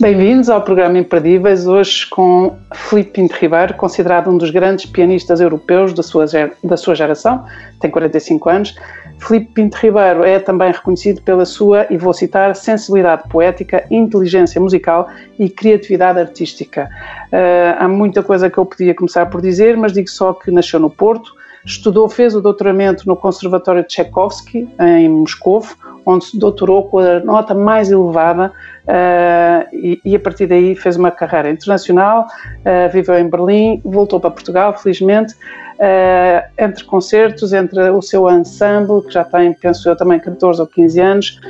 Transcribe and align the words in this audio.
Bem-vindos 0.00 0.48
ao 0.48 0.62
programa 0.62 0.96
Imperdíveis, 0.96 1.66
hoje 1.66 2.06
com 2.06 2.56
Filipe 2.72 3.10
Pinto 3.10 3.34
Ribeiro, 3.34 3.74
considerado 3.74 4.30
um 4.30 4.38
dos 4.38 4.48
grandes 4.48 4.86
pianistas 4.86 5.40
europeus 5.40 5.92
da 5.92 6.04
sua, 6.04 6.24
da 6.62 6.76
sua 6.76 6.94
geração, 6.94 7.44
tem 7.80 7.90
45 7.90 8.48
anos. 8.48 8.76
Filipe 9.18 9.50
Pinto 9.54 9.76
Ribeiro 9.76 10.22
é 10.22 10.38
também 10.38 10.70
reconhecido 10.70 11.20
pela 11.22 11.44
sua, 11.44 11.84
e 11.90 11.96
vou 11.96 12.12
citar, 12.12 12.54
sensibilidade 12.54 13.28
poética, 13.28 13.84
inteligência 13.90 14.60
musical 14.60 15.08
e 15.36 15.50
criatividade 15.50 16.20
artística. 16.20 16.88
Uh, 17.32 17.82
há 17.82 17.88
muita 17.88 18.22
coisa 18.22 18.48
que 18.48 18.56
eu 18.56 18.64
podia 18.64 18.94
começar 18.94 19.26
por 19.26 19.42
dizer, 19.42 19.76
mas 19.76 19.92
digo 19.92 20.08
só 20.08 20.32
que 20.32 20.52
nasceu 20.52 20.78
no 20.78 20.90
Porto, 20.90 21.32
estudou, 21.64 22.08
fez 22.08 22.36
o 22.36 22.40
doutoramento 22.40 23.02
no 23.04 23.16
Conservatório 23.16 23.82
de 23.82 23.88
Tchaikovsky, 23.88 24.68
em 24.80 25.08
Moscou, 25.08 25.64
onde 26.06 26.24
se 26.24 26.38
doutorou 26.38 26.88
com 26.88 27.00
a 27.00 27.18
nota 27.18 27.52
mais 27.52 27.90
elevada 27.90 28.52
uh, 28.88 29.68
e, 29.72 30.00
e, 30.04 30.16
a 30.16 30.20
partir 30.20 30.46
daí 30.46 30.74
fez 30.74 30.96
uma 30.96 31.10
carreira 31.10 31.50
internacional, 31.50 32.26
uh, 32.26 32.90
viveu 32.92 33.18
em 33.18 33.28
Berlim, 33.28 33.80
voltou 33.84 34.18
para 34.18 34.30
Portugal, 34.30 34.76
felizmente, 34.78 35.34
uh, 35.34 36.48
entre 36.58 36.84
concertos, 36.84 37.52
entre 37.52 37.90
o 37.90 38.00
seu 38.00 38.28
ensemble, 38.30 39.02
que 39.02 39.12
já 39.12 39.24
tem, 39.24 39.52
penso 39.52 39.88
eu, 39.88 39.96
também 39.96 40.18
14 40.18 40.60
ou 40.60 40.66
15 40.66 41.00
anos, 41.00 41.40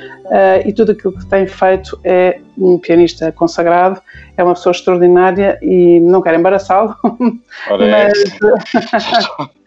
e 0.67 0.73
tudo 0.75 0.93
aquilo 0.93 1.17
que 1.17 1.25
tem 1.27 1.47
feito 1.47 1.99
é 2.05 2.41
um 2.59 2.79
pianista 2.79 3.33
consagrado, 3.33 4.03
é 4.37 4.45
uma 4.45 4.53
pessoa 4.53 4.73
extraordinária 4.73 5.59
e 5.63 6.01
não 6.01 6.21
quero 6.21 6.39
embaraçá-lo, 6.39 6.95
mas... 7.71 8.13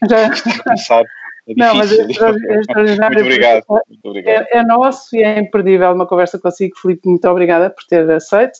já... 0.86 1.02
É 1.48 1.54
não, 1.56 1.74
mas 1.74 1.92
é, 1.98 2.02
extraordinário. 2.02 3.14
muito 3.14 3.26
obrigado. 3.26 3.64
Muito 3.68 4.08
obrigado. 4.08 4.46
É, 4.50 4.58
é, 4.58 4.62
nosso 4.62 5.16
e 5.16 5.22
é 5.22 5.38
imperdível 5.38 5.92
uma 5.92 6.06
conversa 6.06 6.38
consigo, 6.38 6.78
Filipe. 6.78 7.08
Muito 7.08 7.28
obrigada 7.28 7.70
por 7.70 7.84
ter 7.84 8.08
aceito. 8.10 8.58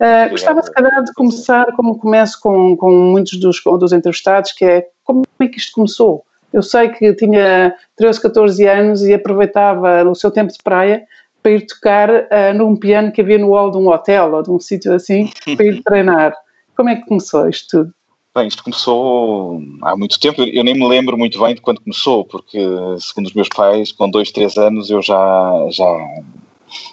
Uh, 0.00 0.30
gostava, 0.30 0.62
se 0.62 0.72
calhar, 0.72 1.04
de 1.04 1.12
começar 1.14 1.66
como 1.76 1.98
começo 1.98 2.40
com, 2.40 2.76
com 2.76 2.90
muitos 2.90 3.38
dos, 3.38 3.62
dos 3.62 3.92
entrevistados, 3.92 4.52
que 4.52 4.64
é 4.64 4.86
como 5.04 5.22
é 5.40 5.46
que 5.46 5.58
isto 5.58 5.72
começou? 5.72 6.24
Eu 6.52 6.62
sei 6.62 6.88
que 6.88 7.14
tinha 7.14 7.74
13, 7.96 8.20
14 8.20 8.66
anos 8.66 9.02
e 9.02 9.14
aproveitava 9.14 10.02
o 10.08 10.14
seu 10.14 10.30
tempo 10.30 10.52
de 10.52 10.58
praia 10.62 11.04
para 11.42 11.52
ir 11.52 11.66
tocar 11.66 12.10
uh, 12.10 12.54
num 12.54 12.76
piano 12.76 13.12
que 13.12 13.20
havia 13.20 13.38
no 13.38 13.50
hall 13.50 13.70
de 13.70 13.78
um 13.78 13.88
hotel 13.88 14.32
ou 14.32 14.42
de 14.42 14.50
um 14.50 14.60
sítio 14.60 14.92
assim, 14.92 15.30
para 15.56 15.66
ir 15.66 15.82
treinar. 15.82 16.34
Como 16.76 16.88
é 16.88 16.96
que 16.96 17.06
começou 17.06 17.48
isto 17.48 17.84
tudo? 17.84 17.94
Bem, 18.34 18.48
isto 18.48 18.64
começou 18.64 19.62
há 19.82 19.94
muito 19.94 20.18
tempo, 20.18 20.40
eu 20.40 20.64
nem 20.64 20.72
me 20.72 20.88
lembro 20.88 21.18
muito 21.18 21.38
bem 21.38 21.54
de 21.54 21.60
quando 21.60 21.82
começou, 21.82 22.24
porque 22.24 22.58
segundo 22.98 23.26
os 23.26 23.34
meus 23.34 23.48
pais, 23.50 23.92
com 23.92 24.08
dois, 24.08 24.30
três 24.30 24.56
anos 24.56 24.88
eu 24.88 25.02
já, 25.02 25.68
já, 25.70 25.84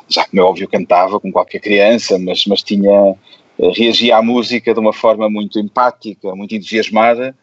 já 0.10 0.26
como 0.28 0.42
é 0.42 0.44
óbvio, 0.44 0.68
cantava 0.68 1.18
com 1.18 1.32
qualquer 1.32 1.60
criança, 1.60 2.20
mas, 2.20 2.46
mas 2.46 2.62
tinha, 2.62 3.16
eh, 3.58 3.72
reagia 3.74 4.18
à 4.18 4.22
música 4.22 4.74
de 4.74 4.82
uma 4.82 4.92
forma 4.92 5.30
muito 5.30 5.58
empática, 5.60 6.36
muito 6.36 6.54
entusiasmada 6.56 7.34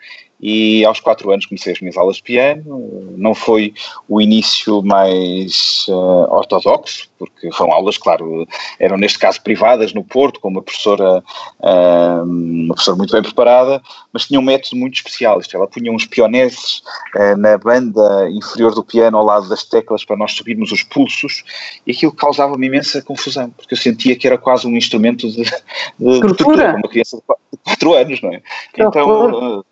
e 0.41 0.84
aos 0.84 1.01
quatro 1.01 1.31
anos 1.31 1.47
comecei 1.47 1.73
as 1.73 1.81
minhas 1.81 1.97
aulas 1.97 2.17
de 2.17 2.23
piano. 2.23 3.15
Não 3.17 3.34
foi 3.34 3.73
o 4.09 4.20
início 4.20 4.83
mais 4.83 5.87
uh, 5.89 6.33
ortodoxo, 6.33 7.09
porque 7.19 7.51
foram 7.53 7.73
aulas, 7.73 7.97
claro, 7.97 8.47
eram 8.79 8.97
neste 8.98 9.19
caso 9.19 9.41
privadas 9.42 9.95
no 9.95 10.05
Porto, 10.05 10.39
com 10.41 10.48
uma 10.48 10.63
professora, 10.63 11.23
uh, 11.61 12.23
uma 12.23 12.74
professora 12.74 12.97
muito 12.97 13.13
bem 13.13 13.23
preparada, 13.23 13.83
mas 14.13 14.27
tinha 14.27 14.39
um 14.39 14.42
método 14.42 14.77
muito 14.77 14.95
especial. 14.95 15.41
Isto, 15.41 15.57
ela 15.57 15.67
punha 15.67 15.91
uns 15.91 16.05
pioneses 16.05 16.83
uh, 17.14 17.36
na 17.36 17.57
banda 17.57 18.29
inferior 18.30 18.74
do 18.74 18.85
piano 18.85 19.17
ao 19.17 19.24
lado 19.24 19.48
das 19.48 19.64
teclas 19.64 20.05
para 20.05 20.17
nós 20.17 20.33
subirmos 20.33 20.70
os 20.70 20.83
pulsos 20.83 21.42
e 21.86 21.92
aquilo 21.92 22.13
causava-me 22.13 22.67
imensa 22.67 23.01
confusão, 23.03 23.51
porque 23.51 23.74
eu 23.74 23.79
sentia 23.79 24.17
que 24.17 24.27
era 24.27 24.36
quase 24.36 24.67
um 24.67 24.77
instrumento 24.77 25.30
de, 25.30 25.45
de, 25.45 26.20
tortura, 26.20 26.77
uma 26.77 26.89
criança 26.89 27.17
de 27.17 27.58
quatro 27.64 27.95
anos, 27.95 28.20
não 28.20 28.33
é? 28.33 28.42
Então 28.74 29.64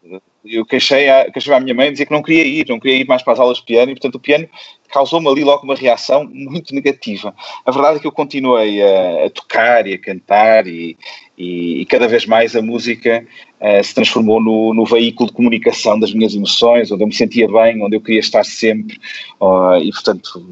eu 0.45 0.65
queixei, 0.67 1.09
a, 1.09 1.31
queixei 1.31 1.53
à 1.53 1.61
minha 1.61 1.75
mãe, 1.75 1.91
dizia 1.91 2.07
que 2.07 2.13
não 2.13 2.23
queria 2.23 2.45
ir, 2.45 2.67
não 2.69 2.79
queria 2.79 2.99
ir 2.99 3.07
mais 3.07 3.23
para 3.23 3.33
as 3.33 3.41
aulas 3.41 3.59
de 3.59 3.65
piano 3.65 3.91
e, 3.91 3.95
portanto, 3.95 4.17
o 4.17 4.21
piano 4.21 4.49
causou-me 4.91 5.29
ali 5.29 5.43
logo 5.43 5.65
uma 5.65 5.75
reação 5.75 6.29
muito 6.31 6.75
negativa. 6.75 7.35
A 7.65 7.71
verdade 7.71 7.97
é 7.97 8.01
que 8.01 8.07
eu 8.07 8.13
continuei 8.13 8.83
a, 8.83 9.27
a 9.27 9.31
tocar 9.31 9.87
e 9.87 9.95
a 9.95 9.99
cantar 9.99 10.67
e, 10.67 10.97
e, 11.37 11.81
e, 11.81 11.87
cada 11.87 12.07
vez 12.07 12.27
mais 12.27 12.55
a 12.55 12.63
música 12.63 13.27
uh, 13.61 13.83
se 13.83 13.95
transformou 13.95 14.41
no, 14.41 14.75
no, 14.75 14.85
veículo 14.85 15.29
de 15.29 15.35
comunicação 15.35 15.99
das 15.99 16.13
minhas 16.13 16.35
emoções, 16.35 16.93
onde 16.93 17.03
eu 17.03 17.09
me 17.09 17.15
sentia 17.15 17.49
bem, 17.49 17.83
onde 17.83 17.97
eu 17.97 18.01
queria 18.01 18.21
estar 18.21 18.45
sempre 18.45 19.01
uh, 19.41 19.79
e, 19.83 19.91
portanto, 19.91 20.47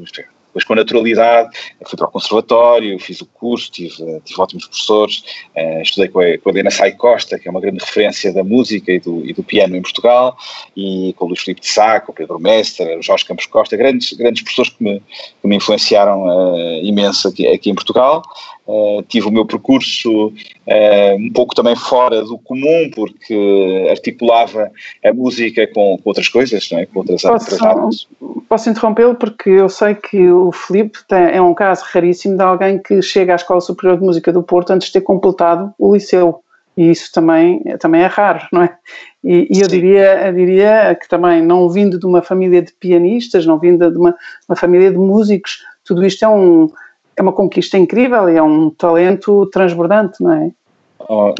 depois, 0.53 0.63
com 0.65 0.75
naturalidade, 0.75 1.49
fui 1.83 1.97
para 1.97 2.07
o 2.07 2.11
conservatório, 2.11 2.99
fiz 2.99 3.19
o 3.21 3.25
curso, 3.25 3.71
tive, 3.71 3.95
tive 4.23 4.39
ótimos 4.39 4.67
professores, 4.67 5.23
uh, 5.57 5.81
estudei 5.81 6.09
com 6.09 6.19
a, 6.19 6.37
com 6.37 6.49
a 6.49 6.51
Helena 6.51 6.69
Sai 6.69 6.91
Costa, 6.91 7.39
que 7.39 7.47
é 7.47 7.51
uma 7.51 7.59
grande 7.59 7.83
referência 7.83 8.31
da 8.31 8.43
música 8.43 8.91
e 8.91 8.99
do, 8.99 9.25
e 9.25 9.33
do 9.33 9.43
piano 9.43 9.75
em 9.75 9.81
Portugal, 9.81 10.37
e 10.77 11.13
com 11.17 11.25
o 11.25 11.27
Luís 11.29 11.39
Filipe 11.39 11.61
de 11.61 11.67
Sá, 11.67 11.99
com 11.99 12.11
o 12.11 12.15
Pedro 12.15 12.39
Mestre, 12.39 12.95
o 12.95 13.01
Jorge 13.01 13.25
Campos 13.25 13.47
Costa, 13.47 13.75
grandes, 13.75 14.13
grandes 14.13 14.43
professores 14.43 14.71
que 14.71 14.83
me, 14.83 14.99
que 15.41 15.47
me 15.47 15.55
influenciaram 15.55 16.23
uh, 16.23 16.83
imenso 16.83 17.29
aqui, 17.29 17.47
aqui 17.47 17.71
em 17.71 17.75
Portugal. 17.75 18.21
Uh, 18.65 19.03
tive 19.09 19.27
o 19.27 19.31
meu 19.31 19.45
percurso 19.45 20.27
uh, 20.27 21.15
um 21.19 21.29
pouco 21.33 21.53
também 21.53 21.75
fora 21.75 22.23
do 22.23 22.37
comum, 22.37 22.89
porque 22.95 23.87
articulava 23.89 24.71
a 25.03 25.13
música 25.13 25.67
com, 25.67 25.97
com 25.97 26.09
outras 26.09 26.29
coisas, 26.29 26.69
não 26.71 26.79
é? 26.79 26.85
com 26.85 26.99
outras, 26.99 27.23
posso, 27.23 27.65
artes. 27.65 28.07
Posso 28.47 28.69
interrompê-lo, 28.69 29.15
porque 29.15 29.49
eu 29.49 29.67
sei 29.67 29.95
que 29.95 30.31
o 30.31 30.53
Filipe 30.53 30.99
é 31.09 31.41
um 31.41 31.53
caso 31.53 31.83
raríssimo 31.91 32.37
de 32.37 32.43
alguém 32.43 32.79
que 32.79 33.01
chega 33.01 33.33
à 33.33 33.35
Escola 33.35 33.59
Superior 33.59 33.97
de 33.97 34.05
Música 34.05 34.31
do 34.31 34.41
Porto 34.41 34.71
antes 34.71 34.87
de 34.87 34.93
ter 34.93 35.01
completado 35.01 35.73
o 35.77 35.93
liceu. 35.93 36.39
E 36.77 36.89
isso 36.89 37.11
também, 37.11 37.61
também 37.79 38.01
é 38.01 38.07
raro, 38.07 38.47
não 38.51 38.63
é? 38.63 38.75
E, 39.23 39.47
e 39.51 39.61
eu, 39.61 39.67
diria, 39.67 40.27
eu 40.27 40.33
diria 40.33 40.97
que 40.99 41.07
também, 41.07 41.41
não 41.41 41.69
vindo 41.69 41.99
de 41.99 42.05
uma 42.05 42.21
família 42.21 42.61
de 42.61 42.71
pianistas, 42.73 43.45
não 43.45 43.59
vindo 43.59 43.91
de 43.91 43.97
uma, 43.97 44.15
uma 44.47 44.55
família 44.55 44.89
de 44.89 44.97
músicos, 44.97 45.59
tudo 45.85 46.05
isto 46.05 46.23
é 46.23 46.27
um, 46.27 46.71
é 47.15 47.21
uma 47.21 47.33
conquista 47.33 47.77
incrível 47.77 48.29
e 48.29 48.37
é 48.37 48.43
um 48.43 48.69
talento 48.69 49.45
transbordante, 49.47 50.21
não 50.21 50.33
é? 50.33 50.51
Oh, 51.09 51.33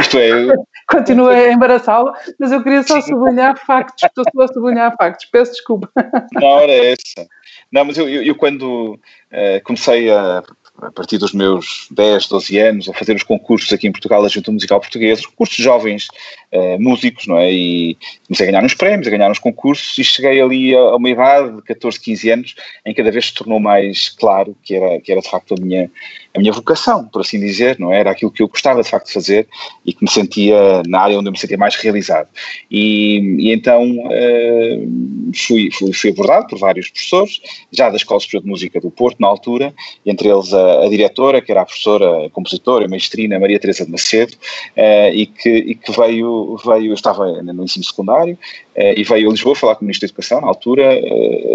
isto 0.00 0.18
é. 0.18 0.54
Continua 0.88 1.32
a 1.32 1.52
embaraçá-lo, 1.52 2.12
mas 2.38 2.52
eu 2.52 2.62
queria 2.62 2.82
só 2.82 3.00
sublinhar 3.00 3.58
factos, 3.66 4.04
estou 4.04 4.24
só 4.32 4.42
a 4.42 4.48
sublinhar 4.48 4.94
factos, 4.96 5.26
peço 5.26 5.52
desculpa. 5.52 5.90
Na 6.32 6.46
hora 6.46 6.70
é 6.70 6.92
essa. 6.92 7.28
Não, 7.72 7.84
mas 7.84 7.98
eu, 7.98 8.08
eu, 8.08 8.22
eu 8.22 8.34
quando 8.36 8.94
uh, 8.94 9.64
comecei 9.64 10.10
a 10.10 10.42
a 10.82 10.90
partir 10.90 11.18
dos 11.18 11.32
meus 11.32 11.88
10, 11.90 12.28
12 12.28 12.58
anos, 12.58 12.88
a 12.88 12.92
fazer 12.92 13.16
os 13.16 13.22
concursos 13.22 13.72
aqui 13.72 13.88
em 13.88 13.92
Portugal 13.92 14.22
da 14.22 14.28
Junta 14.28 14.52
Musical 14.52 14.80
Portuguesa, 14.80 15.22
concursos 15.26 15.56
de 15.56 15.62
jovens 15.62 16.08
uh, 16.52 16.80
músicos, 16.80 17.26
não 17.26 17.38
é? 17.38 17.50
E 17.50 17.96
comecei 18.26 18.48
a 18.48 18.50
ganhar 18.50 18.64
uns 18.64 18.74
prémios, 18.74 19.06
a 19.06 19.10
ganhar 19.10 19.30
uns 19.30 19.38
concursos 19.38 19.96
e 19.98 20.04
cheguei 20.04 20.40
ali 20.40 20.74
a, 20.74 20.78
a, 20.78 20.96
uma 20.96 21.08
idade 21.08 21.56
de 21.56 21.62
14, 21.62 22.00
15 22.00 22.30
anos 22.30 22.54
em 22.84 22.92
que 22.92 23.02
cada 23.02 23.10
vez 23.10 23.26
se 23.26 23.34
tornou 23.34 23.58
mais 23.58 24.10
claro 24.10 24.56
que 24.62 24.74
era, 24.74 25.00
que 25.00 25.10
era 25.12 25.20
de 25.20 25.30
facto 25.30 25.54
a 25.54 25.60
minha, 25.60 25.90
a 26.36 26.38
minha 26.38 26.52
vocação, 26.52 27.06
por 27.06 27.22
assim 27.22 27.40
dizer, 27.40 27.78
não 27.78 27.92
é? 27.92 28.00
Era 28.00 28.10
aquilo 28.10 28.30
que 28.30 28.42
eu 28.42 28.48
gostava 28.48 28.82
de 28.82 28.88
facto 28.88 29.06
de 29.06 29.14
fazer 29.14 29.48
e 29.84 29.92
que 29.92 30.04
me 30.04 30.10
sentia 30.10 30.82
na 30.86 31.00
área 31.00 31.18
onde 31.18 31.28
eu 31.28 31.32
me 31.32 31.38
sentia 31.38 31.56
mais 31.56 31.74
realizado. 31.76 32.28
E, 32.70 33.18
e 33.38 33.52
então 33.52 33.82
uh, 33.82 35.32
fui, 35.34 35.70
fui, 35.72 35.92
fui 35.92 36.10
abordado 36.10 36.46
por 36.46 36.58
vários 36.58 36.90
professores, 36.90 37.40
já 37.72 37.88
da 37.88 37.96
Escola 37.96 38.20
Superior 38.20 38.42
de 38.42 38.48
Música 38.50 38.80
do 38.80 38.90
Porto, 38.90 39.16
na 39.18 39.26
altura, 39.26 39.74
entre 40.04 40.28
eles 40.28 40.52
a 40.52 40.66
a, 40.84 40.88
diretora, 40.88 41.40
que 41.40 41.50
era 41.50 41.62
a 41.62 41.64
professora, 41.64 42.26
a 42.26 42.30
compositora, 42.30 42.84
a 42.84 42.88
maestrina 42.88 43.38
Maria 43.38 43.58
Teresa 43.58 43.84
de 43.84 43.90
Macedo, 43.90 44.34
uh, 44.76 45.14
e, 45.14 45.26
que, 45.26 45.48
e 45.48 45.74
que 45.74 45.92
veio, 45.92 46.56
veio, 46.64 46.90
eu 46.90 46.94
estava 46.94 47.42
no 47.42 47.64
ensino 47.64 47.84
secundário, 47.84 48.34
uh, 48.76 48.94
e 48.96 49.04
veio 49.04 49.28
a 49.28 49.32
Lisboa 49.32 49.54
falar 49.54 49.76
com 49.76 49.82
o 49.82 49.84
Ministro 49.84 50.06
da 50.06 50.10
Educação, 50.10 50.40
na 50.40 50.48
altura, 50.48 51.00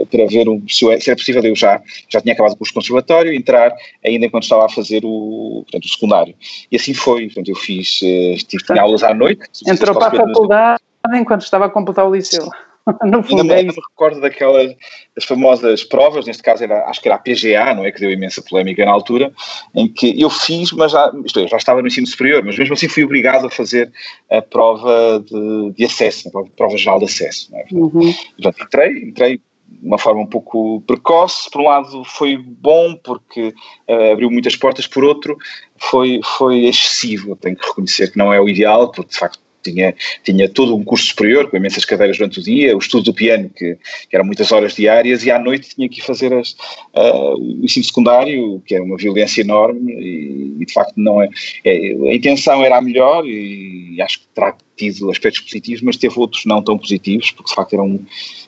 para 0.10 0.26
ver 0.26 0.48
um, 0.50 0.62
se, 0.68 0.90
é, 0.90 1.00
se 1.00 1.10
era 1.10 1.18
possível, 1.18 1.44
eu 1.44 1.56
já, 1.56 1.82
já 2.10 2.22
tinha 2.22 2.34
acabado 2.34 2.54
o 2.54 2.58
curso 2.58 2.72
de 2.72 2.76
conservatório, 2.76 3.34
entrar 3.34 3.74
ainda 4.04 4.26
enquanto 4.26 4.44
estava 4.44 4.66
a 4.66 4.70
fazer 4.74 5.02
o, 5.04 5.64
portanto, 5.64 5.86
o 5.86 5.90
secundário. 5.90 6.36
E 6.72 6.76
assim 6.76 6.94
foi, 6.94 7.26
portanto, 7.26 7.50
eu 7.50 7.56
fiz, 7.56 8.00
tive, 8.00 8.64
tinha 8.66 8.82
aulas 8.82 9.04
à 9.04 9.14
noite. 9.14 9.44
Entrou 9.68 9.98
para 9.98 10.08
a 10.08 10.28
faculdade 10.28 10.82
enquanto 11.14 11.42
estava 11.42 11.66
a 11.66 11.70
completar 11.70 12.08
o 12.08 12.16
liceu. 12.16 12.50
no 13.06 13.24
fundo 13.24 13.42
ainda, 13.42 13.56
é 13.60 13.64
me 13.64 13.70
recordo 13.70 14.20
daquelas 14.22 14.76
das 15.16 15.26
famosas 15.26 15.84
provas, 15.84 16.26
neste 16.26 16.42
caso 16.42 16.64
era, 16.64 16.86
acho 16.86 17.02
que 17.02 17.08
era 17.08 17.16
a 17.16 17.20
PGA, 17.20 17.76
não 17.76 17.86
é, 17.86 17.92
que 17.92 18.00
deu 18.00 18.12
imensa 18.12 18.42
polémica 18.42 18.84
na 18.86 18.92
altura, 18.92 19.32
em 19.76 19.88
que 19.88 20.20
eu 20.20 20.30
fiz, 20.30 20.72
mas 20.72 20.92
já, 20.92 21.12
isto 21.24 21.40
é, 21.40 21.48
já 21.48 21.58
estava 21.58 21.82
no 21.82 21.88
ensino 21.88 22.08
superior, 22.08 22.44
mas 22.44 22.58
mesmo 22.58 22.74
assim 22.74 22.88
fui 22.88 23.04
obrigado 23.04 23.46
a 23.46 23.50
fazer 23.50 23.92
a 24.30 24.42
prova 24.42 25.24
de, 25.26 25.72
de 25.72 25.86
acesso, 25.86 26.30
a 26.30 26.44
prova 26.56 26.78
geral 26.78 27.00
de 27.00 27.06
acesso. 27.06 27.56
É? 27.56 27.66
Uhum. 27.72 28.14
Portanto, 28.42 28.64
entrei, 28.64 29.04
entrei 29.04 29.42
uma 29.82 29.98
forma 29.98 30.22
um 30.22 30.28
pouco 30.28 30.82
precoce. 30.82 31.50
Por 31.50 31.62
um 31.62 31.66
lado 31.66 32.04
foi 32.04 32.38
bom 32.38 32.96
porque 32.96 33.54
uh, 33.88 34.12
abriu 34.12 34.30
muitas 34.30 34.56
portas, 34.56 34.88
por 34.88 35.04
outro 35.04 35.38
foi, 35.78 36.20
foi 36.38 36.66
excessivo. 36.66 37.36
Tenho 37.36 37.56
que 37.56 37.68
reconhecer 37.68 38.12
que 38.12 38.18
não 38.18 38.34
é 38.34 38.40
o 38.40 38.50
ideal, 38.50 38.92
porque 38.92 39.12
de 39.12 39.20
facto 39.20 39.40
tinha, 39.64 39.94
tinha 40.24 40.50
todo 40.50 40.76
um 40.76 40.84
curso 40.84 41.08
superior, 41.08 41.50
com 41.50 41.58
imensas 41.58 41.86
cadeiras 41.86 42.18
durante 42.18 42.40
o 42.40 42.44
dia, 42.44 42.76
o 42.76 42.80
estudo 42.80 43.06
do 43.06 43.14
piano, 43.14 43.50
que, 43.50 43.78
que 44.10 44.16
eram 44.16 44.26
muitas 44.26 44.52
horas 44.52 44.74
diárias, 44.74 45.24
e 45.24 45.32
à 45.32 45.40
noite 45.40 45.76
tinha 45.76 45.88
que 45.88 46.02
fazer 46.02 46.34
as, 46.34 46.52
uh, 46.96 47.36
o 47.38 47.64
ensino 47.64 47.86
secundário, 47.86 48.62
que 48.66 48.76
é 48.76 48.82
uma 48.82 48.98
violência 48.98 49.42
enorme, 49.42 49.94
e, 49.94 50.58
e 50.60 50.66
de 50.66 50.74
facto 50.74 50.94
não 50.98 51.22
é, 51.22 51.30
é, 51.64 51.94
A 52.10 52.14
intenção 52.14 52.64
era 52.64 52.78
a 52.78 52.82
melhor, 52.82 53.26
e, 53.26 54.02
acho 54.02 54.22
que 54.22 54.28
terá 54.34 54.56
tido 54.90 55.12
aspectos 55.12 55.42
positivos, 55.42 55.82
mas 55.82 55.98
teve 55.98 56.20
outros 56.20 56.46
não 56.46 56.62
tão 56.62 56.78
positivos, 56.78 57.32
porque 57.32 57.50
de 57.50 57.56
facto 57.56 57.74
era 57.74 57.84
um, 57.84 58.04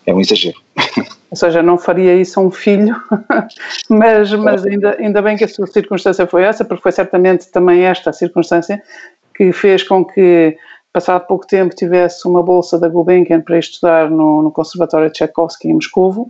era 0.05 0.15
um 0.15 0.21
exagero. 0.21 0.59
Ou 1.29 1.37
seja, 1.37 1.63
não 1.63 1.77
faria 1.77 2.15
isso 2.15 2.39
a 2.39 2.43
um 2.43 2.51
filho, 2.51 2.95
mas, 3.89 4.31
mas 4.33 4.65
ainda, 4.65 4.95
ainda 4.99 5.21
bem 5.21 5.35
que 5.35 5.43
a 5.43 5.47
sua 5.47 5.67
circunstância 5.67 6.27
foi 6.27 6.43
essa, 6.43 6.63
porque 6.63 6.83
foi 6.83 6.91
certamente 6.91 7.51
também 7.51 7.81
esta 7.81 8.11
a 8.11 8.13
circunstância 8.13 8.81
que 9.35 9.51
fez 9.51 9.81
com 9.83 10.05
que 10.05 10.55
passado 10.91 11.25
pouco 11.25 11.47
tempo 11.47 11.75
tivesse 11.75 12.27
uma 12.27 12.43
bolsa 12.43 12.77
da 12.77 12.87
Gulbenkian 12.87 13.41
para 13.41 13.57
estudar 13.57 14.11
no, 14.11 14.43
no 14.43 14.51
Conservatório 14.51 15.07
de 15.07 15.13
Tchaikovsky 15.13 15.69
em 15.69 15.73
Moscovo, 15.73 16.29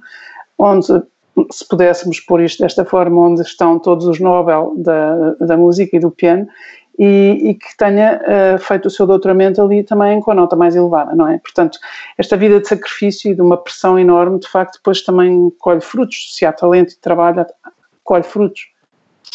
onde 0.57 1.03
se 1.51 1.67
pudéssemos 1.67 2.19
pôr 2.21 2.41
isto 2.41 2.63
desta 2.63 2.85
forma, 2.85 3.19
onde 3.19 3.41
estão 3.41 3.79
todos 3.79 4.05
os 4.05 4.19
Nobel 4.19 4.73
da, 4.77 5.31
da 5.33 5.57
música 5.57 5.97
e 5.97 5.99
do 5.99 6.11
piano, 6.11 6.47
e, 6.97 7.49
e 7.49 7.53
que 7.55 7.75
tenha 7.77 8.21
uh, 8.21 8.59
feito 8.59 8.87
o 8.87 8.89
seu 8.89 9.07
doutoramento 9.07 9.61
ali 9.61 9.83
também 9.83 10.19
com 10.19 10.31
a 10.31 10.35
nota 10.35 10.55
mais 10.55 10.75
elevada, 10.75 11.15
não 11.15 11.27
é? 11.27 11.37
Portanto, 11.39 11.79
esta 12.17 12.37
vida 12.37 12.59
de 12.59 12.67
sacrifício 12.67 13.31
e 13.31 13.35
de 13.35 13.41
uma 13.41 13.57
pressão 13.57 13.97
enorme, 13.97 14.39
de 14.39 14.47
facto, 14.47 14.75
depois 14.75 15.01
também 15.01 15.51
colhe 15.59 15.81
frutos. 15.81 16.35
Se 16.35 16.45
há 16.45 16.53
talento 16.53 16.93
e 16.93 16.97
trabalho, 16.97 17.45
colhe 18.03 18.23
frutos. 18.23 18.73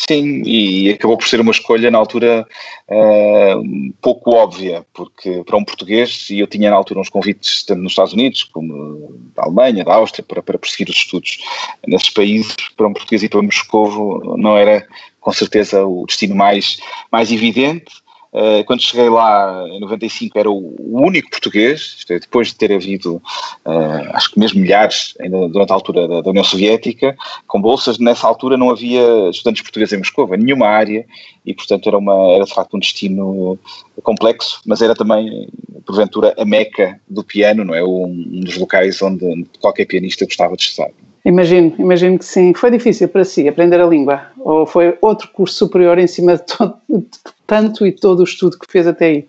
Sim, 0.09 0.43
e 0.47 0.91
acabou 0.91 1.19
por 1.19 1.27
ser 1.27 1.41
uma 1.41 1.51
escolha 1.51 1.91
na 1.91 1.99
altura 1.99 2.47
uh, 2.89 3.93
pouco 4.01 4.33
óbvia, 4.33 4.87
porque 4.95 5.43
para 5.45 5.57
um 5.57 5.65
português, 5.65 6.31
e 6.31 6.39
eu 6.39 6.47
tinha 6.47 6.71
na 6.71 6.77
altura 6.77 7.01
uns 7.01 7.09
convites 7.09 7.65
tanto 7.65 7.83
nos 7.83 7.93
Estados 7.93 8.13
Unidos 8.13 8.45
como 8.45 9.13
da 9.35 9.43
Alemanha, 9.43 9.85
da 9.85 9.95
Áustria, 9.95 10.25
para, 10.27 10.41
para 10.41 10.57
prosseguir 10.57 10.89
os 10.89 10.97
estudos 10.97 11.39
nesses 11.85 12.11
países, 12.11 12.55
para 12.77 12.87
um 12.87 12.93
português 12.93 13.25
ir 13.25 13.29
para 13.29 13.43
Moscou 13.43 14.37
não 14.37 14.57
era 14.57 14.87
com 15.29 15.33
certeza 15.35 15.85
o 15.85 16.07
destino 16.07 16.35
mais, 16.35 16.79
mais 17.13 17.31
evidente. 17.31 17.93
Uh, 18.33 18.65
quando 18.65 18.81
cheguei 18.81 19.11
lá 19.11 19.63
em 19.69 19.79
95 19.79 20.39
era 20.39 20.51
o, 20.51 20.75
único 20.79 21.29
português, 21.29 22.03
é, 22.09 22.19
depois 22.19 22.49
de 22.49 22.55
ter 22.55 22.73
havido, 22.73 23.17
uh, 23.67 24.11
acho 24.15 24.31
que 24.31 24.39
mesmo 24.39 24.59
milhares, 24.59 25.15
ainda 25.21 25.49
durante 25.49 25.71
a 25.71 25.75
altura 25.75 26.09
da, 26.09 26.21
da, 26.23 26.31
União 26.31 26.45
Soviética, 26.45 27.15
com 27.47 27.61
bolsas, 27.61 27.99
nessa 27.99 28.27
altura 28.27 28.57
não 28.57 28.71
havia 28.71 29.29
estudantes 29.29 29.61
portugueses 29.61 29.93
em 29.93 29.99
Moscou, 29.99 30.35
em 30.35 30.39
nenhuma 30.39 30.67
área, 30.67 31.05
e 31.45 31.53
portanto 31.53 31.87
era, 31.87 31.99
uma, 31.99 32.33
era 32.33 32.45
de 32.47 32.55
facto 32.55 32.75
um 32.75 32.81
destino 32.81 33.59
complexo, 34.03 34.63
mas 34.65 34.81
era 34.81 34.95
também, 34.95 35.47
porventura, 35.85 36.35
a 36.39 36.45
meca 36.47 36.99
do 37.07 37.23
piano, 37.23 37.67
não 37.67 37.75
é? 37.75 37.85
Um, 37.85 38.05
um 38.05 38.41
dos 38.41 38.57
locais 38.57 39.03
onde 39.03 39.45
qualquer 39.61 39.85
pianista 39.85 40.25
gostava 40.25 40.57
de 40.57 40.63
estar. 40.63 40.89
Imagino, 41.25 41.75
imagino 41.79 42.19
que 42.19 42.25
sim. 42.25 42.55
Foi 42.55 42.71
difícil 42.71 43.09
para 43.09 43.25
si 43.25 43.49
aprender 43.49 43.81
a 43.81 43.87
língua? 43.87 44.31
Ou 44.39 44.67
foi 44.67 44.97
outro 45.01 45.29
curso 45.29 45.57
superior 45.57 45.99
em 45.99 46.07
cima 46.07 46.37
de, 46.37 46.45
todo, 46.45 46.75
de 46.89 47.07
tanto 47.47 47.87
e 47.87 47.93
todo 47.93 48.21
o 48.21 48.25
estudo 48.25 48.59
que 48.59 48.71
fez 48.71 48.87
até 48.87 49.07
aí? 49.07 49.29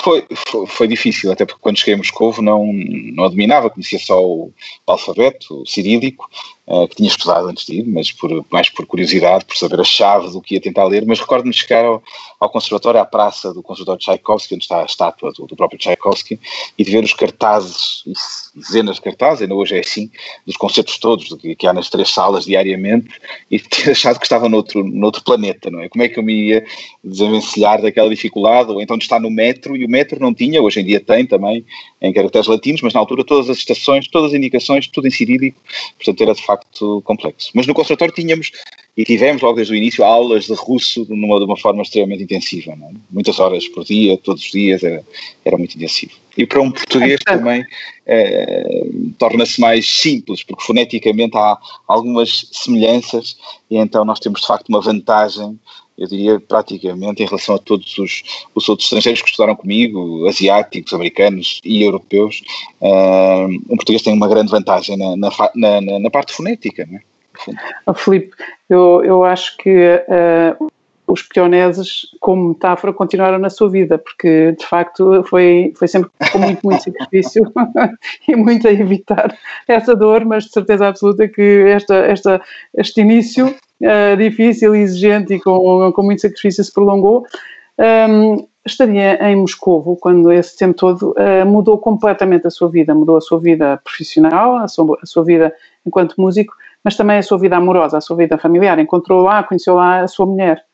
Foi, 0.00 0.26
foi, 0.48 0.66
foi, 0.66 0.88
difícil, 0.88 1.30
até 1.30 1.46
porque 1.46 1.60
quando 1.60 1.78
cheguei 1.78 1.94
a 1.94 1.96
Moscou 1.96 2.34
não, 2.42 2.72
não 2.72 3.30
dominava, 3.30 3.70
conhecia 3.70 3.98
só 3.98 4.22
o, 4.22 4.52
o 4.86 4.92
alfabeto 4.92 5.62
o 5.62 5.66
cirílico, 5.66 6.28
uh, 6.66 6.88
que 6.88 6.96
tinha 6.96 7.08
estudado 7.08 7.48
antes 7.48 7.66
de 7.66 7.80
ir, 7.80 7.86
mas 7.86 8.10
por, 8.12 8.44
mais 8.50 8.68
por 8.68 8.86
curiosidade, 8.86 9.44
por 9.44 9.56
saber 9.56 9.80
a 9.80 9.84
chave 9.84 10.30
do 10.30 10.40
que 10.40 10.54
ia 10.54 10.60
tentar 10.60 10.84
ler, 10.84 11.04
mas 11.06 11.20
recordo-me 11.20 11.52
de 11.52 11.58
chegar 11.58 11.84
ao, 11.84 12.02
ao 12.40 12.50
conservatório, 12.50 13.00
à 13.00 13.04
praça 13.04 13.52
do 13.52 13.62
conservatório 13.62 13.98
de 13.98 14.04
Tchaikovsky, 14.04 14.54
onde 14.54 14.64
está 14.64 14.82
a 14.82 14.84
estátua 14.84 15.32
do, 15.32 15.46
do 15.46 15.56
próprio 15.56 15.78
Tchaikovsky, 15.78 16.38
e 16.78 16.84
de 16.84 16.90
ver 16.90 17.04
os 17.04 17.12
cartazes, 17.12 18.02
dezenas 18.54 18.96
de 18.96 19.02
cartazes, 19.02 19.42
ainda 19.42 19.54
hoje 19.54 19.76
é 19.76 19.80
assim, 19.80 20.10
dos 20.46 20.56
concertos 20.56 20.98
todos 20.98 21.32
que, 21.34 21.54
que 21.54 21.66
há 21.66 21.72
nas 21.72 21.90
três 21.90 22.10
salas 22.10 22.44
diariamente, 22.44 23.08
e 23.50 23.58
ter 23.60 23.90
achado 23.90 24.18
que 24.18 24.26
estava 24.26 24.48
noutro, 24.48 24.84
noutro 24.84 25.22
planeta, 25.22 25.70
não 25.70 25.80
é? 25.80 25.88
Como 25.88 26.02
é 26.02 26.08
que 26.08 26.18
eu 26.18 26.22
me 26.22 26.48
ia 26.48 26.66
desenvencilhar 27.02 27.82
daquela 27.82 28.08
dificuldade, 28.08 28.70
ou 28.70 28.80
então 28.80 28.96
de 28.96 29.04
estar 29.04 29.20
no 29.20 29.30
metro, 29.30 29.76
e 29.76 29.84
o 29.84 29.88
metro 29.88 30.20
não 30.20 30.32
tinha, 30.32 30.62
hoje 30.62 30.80
em 30.80 30.84
dia 30.84 31.00
tem 31.00 31.26
também, 31.26 31.64
em 32.04 32.12
caracteres 32.12 32.46
latinos, 32.46 32.82
mas 32.82 32.92
na 32.92 33.00
altura 33.00 33.24
todas 33.24 33.48
as 33.48 33.58
estações, 33.58 34.08
todas 34.08 34.32
as 34.32 34.36
indicações, 34.36 34.86
tudo 34.86 35.06
em 35.06 35.10
cirílico, 35.10 35.58
portanto 35.96 36.20
era 36.20 36.34
de 36.34 36.42
facto 36.42 37.02
complexo. 37.02 37.50
Mas 37.54 37.66
no 37.66 37.74
conservatório 37.74 38.14
tínhamos 38.14 38.50
e 38.96 39.04
tivemos 39.04 39.42
logo 39.42 39.56
desde 39.56 39.72
o 39.72 39.76
início 39.76 40.04
aulas 40.04 40.44
de 40.46 40.54
russo 40.54 41.06
numa, 41.08 41.38
de 41.38 41.44
uma 41.44 41.56
forma 41.56 41.82
extremamente 41.82 42.22
intensiva, 42.22 42.72
é? 42.72 42.94
muitas 43.10 43.40
horas 43.40 43.66
por 43.68 43.84
dia, 43.84 44.16
todos 44.18 44.44
os 44.44 44.50
dias, 44.50 44.84
era, 44.84 45.02
era 45.44 45.56
muito 45.56 45.76
intensivo. 45.76 46.12
E 46.36 46.46
para 46.46 46.60
um 46.60 46.70
português 46.70 47.20
também 47.24 47.64
eh, 48.06 48.86
torna-se 49.18 49.60
mais 49.60 49.88
simples, 49.88 50.42
porque 50.42 50.64
foneticamente 50.64 51.36
há 51.36 51.58
algumas 51.86 52.48
semelhanças 52.52 53.36
e 53.70 53.76
então 53.76 54.04
nós 54.04 54.18
temos 54.18 54.40
de 54.40 54.46
facto 54.46 54.68
uma 54.68 54.80
vantagem 54.80 55.58
eu 55.96 56.06
diria 56.06 56.40
praticamente 56.40 57.22
em 57.22 57.26
relação 57.26 57.54
a 57.54 57.58
todos 57.58 57.96
os, 57.98 58.22
os 58.54 58.68
outros 58.68 58.86
estrangeiros 58.86 59.22
que 59.22 59.28
estudaram 59.28 59.54
comigo, 59.54 60.26
asiáticos, 60.28 60.92
americanos 60.92 61.60
e 61.64 61.82
europeus, 61.82 62.42
uh, 62.80 63.46
um 63.68 63.76
português 63.76 64.02
tem 64.02 64.12
uma 64.12 64.28
grande 64.28 64.50
vantagem 64.50 64.96
na, 64.96 65.16
na, 65.16 65.30
na, 65.54 65.98
na 66.00 66.10
parte 66.10 66.32
fonética. 66.32 66.86
Não 66.86 66.98
é? 66.98 67.00
Oh, 67.86 67.94
Filipe, 67.94 68.34
eu, 68.68 69.02
eu 69.04 69.24
acho 69.24 69.56
que 69.56 69.70
uh, 69.70 70.70
os 71.06 71.22
peoneses, 71.22 72.06
como 72.18 72.50
metáfora, 72.50 72.92
continuaram 72.92 73.38
na 73.38 73.50
sua 73.50 73.68
vida, 73.68 73.98
porque 73.98 74.52
de 74.52 74.66
facto 74.66 75.22
foi, 75.24 75.72
foi 75.76 75.86
sempre 75.86 76.10
com 76.32 76.38
muito, 76.38 76.60
muito 76.64 76.82
sacrifício 76.82 77.52
e 78.26 78.34
muito 78.34 78.66
a 78.66 78.72
evitar 78.72 79.36
essa 79.68 79.94
dor, 79.94 80.24
mas 80.24 80.44
de 80.44 80.52
certeza 80.52 80.88
absoluta 80.88 81.28
que 81.28 81.64
esta, 81.68 81.94
esta, 81.96 82.40
este 82.76 83.00
início 83.00 83.54
uh, 83.80 84.16
difícil, 84.16 84.74
exigente 84.74 85.34
e 85.34 85.40
com, 85.40 85.92
com 85.92 86.02
muito 86.02 86.22
sacrifício 86.22 86.62
se 86.62 86.72
prolongou. 86.72 87.24
Um, 87.78 88.46
estaria 88.64 89.18
em 89.30 89.36
Moscovo 89.36 89.96
quando 89.96 90.32
esse 90.32 90.56
tempo 90.56 90.74
todo 90.74 91.12
uh, 91.12 91.46
mudou 91.46 91.78
completamente 91.78 92.46
a 92.46 92.50
sua 92.50 92.68
vida, 92.68 92.94
mudou 92.94 93.16
a 93.16 93.20
sua 93.20 93.38
vida 93.38 93.80
profissional, 93.82 94.56
a 94.56 94.68
sua, 94.68 94.98
a 95.02 95.06
sua 95.06 95.24
vida 95.24 95.52
enquanto 95.84 96.20
músico, 96.20 96.54
mas 96.82 96.96
também 96.96 97.18
a 97.18 97.22
sua 97.22 97.38
vida 97.38 97.56
amorosa, 97.56 97.98
a 97.98 98.00
sua 98.00 98.16
vida 98.16 98.38
familiar. 98.38 98.78
Encontrou 98.78 99.22
lá, 99.22 99.42
conheceu 99.42 99.74
lá 99.74 100.00
a 100.00 100.08
sua 100.08 100.26
mulher. 100.26 100.64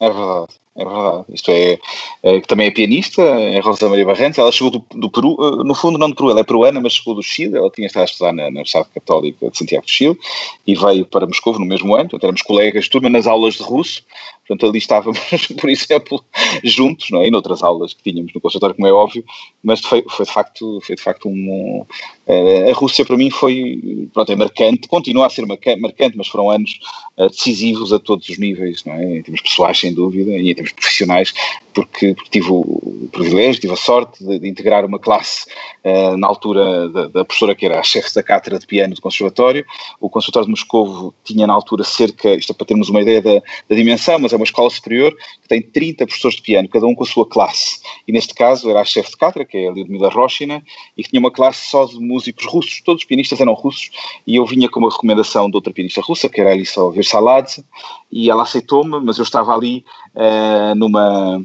É 0.00 0.10
verdade. 0.10 0.63
É 0.76 0.84
verdade. 0.84 1.24
Isto 1.28 1.50
é, 1.52 1.78
é, 2.22 2.40
que 2.40 2.48
também 2.48 2.66
é 2.66 2.70
pianista, 2.70 3.22
é 3.22 3.60
Rosa 3.60 3.88
Maria 3.88 4.04
Barrantes. 4.04 4.38
Ela 4.38 4.50
chegou 4.50 4.70
do, 4.70 4.84
do, 4.98 5.08
Peru, 5.08 5.36
eh, 5.40 5.64
no 5.64 5.74
fundo 5.74 5.98
não 5.98 6.10
do 6.10 6.16
Peru, 6.16 6.30
ela 6.30 6.40
é 6.40 6.44
peruana, 6.44 6.80
mas 6.80 6.94
chegou 6.94 7.14
do 7.14 7.22
Chile. 7.22 7.56
Ela 7.56 7.70
tinha 7.70 7.86
estado 7.86 8.02
a 8.02 8.06
estudar 8.06 8.32
na, 8.32 8.42
na 8.44 8.48
Universidade 8.48 8.88
Católica 8.92 9.50
de 9.50 9.56
Santiago 9.56 9.86
do 9.86 9.90
Chile 9.90 10.18
e 10.66 10.74
veio 10.74 11.06
para 11.06 11.26
Moscou 11.26 11.56
no 11.58 11.64
mesmo 11.64 11.94
ano. 11.94 12.10
Portanto, 12.10 12.24
éramos 12.24 12.42
colegas 12.42 12.84
de 12.84 12.90
turma 12.90 13.08
nas 13.08 13.26
aulas 13.28 13.54
de 13.54 13.62
russo. 13.62 14.02
Portanto, 14.46 14.68
ali 14.68 14.78
estávamos, 14.78 15.18
por 15.58 15.70
exemplo, 15.70 16.24
juntos, 16.62 17.10
não 17.10 17.22
é? 17.22 17.28
E 17.28 17.30
noutras 17.30 17.62
aulas 17.62 17.94
que 17.94 18.02
tínhamos 18.02 18.32
no 18.34 18.40
conservatório, 18.40 18.74
como 18.74 18.86
é 18.86 18.92
óbvio. 18.92 19.24
Mas 19.62 19.80
foi, 19.80 20.04
foi 20.08 20.26
de 20.26 20.32
facto, 20.32 20.80
foi 20.82 20.96
de 20.96 21.02
facto 21.02 21.28
um. 21.28 21.86
Uh, 22.26 22.70
a 22.70 22.72
Rússia 22.74 23.04
para 23.04 23.16
mim 23.16 23.30
foi, 23.30 24.08
pronto, 24.12 24.32
é 24.32 24.36
marcante, 24.36 24.88
continua 24.88 25.26
a 25.26 25.30
ser 25.30 25.46
marcante, 25.46 26.16
mas 26.16 26.28
foram 26.28 26.50
anos 26.50 26.78
uh, 27.16 27.28
decisivos 27.28 27.92
a 27.92 27.98
todos 27.98 28.28
os 28.28 28.38
níveis, 28.38 28.84
não 28.84 28.94
é? 28.94 29.18
Em 29.18 29.22
termos 29.22 29.40
pessoais, 29.40 29.78
sem 29.78 29.94
dúvida, 29.94 30.30
e 30.32 30.50
em 30.50 30.54
termos 30.54 30.63
profissionais, 30.72 31.32
porque, 31.74 32.14
porque 32.14 32.30
tive 32.30 32.48
o 32.50 33.08
privilégio, 33.12 33.60
tive 33.60 33.74
a 33.74 33.76
sorte 33.76 34.24
de, 34.24 34.38
de 34.38 34.48
integrar 34.48 34.84
uma 34.84 34.98
classe 34.98 35.46
uh, 35.84 36.16
na 36.16 36.26
altura 36.26 36.88
da, 36.88 37.08
da, 37.08 37.24
professora 37.24 37.54
que 37.54 37.66
era 37.66 37.80
a 37.80 37.82
chefe 37.82 38.14
da 38.14 38.22
cátedra 38.22 38.58
de 38.58 38.66
piano 38.66 38.94
do 38.94 39.00
Conservatório. 39.00 39.64
O 40.00 40.08
Conservatório 40.08 40.46
de 40.46 40.50
Moscovo 40.50 41.14
tinha 41.24 41.46
na 41.46 41.52
altura 41.52 41.84
cerca, 41.84 42.34
isto 42.34 42.52
é 42.52 42.54
para 42.54 42.66
termos 42.66 42.88
uma 42.88 43.02
ideia 43.02 43.20
da, 43.20 43.42
da 43.68 43.74
dimensão, 43.74 44.18
mas 44.18 44.32
é 44.32 44.36
uma 44.36 44.44
escola 44.44 44.70
superior 44.70 45.14
que 45.42 45.48
tem 45.48 45.60
30 45.60 46.06
professores 46.06 46.36
de 46.36 46.42
piano, 46.42 46.68
cada 46.68 46.86
um 46.86 46.94
com 46.94 47.02
a 47.02 47.06
sua 47.06 47.26
classe. 47.26 47.80
E 48.06 48.12
neste 48.12 48.34
caso 48.34 48.70
era 48.70 48.80
a 48.80 48.84
chefe 48.84 49.10
de 49.10 49.16
cátedra, 49.16 49.44
que 49.44 49.58
é 49.58 49.68
a 49.68 49.72
Lyudmila 49.72 50.08
Roshina, 50.08 50.62
e 50.96 51.02
que 51.02 51.10
tinha 51.10 51.20
uma 51.20 51.30
classe 51.30 51.68
só 51.70 51.84
de 51.86 51.98
músicos 51.98 52.46
russos, 52.46 52.80
todos 52.82 53.02
os 53.02 53.08
pianistas 53.08 53.40
eram 53.40 53.54
russos, 53.54 53.90
e 54.26 54.36
eu 54.36 54.46
vinha 54.46 54.68
com 54.68 54.80
uma 54.80 54.90
recomendação 54.90 55.50
de 55.50 55.56
outra 55.56 55.72
pianista 55.72 56.00
russa, 56.00 56.28
que 56.28 56.40
era 56.40 56.50
a 56.50 56.52
Alissa 56.52 56.88
Versaladze, 56.90 57.64
e 58.10 58.30
ela 58.30 58.44
aceitou-me, 58.44 59.00
mas 59.00 59.18
eu 59.18 59.24
estava 59.24 59.52
ali 59.52 59.84
uh, 60.14 60.53
numa 60.74 61.44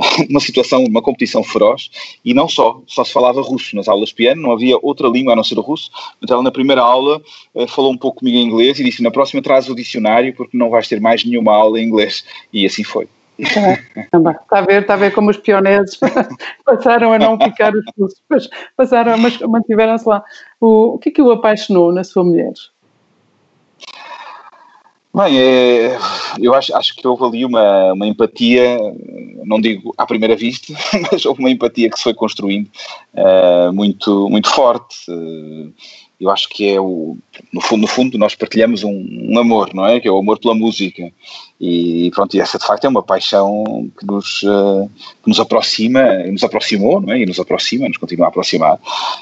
uma 0.28 0.40
situação, 0.40 0.84
uma 0.84 1.02
competição 1.02 1.42
feroz, 1.42 1.90
e 2.24 2.34
não 2.34 2.48
só, 2.48 2.80
só 2.86 3.04
se 3.04 3.12
falava 3.12 3.40
russo 3.40 3.76
nas 3.76 3.88
aulas 3.88 4.10
de 4.10 4.14
piano, 4.14 4.42
não 4.42 4.52
havia 4.52 4.78
outra 4.80 5.08
língua 5.08 5.32
a 5.32 5.36
não 5.36 5.44
ser 5.44 5.58
o 5.58 5.62
russo. 5.62 5.90
Então 6.22 6.36
ela 6.36 6.44
na 6.44 6.50
primeira 6.50 6.82
aula 6.82 7.20
uh, 7.54 7.68
falou 7.68 7.92
um 7.92 7.98
pouco 7.98 8.20
comigo 8.20 8.36
em 8.36 8.46
inglês 8.46 8.78
e 8.78 8.84
disse, 8.84 9.02
na 9.02 9.10
próxima 9.10 9.42
traz 9.42 9.68
o 9.68 9.74
dicionário 9.74 10.34
porque 10.34 10.56
não 10.56 10.70
vais 10.70 10.88
ter 10.88 11.00
mais 11.00 11.24
nenhuma 11.24 11.54
aula 11.54 11.80
em 11.80 11.84
inglês. 11.84 12.24
E 12.52 12.66
assim 12.66 12.84
foi. 12.84 13.08
Está 13.38 14.58
a 14.58 14.60
ver, 14.60 14.82
está 14.82 14.94
a 14.94 14.96
ver 14.98 15.14
como 15.14 15.30
os 15.30 15.38
pioneiros 15.38 15.98
passaram 16.64 17.12
a 17.12 17.18
não 17.18 17.38
ficar 17.38 17.72
os 17.74 17.84
russos, 17.98 18.50
passaram, 18.76 19.16
mas 19.16 19.38
mantiveram-se 19.38 20.06
lá. 20.06 20.22
O, 20.60 20.94
o 20.94 20.98
que 20.98 21.08
é 21.08 21.12
que 21.12 21.22
o 21.22 21.30
apaixonou 21.30 21.90
na 21.90 22.04
sua 22.04 22.22
mulher? 22.22 22.52
Bem, 25.12 25.40
é, 25.40 25.98
eu 26.38 26.54
acho, 26.54 26.74
acho 26.76 26.94
que 26.94 27.06
houve 27.06 27.24
ali 27.24 27.44
uma, 27.44 27.92
uma 27.92 28.06
empatia, 28.06 28.78
não 29.44 29.60
digo 29.60 29.92
à 29.98 30.06
primeira 30.06 30.36
vista, 30.36 30.72
mas 31.10 31.24
houve 31.26 31.40
uma 31.40 31.50
empatia 31.50 31.90
que 31.90 31.96
se 31.96 32.04
foi 32.04 32.14
construindo 32.14 32.70
uh, 33.14 33.72
muito, 33.72 34.28
muito 34.30 34.48
forte. 34.48 35.10
Uh, 35.10 35.72
eu 36.20 36.30
acho 36.30 36.48
que 36.50 36.68
é 36.68 36.78
o 36.78 37.16
no 37.50 37.60
fundo, 37.62 37.80
no 37.80 37.86
fundo 37.86 38.18
nós 38.18 38.34
partilhamos 38.34 38.84
um, 38.84 39.06
um, 39.30 39.38
amor, 39.38 39.72
não 39.72 39.86
é? 39.86 39.98
Que 39.98 40.06
é 40.06 40.10
o 40.10 40.18
amor 40.18 40.38
pela 40.38 40.54
música 40.54 41.10
e 41.58 42.10
pronto, 42.14 42.36
e 42.36 42.40
essa 42.40 42.58
de 42.58 42.66
facto 42.66 42.84
é 42.84 42.88
uma 42.88 43.02
paixão 43.02 43.90
que 43.98 44.06
nos, 44.06 44.42
uh, 44.42 44.90
que 45.22 45.28
nos 45.28 45.40
aproxima, 45.40 46.02
nos 46.30 46.44
aproximou, 46.44 47.00
não 47.00 47.12
é? 47.14 47.20
E 47.20 47.26
nos 47.26 47.40
aproxima, 47.40 47.88
nos 47.88 47.96
continua 47.96 48.26
a 48.26 48.28
aproximar 48.28 48.78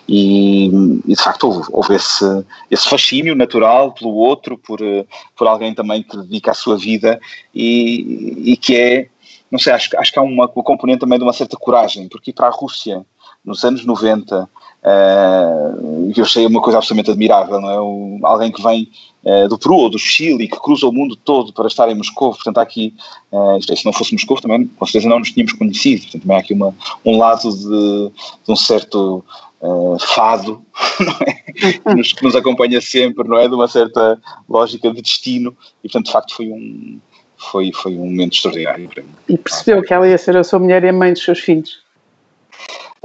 e, 0.08 0.66
e 1.06 1.14
de 1.14 1.22
facto 1.22 1.44
houve, 1.44 1.68
houve, 1.70 1.94
esse, 1.94 2.44
esse 2.68 2.88
fascínio 2.88 3.36
natural 3.36 3.92
pelo 3.92 4.14
outro, 4.14 4.58
por, 4.58 4.82
uh, 4.82 5.06
por 5.36 5.46
alguém 5.46 5.72
também 5.72 6.02
que 6.02 6.16
dedica 6.16 6.50
a 6.50 6.54
sua 6.54 6.76
vida 6.76 7.20
e, 7.54 8.52
e 8.52 8.56
que 8.56 8.74
é, 8.76 9.08
não 9.52 9.58
sei, 9.58 9.72
acho, 9.72 9.96
acho 9.96 10.12
que 10.12 10.18
há 10.18 10.22
uma, 10.22 10.50
uma 10.52 10.64
componente 10.64 11.00
também 11.00 11.18
de 11.18 11.24
uma 11.24 11.32
certa 11.32 11.56
coragem, 11.56 12.08
porque 12.08 12.32
ir 12.32 12.34
para 12.34 12.48
a 12.48 12.50
Rússia 12.50 13.06
nos 13.44 13.64
anos 13.64 13.84
90 13.84 14.48
Uh, 14.88 16.10
eu 16.16 16.24
achei 16.24 16.46
uma 16.46 16.62
coisa 16.62 16.78
absolutamente 16.78 17.10
admirável, 17.10 17.60
não 17.60 17.70
é? 17.70 17.78
O, 17.78 18.18
alguém 18.22 18.50
que 18.50 18.62
vem 18.62 18.90
uh, 19.24 19.46
do 19.46 19.58
Peru 19.58 19.74
ou 19.74 19.90
do 19.90 19.98
Chile 19.98 20.44
e 20.44 20.48
que 20.48 20.58
cruza 20.58 20.86
o 20.86 20.92
mundo 20.92 21.14
todo 21.14 21.52
para 21.52 21.66
estar 21.66 21.90
em 21.90 21.94
Moscou, 21.94 22.30
portanto 22.32 22.58
há 22.58 22.62
aqui, 22.62 22.94
uh, 23.30 23.60
se 23.62 23.84
não 23.84 23.92
fosse 23.92 24.14
Moscou 24.14 24.40
também 24.40 24.66
com 24.66 24.86
certeza 24.86 25.08
não 25.08 25.18
nos 25.18 25.30
tínhamos 25.30 25.52
conhecido, 25.52 26.02
portanto 26.02 26.22
também 26.22 26.36
há 26.36 26.40
aqui 26.40 26.54
uma, 26.54 26.74
um 27.04 27.18
lado 27.18 27.50
de, 27.50 28.12
de 28.46 28.52
um 28.52 28.56
certo 28.56 29.22
uh, 29.60 29.98
fado, 30.00 30.64
é? 31.86 31.94
nos, 31.94 32.12
que 32.14 32.24
nos 32.24 32.34
acompanha 32.34 32.80
sempre, 32.80 33.28
não 33.28 33.36
é? 33.36 33.46
De 33.46 33.54
uma 33.54 33.68
certa 33.68 34.18
lógica 34.48 34.90
de 34.90 35.02
destino 35.02 35.54
e 35.84 35.88
portanto 35.88 36.06
de 36.06 36.12
facto 36.12 36.34
foi 36.34 36.48
um, 36.48 36.98
foi, 37.36 37.72
foi 37.72 37.92
um 37.92 38.06
momento 38.06 38.34
extraordinário 38.34 38.88
para 38.88 39.02
mim. 39.02 39.10
E 39.28 39.36
percebeu 39.36 39.82
que 39.82 39.92
ela 39.92 40.08
ia 40.08 40.16
ser 40.16 40.36
a 40.36 40.44
sua 40.44 40.58
mulher 40.58 40.82
e 40.84 40.88
a 40.88 40.92
mãe 40.92 41.12
dos 41.12 41.22
seus 41.22 41.40
filhos? 41.40 41.86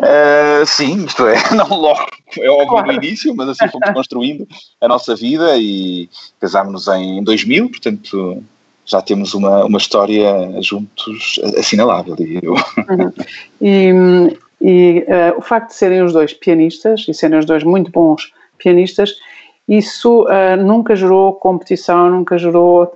Uh, 0.03 0.65
sim, 0.65 1.05
isto 1.05 1.25
é, 1.27 1.35
não 1.55 1.67
logo, 1.67 2.05
é 2.37 2.49
óbvio 2.49 2.67
claro. 2.67 2.87
no 2.87 2.93
início, 2.93 3.33
mas 3.33 3.49
assim 3.49 3.69
fomos 3.69 3.89
construindo 3.91 4.45
a 4.81 4.87
nossa 4.87 5.15
vida 5.15 5.55
e 5.57 6.09
casámos-nos 6.41 6.87
em 6.89 7.23
2000, 7.23 7.69
portanto 7.69 8.43
já 8.85 9.01
temos 9.01 9.33
uma, 9.33 9.63
uma 9.63 9.77
história 9.77 10.61
juntos 10.61 11.39
assinalável, 11.57 12.15
diria 12.17 12.41
eu. 12.43 12.53
Uhum. 12.53 13.13
E, 13.61 14.37
e 14.61 15.05
uh, 15.07 15.37
o 15.37 15.41
facto 15.41 15.69
de 15.69 15.75
serem 15.75 16.03
os 16.03 16.11
dois 16.11 16.33
pianistas 16.33 17.05
e 17.07 17.13
serem 17.13 17.39
os 17.39 17.45
dois 17.45 17.63
muito 17.63 17.89
bons 17.89 18.33
pianistas, 18.57 19.15
isso 19.69 20.23
uh, 20.23 20.61
nunca 20.61 20.97
gerou 20.97 21.33
competição, 21.35 22.09
nunca 22.09 22.37
gerou, 22.37 22.91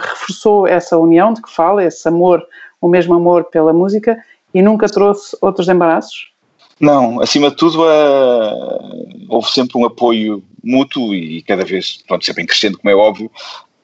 reforçou 0.00 0.66
essa 0.66 0.96
união 0.96 1.34
de 1.34 1.42
que 1.42 1.50
fala, 1.50 1.84
esse 1.84 2.08
amor, 2.08 2.42
o 2.80 2.88
mesmo 2.88 3.14
amor 3.14 3.44
pela 3.44 3.74
música 3.74 4.16
e 4.54 4.62
nunca 4.62 4.88
trouxe 4.88 5.36
outros 5.42 5.68
embaraços? 5.68 6.30
Não, 6.80 7.20
acima 7.20 7.50
de 7.50 7.56
tudo 7.56 7.82
uh, 7.82 9.26
houve 9.28 9.50
sempre 9.50 9.78
um 9.78 9.84
apoio 9.84 10.42
mútuo 10.62 11.14
e 11.14 11.42
cada 11.42 11.64
vez, 11.64 12.02
pronto, 12.06 12.24
sempre 12.24 12.42
em 12.42 12.46
crescendo, 12.46 12.78
como 12.78 12.90
é 12.90 12.94
óbvio, 12.94 13.30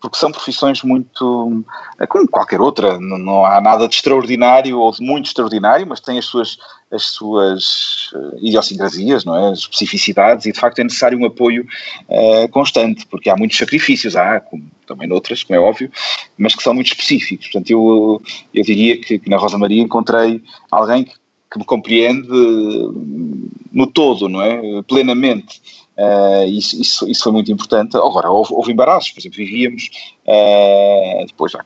porque 0.05 0.19
são 0.19 0.31
profissões 0.31 0.83
muito, 0.83 1.65
eh, 1.99 2.07
como 2.07 2.29
qualquer 2.29 2.61
outra, 2.61 3.01
não, 3.01 3.17
não, 3.17 3.47
há 3.47 3.59
nada 3.59 3.89
de 3.89 3.95
extraordinário 3.95 4.79
ou 4.79 4.93
de 4.93 5.03
muito 5.03 5.27
extraordinário, 5.29 5.87
mas 5.87 5.99
tem 5.99 6.19
as 6.19 6.27
suas, 6.27 6.59
as 6.93 7.05
suas 7.05 8.13
uh, 8.13 8.37
idiosincrasias, 8.43 9.25
não 9.25 9.35
é? 9.35 9.53
as 9.53 9.61
especificidades, 9.61 10.45
e 10.45 10.53
de 10.53 10.61
facto 10.61 10.79
é 10.81 10.85
necessário 10.85 11.19
um 11.19 11.25
apoio 11.25 11.67
uh, 12.07 12.47
constante, 12.51 13.07
porque 13.07 13.31
há 13.31 13.37
muitos 13.37 13.57
sacrifícios, 13.57 14.15
há, 14.15 14.41
como 14.41 14.71
também 14.87 15.09
noutras, 15.09 15.43
como 15.43 15.59
é 15.59 15.61
óbvio, 15.63 15.91
mas 16.37 16.55
que 16.55 16.63
são 16.63 16.75
muito 16.75 16.89
específicos. 16.89 17.47
Portanto, 17.47 17.71
eu, 17.71 18.23
eu 18.53 18.63
diria 18.63 19.01
que, 19.01 19.19
que 19.19 19.31
na 19.31 19.39
Rosa 19.39 19.57
Maria 19.57 19.83
encontrei 19.83 20.43
alguém 20.71 21.05
que, 21.05 21.15
que 21.55 21.59
me 21.61 21.65
compreende 21.65 22.29
no 23.73 23.87
todo, 23.87 24.29
não 24.29 24.43
é? 24.43 24.83
Plenamente. 24.83 25.63
Uh, 25.97 26.45
isso, 26.49 26.81
isso, 26.81 27.09
isso, 27.09 27.23
foi 27.23 27.31
muito 27.31 27.53
importante. 27.53 27.97
Agora, 27.97 28.29
houve, 28.29 28.53
houve 28.53 28.73
embaraços, 28.73 29.13
por 29.13 29.21
exemplo, 29.21 29.37
vivíamos, 29.37 29.89
uh, 30.27 31.25
depois 31.25 31.53
já 31.53 31.65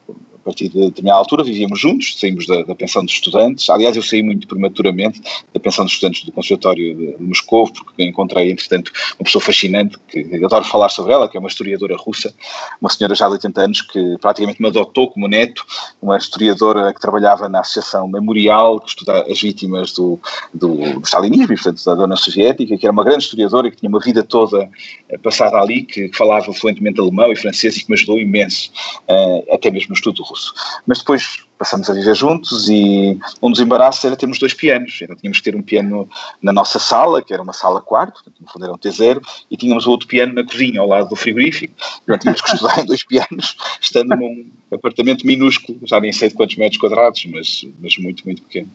partir 0.48 0.68
de 0.70 0.78
determinada 0.86 1.18
altura 1.18 1.44
vivíamos 1.44 1.78
juntos, 1.78 2.18
saímos 2.18 2.46
da, 2.46 2.62
da, 2.62 2.74
pensão 2.74 3.04
de 3.04 3.12
estudantes. 3.12 3.68
Aliás, 3.68 3.94
eu 3.96 4.02
saí 4.02 4.22
muito 4.22 4.48
prematuramente 4.48 5.20
da 5.52 5.60
pensão 5.60 5.84
de 5.84 5.92
estudantes 5.92 6.24
do 6.24 6.32
Conservatório 6.32 6.96
de, 6.96 7.16
de 7.18 7.22
Moscou, 7.22 7.70
porque 7.70 8.02
encontrei, 8.02 8.50
entretanto, 8.50 8.90
uma 9.18 9.24
pessoa 9.24 9.42
fascinante, 9.42 9.98
que 10.08 10.42
adoro 10.42 10.64
falar 10.64 10.88
sobre 10.88 11.12
ela, 11.12 11.28
que 11.28 11.36
é 11.36 11.40
uma 11.40 11.48
historiadora 11.48 11.96
russa, 11.96 12.34
uma 12.80 12.88
senhora 12.88 13.14
já 13.14 13.26
de 13.26 13.32
80 13.32 13.60
anos, 13.60 13.82
que 13.82 14.16
praticamente 14.20 14.62
me 14.62 14.68
adotou 14.68 15.10
como 15.10 15.28
neto, 15.28 15.64
uma 16.00 16.16
historiadora 16.16 16.94
que 16.94 17.00
trabalhava 17.00 17.48
na 17.48 17.60
Associação 17.60 18.08
Memorial, 18.08 18.80
que 18.80 18.88
estuda 18.88 19.26
as 19.30 19.40
vítimas 19.40 19.92
do, 19.92 20.18
do, 20.54 20.76
do 20.94 21.02
stalinismo, 21.02 21.48
portanto, 21.48 21.84
da 21.84 21.94
Dona 21.94 22.16
Soviética, 22.16 22.78
que 22.78 22.86
era 22.86 22.92
uma 22.92 23.04
grande 23.04 23.24
historiadora 23.24 23.68
e 23.68 23.70
que 23.70 23.76
tinha 23.76 23.90
uma 23.90 24.00
vida 24.00 24.22
toda 24.22 24.68
eh, 25.10 25.18
passada 25.18 25.58
ali, 25.58 25.82
que, 25.82 26.08
que 26.08 26.16
falava 26.16 26.50
fluentemente 26.54 26.98
alemão 27.00 27.30
e 27.30 27.36
francês 27.36 27.76
e 27.76 27.84
que 27.84 27.90
me 27.90 27.94
ajudou 27.94 28.18
imenso, 28.18 28.70
uh, 29.08 29.54
até 29.54 29.70
mesmo 29.70 29.90
no 29.90 29.94
estudo 29.94 30.22
russo. 30.22 30.37
Mas 30.86 30.98
depois 30.98 31.44
passamos 31.58 31.90
a 31.90 31.92
viver 31.92 32.14
juntos 32.14 32.68
e 32.68 33.18
um 33.42 33.50
dos 33.50 33.60
embaraços 33.60 34.04
era 34.04 34.16
termos 34.16 34.38
dois 34.38 34.54
pianos. 34.54 34.98
Então 35.02 35.16
tínhamos 35.16 35.38
que 35.38 35.44
ter 35.44 35.56
um 35.56 35.62
piano 35.62 36.08
na 36.40 36.52
nossa 36.52 36.78
sala, 36.78 37.20
que 37.20 37.34
era 37.34 37.42
uma 37.42 37.52
sala 37.52 37.82
quarto, 37.82 38.22
no 38.40 38.48
fundo 38.48 38.64
era 38.64 38.72
um 38.72 38.78
T0, 38.78 39.20
e 39.50 39.56
tínhamos 39.56 39.86
outro 39.86 40.06
piano 40.06 40.32
na 40.32 40.44
cozinha, 40.44 40.80
ao 40.80 40.86
lado 40.86 41.08
do 41.08 41.16
frigorífico. 41.16 41.74
Então 42.04 42.16
tínhamos 42.18 42.40
que 42.40 42.50
estudar 42.50 42.78
em 42.82 42.86
dois 42.86 43.04
pianos, 43.04 43.56
estando 43.80 44.14
num 44.16 44.50
apartamento 44.72 45.26
minúsculo, 45.26 45.78
já 45.84 46.00
nem 46.00 46.12
sei 46.12 46.28
de 46.28 46.34
quantos 46.34 46.56
metros 46.56 46.80
quadrados, 46.80 47.24
mas, 47.26 47.66
mas 47.80 47.98
muito, 47.98 48.24
muito 48.24 48.42
pequeno. 48.42 48.70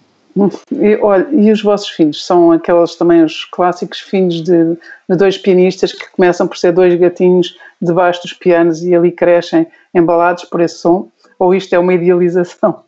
E, 0.71 0.97
olha, 1.01 1.27
e 1.31 1.51
os 1.51 1.61
vossos 1.61 1.89
filhos? 1.89 2.25
São 2.25 2.51
aqueles 2.51 2.95
também 2.95 3.23
os 3.23 3.45
clássicos 3.45 3.99
filhos 3.99 4.41
de, 4.41 4.75
de, 5.07 5.15
dois 5.15 5.37
pianistas 5.37 5.93
que 5.93 6.09
começam 6.11 6.47
por 6.47 6.57
ser 6.57 6.71
dois 6.71 6.95
gatinhos 6.95 7.55
debaixo 7.79 8.23
dos 8.23 8.33
pianos 8.33 8.83
e 8.83 8.95
ali 8.95 9.11
crescem 9.11 9.67
embalados 9.93 10.43
por 10.45 10.59
esse 10.59 10.79
som? 10.79 11.07
Ou 11.43 11.53
isto 11.53 11.73
é 11.73 11.79
uma 11.79 11.93
idealização? 11.93 12.85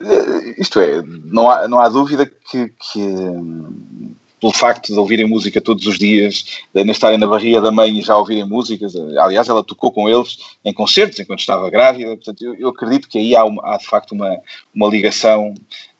Eh, 0.00 0.54
isto 0.56 0.78
é, 0.78 1.02
não 1.02 1.50
há, 1.50 1.66
não 1.66 1.80
há 1.80 1.88
dúvida 1.88 2.24
que, 2.24 2.68
que 2.68 3.00
pelo 4.40 4.52
facto 4.52 4.92
de 4.92 4.98
ouvirem 4.98 5.26
música 5.26 5.60
todos 5.60 5.84
os 5.84 5.98
dias, 5.98 6.44
de 6.72 6.80
ainda 6.80 6.92
estarem 6.92 7.18
na 7.18 7.26
barriga 7.26 7.60
da 7.60 7.72
mãe 7.72 7.98
e 7.98 8.02
já 8.02 8.16
ouvirem 8.16 8.44
músicas, 8.44 8.94
aliás, 8.94 9.48
ela 9.48 9.64
tocou 9.64 9.90
com 9.90 10.08
eles 10.08 10.38
em 10.64 10.72
concertos 10.72 11.18
enquanto 11.18 11.40
estava 11.40 11.68
grávida, 11.68 12.16
portanto, 12.16 12.40
eu, 12.40 12.54
eu 12.54 12.68
acredito 12.68 13.08
que 13.08 13.18
aí 13.18 13.34
há, 13.34 13.44
uma, 13.44 13.74
há, 13.74 13.76
de 13.76 13.86
facto 13.86 14.12
uma, 14.12 14.38
uma 14.72 14.86
ligação 14.86 15.52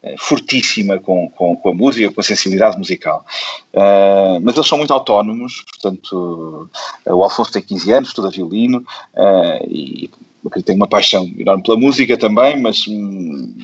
eh, 0.05 0.15
fortíssima 0.19 1.01
com, 1.01 1.29
com, 1.31 1.57
com, 1.57 1.69
a 1.69 1.75
música, 1.75 2.13
com 2.13 2.21
a 2.21 2.25
sensibilidade 2.25 2.79
musical. 2.79 3.27
Uh, 3.75 4.41
mas 4.41 4.55
eles 4.55 4.69
são 4.69 4.79
muito 4.79 4.93
autónomos, 4.93 5.65
portanto, 5.73 6.71
o 7.05 7.25
Alfonso 7.25 7.53
tem 7.53 7.61
15 7.61 7.93
anos, 7.93 8.09
estuda 8.09 8.31
violino 8.31 8.79
uh, 9.15 9.67
e 9.69 10.09
tem 10.65 10.77
uma 10.77 10.87
paixão 10.87 11.31
enorme 11.37 11.63
pela 11.63 11.79
música 11.79 12.17
também, 12.17 12.61
mas 12.61 12.87
hum, 12.89 13.55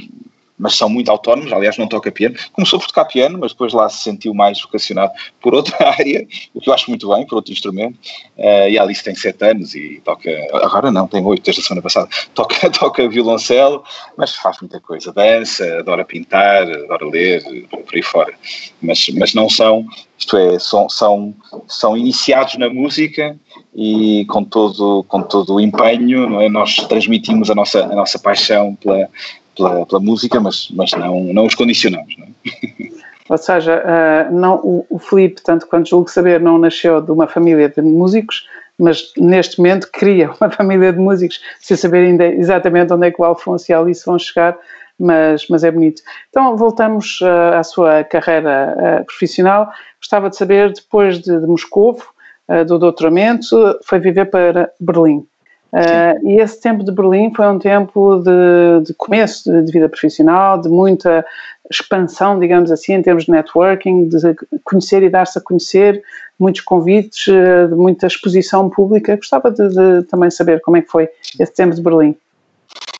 mas 0.58 0.74
são 0.74 0.88
muito 0.88 1.10
autónomos, 1.10 1.52
aliás 1.52 1.76
não 1.76 1.86
toca 1.86 2.10
piano, 2.10 2.36
começou 2.52 2.78
por 2.78 2.88
tocar 2.88 3.04
piano, 3.04 3.38
mas 3.38 3.52
depois 3.52 3.72
lá 3.72 3.88
se 3.88 4.02
sentiu 4.02 4.32
mais 4.34 4.60
vocacionado 4.60 5.12
por 5.40 5.54
outra 5.54 5.76
área, 5.98 6.26
o 6.54 6.60
que 6.60 6.70
eu 6.70 6.74
acho 6.74 6.90
muito 6.90 7.08
bem, 7.08 7.26
por 7.26 7.36
outro 7.36 7.52
instrumento, 7.52 7.98
uh, 8.38 8.68
e 8.68 8.78
a 8.78 8.82
Alice 8.82 9.04
tem 9.04 9.14
sete 9.14 9.44
anos 9.44 9.74
e 9.74 10.00
toca, 10.04 10.30
agora 10.54 10.90
não, 10.90 11.06
tem 11.06 11.24
oito 11.24 11.42
desde 11.42 11.62
a 11.62 11.64
semana 11.64 11.82
passada, 11.82 12.08
toca, 12.34 12.70
toca 12.70 13.08
violoncelo, 13.08 13.84
mas 14.16 14.34
faz 14.34 14.60
muita 14.60 14.80
coisa, 14.80 15.12
dança, 15.12 15.78
adora 15.78 16.04
pintar, 16.04 16.62
adora 16.62 17.06
ler, 17.06 17.42
por 17.68 17.94
aí 17.94 18.02
fora, 18.02 18.34
mas, 18.80 19.08
mas 19.10 19.34
não 19.34 19.48
são, 19.48 19.86
isto 20.18 20.36
é, 20.36 20.58
são, 20.58 20.88
são, 20.88 21.34
são 21.68 21.96
iniciados 21.96 22.56
na 22.56 22.70
música 22.70 23.36
e 23.74 24.24
com 24.26 24.42
todo, 24.42 25.04
com 25.04 25.22
todo 25.22 25.54
o 25.54 25.60
empenho, 25.60 26.40
é? 26.40 26.48
nós 26.48 26.76
transmitimos 26.88 27.50
a 27.50 27.54
nossa, 27.54 27.84
a 27.84 27.94
nossa 27.94 28.18
paixão 28.18 28.74
pela, 28.76 29.08
pela, 29.56 29.86
pela 29.86 30.00
música, 30.00 30.40
mas, 30.40 30.68
mas 30.72 30.90
não, 30.92 31.24
não 31.24 31.46
os 31.46 31.54
condicionamos. 31.54 32.14
Não 32.18 32.26
é? 32.26 32.86
Ou 33.28 33.38
seja, 33.38 33.82
uh, 33.82 34.34
não, 34.34 34.56
o, 34.56 34.86
o 34.88 34.98
Filipe, 34.98 35.42
tanto 35.42 35.66
quanto 35.66 35.88
julgo 35.88 36.08
saber, 36.08 36.40
não 36.40 36.58
nasceu 36.58 37.00
de 37.00 37.10
uma 37.10 37.26
família 37.26 37.68
de 37.68 37.82
músicos, 37.82 38.46
mas 38.78 39.12
neste 39.16 39.58
momento 39.58 39.88
cria 39.92 40.30
uma 40.40 40.50
família 40.50 40.92
de 40.92 40.98
músicos, 40.98 41.40
sem 41.60 41.76
saber 41.76 42.06
ainda 42.06 42.26
exatamente 42.26 42.92
onde 42.92 43.06
é 43.06 43.10
que 43.10 43.20
o 43.20 43.24
Alfonso 43.24 43.70
e 43.70 43.74
a 43.74 43.80
Alice 43.80 44.04
vão 44.04 44.18
chegar, 44.18 44.56
mas, 44.98 45.46
mas 45.48 45.64
é 45.64 45.70
bonito. 45.70 46.02
Então, 46.30 46.56
voltamos 46.56 47.20
uh, 47.20 47.58
à 47.58 47.62
sua 47.62 48.04
carreira 48.04 48.74
uh, 49.02 49.04
profissional. 49.04 49.70
Gostava 50.00 50.30
de 50.30 50.36
saber, 50.36 50.72
depois 50.72 51.18
de, 51.18 51.38
de 51.38 51.46
Moscou, 51.46 52.00
uh, 52.48 52.64
do 52.64 52.78
doutoramento, 52.78 53.78
foi 53.84 53.98
viver 53.98 54.26
para 54.26 54.70
Berlim. 54.80 55.26
Uh, 55.72 56.28
e 56.28 56.40
esse 56.40 56.60
tempo 56.60 56.84
de 56.84 56.92
Berlim 56.92 57.32
foi 57.34 57.46
um 57.48 57.58
tempo 57.58 58.18
de, 58.20 58.86
de 58.86 58.94
começo 58.94 59.50
de, 59.50 59.62
de, 59.62 59.72
vida 59.72 59.88
profissional, 59.88 60.60
de 60.60 60.68
muita 60.68 61.24
expansão, 61.70 62.38
digamos 62.38 62.70
assim, 62.70 62.94
em 62.94 63.02
termos 63.02 63.24
de 63.24 63.32
networking, 63.32 64.08
de 64.08 64.18
conhecer 64.64 65.02
e 65.02 65.10
dar-se 65.10 65.38
a 65.38 65.42
conhecer, 65.42 66.02
muitos 66.38 66.62
convites, 66.62 67.26
uh, 67.26 67.68
de 67.68 67.74
muita 67.74 68.06
exposição 68.06 68.70
pública. 68.70 69.16
Gostava 69.16 69.50
de, 69.50 69.68
de, 69.68 70.02
também 70.04 70.30
saber 70.30 70.60
como 70.60 70.76
é 70.76 70.82
que 70.82 70.90
foi 70.90 71.08
esse 71.38 71.52
tempo 71.52 71.74
de 71.74 71.82
Berlim. 71.82 72.16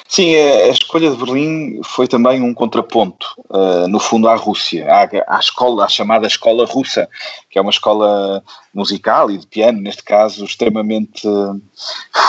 Sim, 0.09 0.35
a, 0.37 0.69
escolha 0.69 1.11
de 1.11 1.17
Berlim 1.17 1.81
foi 1.83 2.07
também 2.07 2.41
um 2.41 2.55
contraponto, 2.55 3.27
uh, 3.51 3.89
no 3.89 3.99
fundo, 3.99 4.29
à 4.29 4.37
Rússia, 4.37 4.87
à, 4.89 5.37
à, 5.37 5.41
escola, 5.41 5.85
à 5.85 5.89
chamada 5.89 6.27
escola 6.27 6.65
russa, 6.65 7.09
que 7.51 7.59
é 7.59 7.63
uma 7.63 7.71
escola 7.71 8.43
musical 8.73 9.31
e 9.31 9.39
de 9.39 9.47
piano, 9.47 9.81
neste 9.81 10.05
caso, 10.05 10.45
extremamente 10.45 11.27
uh, 11.27 11.61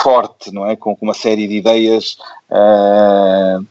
forte, 0.02 0.52
não 0.52 0.66
é? 0.66 0.74
Com, 0.74 0.96
com, 0.96 1.06
uma 1.06 1.14
série 1.14 1.46
de 1.46 1.56
ideias 1.56 2.18
uh, 2.50 3.64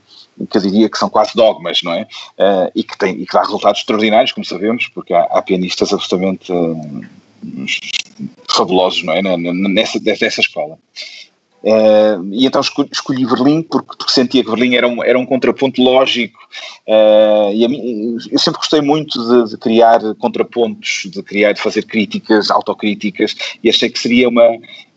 que 0.50 0.58
eu 0.58 0.62
diria 0.62 0.90
que 0.90 0.98
são 0.98 1.10
quase 1.10 1.32
dogmas, 1.36 1.84
não 1.84 1.94
é? 1.94 2.04
Uh, 2.38 2.72
e, 2.74 2.84
que 2.84 2.98
tem, 2.98 3.22
e 3.22 3.26
que 3.26 3.34
dá 3.34 3.42
resultados 3.42 3.82
extraordinários, 3.82 4.32
como 4.32 4.46
sabemos, 4.46 4.88
porque 4.88 5.14
há, 5.14 5.24
há 5.24 5.42
pianistas 5.42 5.92
absolutamente 5.92 6.52
fabulosos, 8.50 9.04
não 9.04 9.14
é? 9.14 9.22
Nessa, 9.22 10.00
nessa 10.00 10.42
escola. 10.42 10.78
Uh, 11.64 12.24
e 12.32 12.46
então 12.46 12.62
escolhi, 12.62 13.26
Berlim 13.26 13.64
porque, 13.64 13.98
porque, 13.98 14.14
sentia 14.14 14.44
que 14.44 14.50
Berlim 14.50 14.76
era 14.76 14.88
um, 14.88 15.04
era 15.04 15.18
um 15.18 15.26
contraponto 15.26 15.82
lógico 15.82 16.38
uh, 16.88 17.52
e 17.52 17.68
mim, 17.68 18.16
eu 18.32 18.38
sempre 18.38 18.60
gostei 18.60 18.80
muito 18.80 19.20
de, 19.20 19.50
de, 19.50 19.58
criar 19.58 20.00
contrapontos, 20.20 21.08
de 21.12 21.24
criar, 21.24 21.54
de 21.54 21.62
fazer 21.62 21.82
críticas, 21.84 22.52
autocríticas 22.52 23.36
e 23.64 23.70
achei 23.70 23.90
que 23.90 23.98
seria 23.98 24.30
uma 24.30 24.44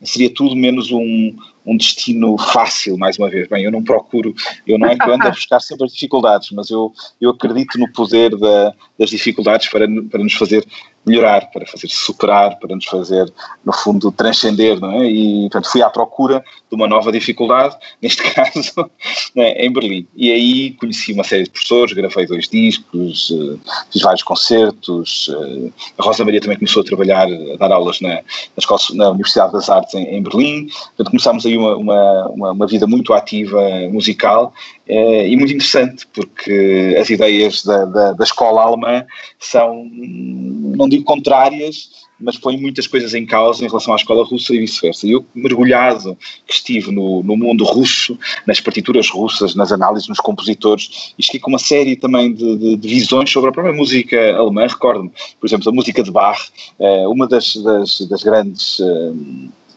seria 0.02 0.32
tudo 0.32 0.54
menos 0.54 0.92
um, 0.92 1.34
um 1.64 1.76
destino 1.76 2.36
fácil, 2.38 2.96
mais 2.96 3.18
uma 3.18 3.28
vez. 3.28 3.48
Bem, 3.48 3.64
eu 3.64 3.70
não 3.70 3.82
procuro, 3.82 4.34
eu 4.66 4.78
não 4.78 4.88
é 4.88 4.96
que 4.96 5.10
ando 5.10 5.26
a 5.26 5.30
buscar 5.30 5.60
sempre 5.60 5.86
as 5.86 5.92
dificuldades, 5.92 6.50
mas 6.52 6.70
eu, 6.70 6.92
eu 7.20 7.30
acredito 7.30 7.78
no 7.78 7.90
poder 7.92 8.36
da, 8.36 8.74
das 8.98 9.10
dificuldades 9.10 9.68
para, 9.68 9.86
para 10.10 10.22
nos 10.22 10.34
fazer 10.34 10.64
melhorar, 11.10 11.50
para 11.50 11.66
fazer 11.66 11.88
superar, 11.88 12.58
para 12.58 12.74
nos 12.74 12.86
fazer, 12.86 13.30
no 13.64 13.72
fundo, 13.72 14.12
transcender, 14.12 14.78
não 14.80 14.92
é? 14.92 15.10
E, 15.10 15.40
portanto, 15.42 15.70
fui 15.70 15.82
à 15.82 15.90
procura 15.90 16.42
de 16.70 16.76
uma 16.76 16.86
nova 16.86 17.10
dificuldade, 17.10 17.76
neste 18.00 18.22
caso, 18.22 18.90
é? 19.36 19.66
em 19.66 19.72
Berlim. 19.72 20.06
E 20.16 20.30
aí 20.30 20.70
conheci 20.72 21.12
uma 21.12 21.24
série 21.24 21.44
de 21.44 21.50
professores, 21.50 21.92
gravei 21.92 22.26
dois 22.26 22.48
discos, 22.48 23.32
eh, 23.32 23.58
fiz 23.90 24.02
vários 24.02 24.22
concertos, 24.22 25.30
eh, 25.30 25.70
a 25.98 26.02
Rosa 26.02 26.24
Maria 26.24 26.40
também 26.40 26.58
começou 26.58 26.82
a 26.82 26.84
trabalhar, 26.84 27.26
a 27.26 27.56
dar 27.56 27.72
aulas 27.72 28.00
na, 28.00 28.14
na, 28.14 28.22
escola, 28.58 28.80
na 28.94 29.10
Universidade 29.10 29.52
das 29.52 29.68
Artes 29.68 29.94
em, 29.94 30.04
em 30.04 30.22
Berlim, 30.22 30.66
portanto, 30.68 31.10
começámos 31.10 31.44
aí 31.44 31.56
uma, 31.56 31.76
uma, 31.76 32.52
uma, 32.52 32.66
vida 32.66 32.86
muito 32.86 33.12
ativa 33.12 33.60
musical 33.90 34.52
eh, 34.92 35.28
e 35.28 35.36
muito 35.36 35.52
interessante, 35.52 36.04
porque 36.12 36.96
as 37.00 37.08
ideias 37.08 37.64
da, 37.64 37.84
da, 37.84 38.12
da 38.12 38.24
escola 38.24 38.62
alemã 38.62 39.06
são, 39.38 39.88
não 39.88 40.88
digo 40.88 41.04
contrárias, 41.04 41.90
mas 42.20 42.36
põe 42.36 42.56
muitas 42.56 42.88
coisas 42.88 43.14
em 43.14 43.24
causa 43.24 43.64
em 43.64 43.68
relação 43.68 43.92
à 43.92 43.96
escola 43.96 44.24
russa 44.24 44.52
e 44.52 44.58
vice-versa. 44.58 45.06
Eu, 45.06 45.24
mergulhado 45.32 46.18
que 46.44 46.52
estive 46.52 46.90
no, 46.90 47.22
no 47.22 47.36
mundo 47.36 47.64
russo, 47.64 48.18
nas 48.44 48.60
partituras 48.60 49.08
russas, 49.08 49.54
nas 49.54 49.70
análises, 49.70 50.08
nos 50.08 50.18
compositores, 50.18 51.14
e 51.16 51.22
cheguei 51.22 51.40
com 51.40 51.50
uma 51.50 51.58
série 51.58 51.94
também 51.94 52.34
de, 52.34 52.56
de, 52.56 52.76
de 52.76 52.88
visões 52.88 53.30
sobre 53.30 53.50
a 53.50 53.52
própria 53.52 53.74
música 53.74 54.36
alemã. 54.36 54.66
Recordo-me, 54.66 55.12
por 55.38 55.46
exemplo, 55.46 55.70
a 55.70 55.72
música 55.72 56.02
de 56.02 56.10
Bach, 56.10 56.50
eh, 56.80 57.06
uma 57.06 57.28
das, 57.28 57.54
das, 57.54 58.00
das 58.00 58.22
grandes 58.24 58.80
eh, 58.80 59.12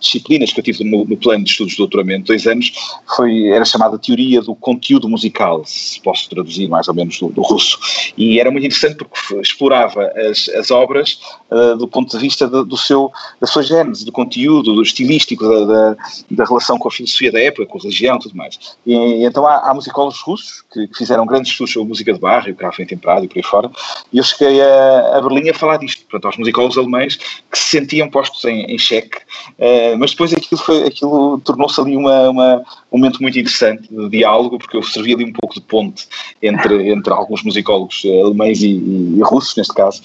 disciplinas 0.04 0.54
que 0.54 0.60
eu 0.60 0.64
tive 0.64 0.84
no, 0.84 1.06
no, 1.06 1.18
plano 1.18 1.44
de 1.44 1.50
estudos 1.50 1.74
de 1.74 1.78
doutoramento, 1.78 2.28
dois 2.28 2.46
anos, 2.46 2.72
foi, 3.16 3.48
era 3.48 3.66
chamada 3.66 3.98
Teoria 3.98 4.42
do 4.42 4.54
Conteúdo 4.54 5.10
Musical, 5.10 5.64
se 5.66 6.00
posso 6.02 6.30
traduzir 6.30 6.68
mais 6.68 6.88
ou 6.88 6.94
menos 6.94 7.20
do, 7.20 7.30
do 7.30 7.42
russo. 7.42 7.80
E 8.18 8.40
era 8.40 8.52
muito 8.52 8.66
interessante 8.66 8.98
porque 8.98 9.36
explorava 9.42 10.12
as, 10.30 10.50
as 10.50 10.70
obras 10.70 11.20
uh, 11.54 11.78
do 11.78 11.88
ponto 11.88 12.12
de 12.12 12.22
vista 12.22 12.48
do 12.48 12.78
seu, 12.78 13.12
da 13.40 13.48
sua 13.48 13.64
gênese, 13.64 14.06
do 14.06 14.12
conteúdo, 14.12 14.74
do 14.74 14.82
estilístico, 14.82 15.48
da, 15.48 15.66
da, 15.66 15.98
da, 16.32 16.46
relação 16.46 16.78
com 16.78 16.88
a 16.88 16.92
filosofia 16.92 17.32
da 17.32 17.40
época, 17.40 17.66
com 17.66 17.78
a 17.78 17.82
religião 17.82 18.18
e 18.18 18.20
tudo 18.20 18.36
mais. 18.36 18.60
E, 18.86 18.94
e 18.94 19.26
então 19.26 19.46
há, 19.46 19.70
há, 19.70 19.74
musicólogos 19.74 20.20
russos 20.22 20.64
que, 20.74 20.90
fizeram 20.96 21.26
grandes 21.26 21.52
estudos 21.52 21.74
sobre 21.74 21.90
música 21.90 22.14
de 22.14 22.20
barra, 22.20 22.48
o 22.48 22.82
em 22.82 22.86
temperado 22.86 23.26
e 23.26 23.28
por 23.28 23.38
aí 23.38 23.44
fora, 23.44 23.72
e 24.12 24.18
eu 24.18 24.24
cheguei 24.24 24.62
a, 24.62 25.18
a 25.18 25.22
Berlim 25.22 25.50
a 25.50 25.54
falar 25.54 25.78
disto, 25.78 26.02
portanto, 26.02 26.26
aos 26.26 26.38
musicólogos 26.38 26.78
alemães 26.78 27.16
que 27.16 27.58
se 27.58 27.70
sentiam 27.70 28.10
postos 28.10 28.44
em, 28.46 28.64
em 28.66 28.78
xeque 28.78 29.18
uh, 29.60 29.98
mas 29.98 30.12
depois 30.12 30.34
aquilo, 30.34 30.62
foi, 30.62 30.88
aquilo 30.88 31.40
tornou-se 31.42 31.80
ali 31.80 31.96
uma, 31.96 32.30
uma, 32.30 32.64
um 32.92 32.98
momento 32.98 33.22
muito 33.22 33.38
interessante 33.38 33.88
de 33.90 34.10
diálogo, 34.10 34.58
porque 34.58 34.78
eu 34.78 34.84
servi 34.84 35.14
ali 35.14 35.26
um 35.26 35.34
pouco 35.34 35.56
de 35.56 35.62
ponte 35.62 36.08
entre, 36.42 36.92
entre 36.92 37.14
alguns 37.14 37.44
musicólogos 37.44 38.04
eh, 38.06 38.22
alemães 38.22 38.62
e, 38.62 38.68
e, 38.68 39.18
e, 39.18 39.22
russos, 39.24 39.56
neste 39.56 39.74
caso, 39.74 40.02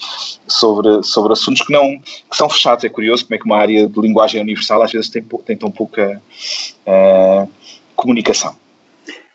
sobre, 0.47 1.03
sobre 1.03 1.33
assuntos 1.39 1.61
que 1.61 1.73
não 1.73 1.97
que 1.99 2.37
são 2.37 2.49
fechados. 2.49 2.83
É 2.83 2.89
curioso 2.89 3.25
como 3.25 3.35
é 3.35 3.37
que 3.37 3.45
uma 3.45 3.57
área 3.57 3.87
de 3.87 4.01
linguagem 4.01 4.41
universal 4.41 4.81
às 4.81 4.91
vezes 4.91 5.09
tem, 5.09 5.23
tem 5.45 5.57
tão 5.57 5.71
pouca 5.71 6.21
uh, 6.85 7.49
comunicação. 7.95 8.55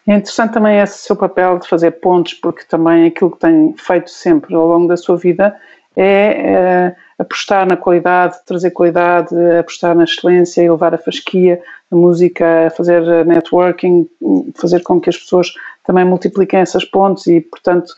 É 0.06 0.14
interessante 0.14 0.52
também 0.52 0.78
esse 0.78 0.98
seu 0.98 1.16
papel 1.16 1.58
de 1.58 1.66
fazer 1.66 1.92
pontos, 1.92 2.34
porque 2.34 2.64
também 2.64 3.06
aquilo 3.06 3.30
que 3.30 3.38
tem 3.38 3.74
feito 3.78 4.10
sempre 4.10 4.54
ao 4.54 4.66
longo 4.66 4.86
da 4.86 4.96
sua 4.96 5.16
vida 5.16 5.56
é, 5.96 6.04
é 6.04 6.96
apostar 7.18 7.66
na 7.66 7.76
qualidade, 7.76 8.36
trazer 8.44 8.70
qualidade, 8.72 9.34
apostar 9.58 9.94
na 9.94 10.04
excelência, 10.04 10.62
elevar 10.62 10.92
a 10.94 10.98
fasquia, 10.98 11.60
a 11.90 11.96
música, 11.96 12.72
fazer 12.76 13.24
networking, 13.24 14.06
fazer 14.54 14.82
com 14.82 15.00
que 15.00 15.08
as 15.08 15.16
pessoas 15.16 15.54
também 15.84 16.04
multipliquem 16.04 16.60
essas 16.60 16.84
pontes 16.84 17.26
e, 17.26 17.40
portanto, 17.40 17.94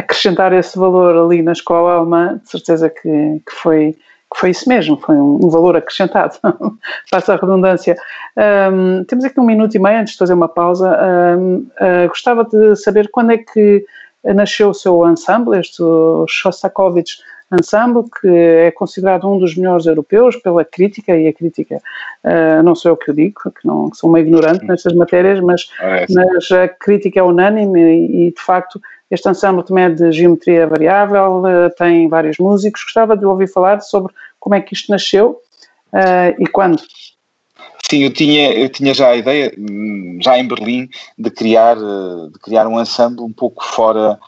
acrescentar 0.00 0.52
esse 0.52 0.78
valor 0.78 1.16
ali 1.16 1.42
na 1.42 1.52
escola 1.52 1.94
alemã, 1.94 2.40
de 2.42 2.50
certeza 2.50 2.90
que, 2.90 3.40
que 3.46 3.52
foi 3.52 3.96
que 4.32 4.38
foi 4.38 4.50
isso 4.50 4.68
mesmo, 4.68 4.96
foi 4.96 5.16
um, 5.16 5.48
valor 5.50 5.76
acrescentado, 5.76 6.38
passa 7.10 7.34
a 7.34 7.36
redundância. 7.36 7.96
Um, 8.72 9.02
temos 9.02 9.24
aqui 9.24 9.40
um 9.40 9.44
minuto 9.44 9.74
e 9.74 9.78
meio 9.80 9.98
antes 9.98 10.12
de 10.12 10.18
fazer 10.20 10.34
uma 10.34 10.48
pausa. 10.48 10.88
Um, 11.36 11.56
uh, 11.56 11.70
ah, 11.80 12.06
gostava 12.06 12.44
de 12.44 12.76
saber 12.76 13.10
quando 13.10 13.32
é 13.32 13.38
que 13.38 13.84
nasceu 14.22 14.70
o 14.70 14.74
seu 14.74 15.04
ensemble, 15.10 15.58
este 15.58 15.82
Shostakovich 16.28 17.18
Ensemble, 17.52 18.04
que 18.20 18.28
é 18.28 18.70
considerado 18.70 19.28
um 19.28 19.36
dos 19.36 19.56
melhores 19.56 19.86
europeus 19.86 20.36
pela 20.36 20.64
crítica, 20.64 21.16
e 21.16 21.26
a 21.26 21.32
crítica, 21.32 21.82
uh, 22.22 22.62
não 22.62 22.76
sou 22.76 22.92
eu 22.92 22.96
que 22.96 23.10
o 23.10 23.14
digo, 23.14 23.50
que 23.50 23.66
não 23.66 23.90
que 23.90 23.96
sou 23.96 24.08
uma 24.08 24.20
ignorante 24.20 24.64
nestas 24.64 24.94
matérias, 24.94 25.40
mas, 25.40 25.68
ah, 25.80 25.96
é 25.96 26.06
mas 26.08 26.50
a 26.52 26.68
crítica 26.68 27.18
é 27.18 27.22
unânime 27.22 27.80
e, 27.80 28.28
e, 28.28 28.32
de 28.32 28.40
facto, 28.40 28.80
este 29.10 29.28
ensemble 29.28 29.64
também 29.64 29.84
é 29.84 29.90
de 29.90 30.12
geometria 30.12 30.66
variável, 30.66 31.42
uh, 31.42 31.70
tem 31.76 32.08
vários 32.08 32.38
músicos. 32.38 32.84
Gostava 32.84 33.16
de 33.16 33.24
ouvir 33.24 33.48
falar 33.48 33.80
sobre 33.80 34.12
como 34.38 34.54
é 34.54 34.60
que 34.60 34.74
isto 34.74 34.90
nasceu 34.90 35.40
uh, 35.92 36.42
e 36.42 36.46
quando. 36.46 36.80
Sim, 37.90 38.04
eu 38.04 38.12
tinha, 38.12 38.52
eu 38.52 38.68
tinha 38.68 38.94
já 38.94 39.08
a 39.08 39.16
ideia, 39.16 39.52
hum, 39.58 40.18
já 40.22 40.38
em 40.38 40.46
Berlim, 40.46 40.88
de 41.18 41.30
criar, 41.30 41.76
de 41.76 42.38
criar 42.40 42.68
um 42.68 42.80
ensemble 42.80 43.22
um 43.22 43.32
pouco 43.32 43.64
fora 43.64 44.18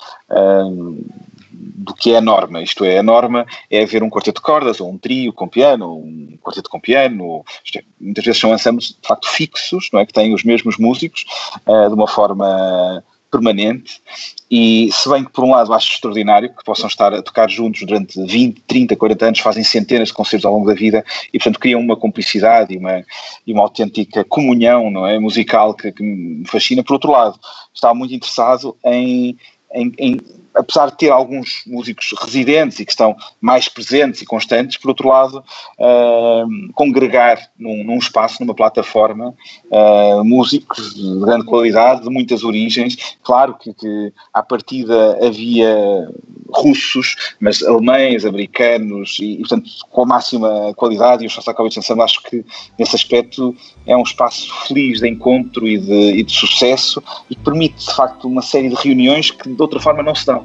do 1.82 1.94
que 1.94 2.12
é 2.12 2.18
a 2.18 2.20
norma, 2.20 2.62
isto 2.62 2.84
é, 2.84 2.98
a 2.98 3.02
norma 3.02 3.46
é 3.70 3.82
haver 3.82 4.02
um 4.02 4.10
quarteto 4.10 4.40
de 4.40 4.44
cordas, 4.44 4.80
ou 4.80 4.90
um 4.90 4.98
trio 4.98 5.32
com 5.32 5.48
piano, 5.48 5.88
ou 5.88 6.04
um 6.04 6.38
quarteto 6.40 6.70
com 6.70 6.80
piano, 6.80 7.44
é, 7.74 7.82
muitas 8.00 8.24
vezes 8.24 8.40
são 8.40 8.54
ensembles 8.54 8.88
de 9.00 9.06
facto 9.06 9.28
fixos, 9.28 9.88
não 9.92 10.00
é, 10.00 10.06
que 10.06 10.12
têm 10.12 10.34
os 10.34 10.44
mesmos 10.44 10.76
músicos, 10.78 11.24
uh, 11.66 11.88
de 11.88 11.94
uma 11.94 12.08
forma 12.08 13.02
permanente, 13.32 14.02
e 14.50 14.90
se 14.92 15.08
bem 15.08 15.24
que 15.24 15.32
por 15.32 15.42
um 15.42 15.52
lado 15.52 15.72
acho 15.72 15.94
extraordinário 15.94 16.54
que 16.54 16.62
possam 16.62 16.86
estar 16.86 17.14
a 17.14 17.22
tocar 17.22 17.48
juntos 17.48 17.80
durante 17.80 18.22
20, 18.22 18.60
30, 18.66 18.94
40 18.94 19.26
anos, 19.26 19.40
fazem 19.40 19.64
centenas 19.64 20.08
de 20.08 20.14
concertos 20.14 20.44
ao 20.44 20.52
longo 20.52 20.66
da 20.66 20.74
vida 20.74 21.02
e 21.32 21.38
portanto 21.38 21.58
criam 21.58 21.80
uma 21.80 21.96
cumplicidade 21.96 22.74
e 22.74 22.76
uma, 22.76 23.02
e 23.46 23.52
uma 23.54 23.62
autêntica 23.62 24.22
comunhão 24.22 24.90
não 24.90 25.06
é, 25.06 25.18
musical 25.18 25.72
que, 25.72 25.90
que 25.90 26.02
me 26.02 26.46
fascina. 26.46 26.84
Por 26.84 26.92
outro 26.92 27.10
lado, 27.10 27.40
estava 27.74 27.94
muito 27.94 28.14
interessado 28.14 28.76
em, 28.84 29.38
em, 29.74 29.92
em 29.98 30.20
apesar 30.54 30.90
de 30.90 30.98
ter 30.98 31.10
alguns 31.10 31.62
músicos 31.66 32.14
residentes 32.20 32.78
e 32.80 32.84
que 32.84 32.92
estão 32.92 33.16
mais 33.40 33.68
presentes 33.68 34.22
e 34.22 34.26
constantes, 34.26 34.76
por 34.76 34.88
outro 34.88 35.08
lado, 35.08 35.44
uh, 35.78 36.72
congregar 36.74 37.50
num, 37.58 37.84
num, 37.84 37.98
espaço, 37.98 38.42
numa 38.42 38.54
plataforma, 38.54 39.34
uh, 39.70 40.24
músicos 40.24 40.94
de 40.94 41.20
grande 41.20 41.44
qualidade, 41.44 42.02
de 42.02 42.10
muitas 42.10 42.44
origens. 42.44 43.16
Claro 43.22 43.54
que, 43.54 43.72
que 43.72 44.12
à 44.32 44.42
partida 44.42 45.18
havia 45.24 46.08
russos, 46.54 47.34
mas 47.40 47.62
alemães, 47.62 48.24
americanos 48.24 49.18
e, 49.20 49.34
e 49.34 49.38
portanto, 49.38 49.70
com 49.90 50.02
a 50.02 50.06
máxima 50.06 50.74
qualidade. 50.74 51.24
E 51.24 51.26
o 51.26 51.30
Shostakovich 51.30 51.78
Ensemble 51.78 52.04
acho 52.04 52.22
que, 52.22 52.44
nesse 52.78 52.94
aspecto, 52.94 53.56
é 53.86 53.96
um 53.96 54.02
espaço 54.02 54.52
feliz 54.66 55.00
de 55.00 55.08
encontro 55.08 55.66
e 55.66 55.78
de, 55.78 56.12
e 56.18 56.22
de 56.22 56.32
sucesso 56.32 57.02
e 57.30 57.34
que 57.34 57.42
permite, 57.42 57.86
de 57.86 57.94
facto, 57.94 58.28
uma 58.28 58.42
série 58.42 58.68
de 58.68 58.74
reuniões 58.74 59.30
que 59.30 59.48
de 59.48 59.60
outra 59.60 59.80
forma 59.80 60.02
não 60.02 60.14
se 60.14 60.26
dão. 60.26 60.41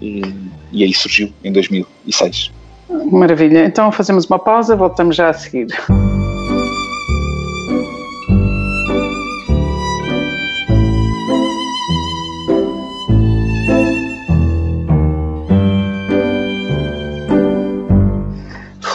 E, 0.00 0.22
e 0.72 0.84
aí 0.84 0.92
surgiu 0.92 1.32
em 1.44 1.52
2006. 1.52 2.52
Maravilha. 3.10 3.64
Então 3.64 3.90
fazemos 3.90 4.26
uma 4.26 4.38
pausa, 4.38 4.76
voltamos 4.76 5.16
já 5.16 5.30
a 5.30 5.32
seguir. 5.32 5.66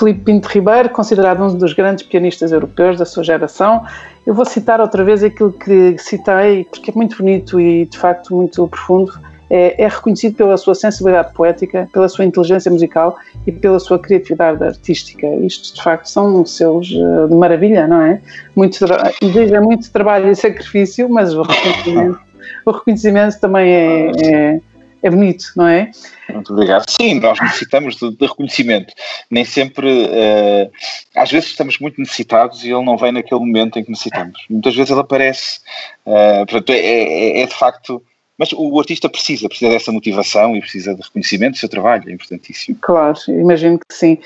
Filipe 0.01 0.21
Pinto 0.21 0.49
Ribeiro, 0.49 0.89
considerado 0.89 1.43
um 1.43 1.56
dos 1.56 1.73
grandes 1.73 2.04
pianistas 2.04 2.51
europeus 2.51 2.97
da 2.97 3.06
sua 3.06 3.23
geração. 3.23 3.86
Eu 4.25 4.34
vou 4.34 4.45
citar 4.45 4.82
outra 4.82 5.04
vez 5.04 5.23
aquilo 5.23 5.54
que 5.54 5.95
citei, 5.99 6.65
porque 6.65 6.89
é 6.89 6.93
muito 6.95 7.17
bonito 7.17 7.60
e 7.60 7.86
de 7.86 7.97
facto 7.99 8.36
muito 8.36 8.67
profundo. 8.67 9.13
É, 9.53 9.83
é 9.83 9.87
reconhecido 9.87 10.35
pela 10.35 10.55
sua 10.55 10.73
sensibilidade 10.73 11.33
poética, 11.33 11.89
pela 11.91 12.07
sua 12.07 12.23
inteligência 12.23 12.71
musical 12.71 13.17
e 13.45 13.51
pela 13.51 13.79
sua 13.79 13.99
criatividade 13.99 14.63
artística. 14.63 15.27
Isto, 15.27 15.75
de 15.75 15.83
facto, 15.83 16.05
são 16.05 16.45
seus 16.45 16.89
eh, 16.89 17.27
de 17.27 17.35
maravilha, 17.35 17.85
não 17.85 18.01
é? 18.01 18.21
Muito, 18.55 18.77
exige 19.21 19.59
muito 19.59 19.91
trabalho 19.91 20.31
e 20.31 20.35
sacrifício, 20.35 21.09
mas 21.09 21.33
o 21.33 21.41
reconhecimento, 21.41 22.19
o 22.65 22.71
reconhecimento 22.71 23.39
também 23.41 23.71
é, 23.73 24.11
é 24.23 24.59
é 25.03 25.09
bonito, 25.09 25.45
não 25.55 25.67
é? 25.67 25.91
Muito 26.29 26.53
obrigado. 26.53 26.85
Sim, 26.89 27.19
nós 27.19 27.39
necessitamos 27.39 27.95
de, 27.95 28.11
de 28.11 28.25
reconhecimento. 28.25 28.93
Nem 29.29 29.43
sempre, 29.43 29.87
uh, 29.87 30.71
às 31.15 31.31
vezes 31.31 31.49
estamos 31.49 31.79
muito 31.79 31.99
necessitados 31.99 32.63
e 32.63 32.69
ele 32.69 32.85
não 32.85 32.97
vem 32.97 33.11
naquele 33.11 33.41
momento 33.41 33.79
em 33.79 33.83
que 33.83 33.89
necessitamos. 33.89 34.45
Muitas 34.49 34.75
vezes 34.75 34.91
ele 34.91 34.99
aparece. 34.99 35.59
Uh, 36.05 36.45
portanto, 36.47 36.69
é, 36.69 36.79
é, 36.79 37.41
é, 37.41 37.45
de 37.45 37.55
facto. 37.55 38.01
Mas 38.37 38.51
o 38.53 38.79
artista 38.79 39.09
precisa, 39.09 39.47
precisa 39.47 39.71
dessa 39.71 39.91
motivação 39.91 40.55
e 40.55 40.61
precisa 40.61 40.95
de 40.95 41.01
reconhecimento 41.01 41.53
do 41.53 41.57
seu 41.57 41.69
trabalho, 41.69 42.09
é 42.09 42.13
importantíssimo. 42.13 42.77
Claro, 42.81 43.17
imagino 43.27 43.77
que 43.77 43.95
sim. 43.95 44.17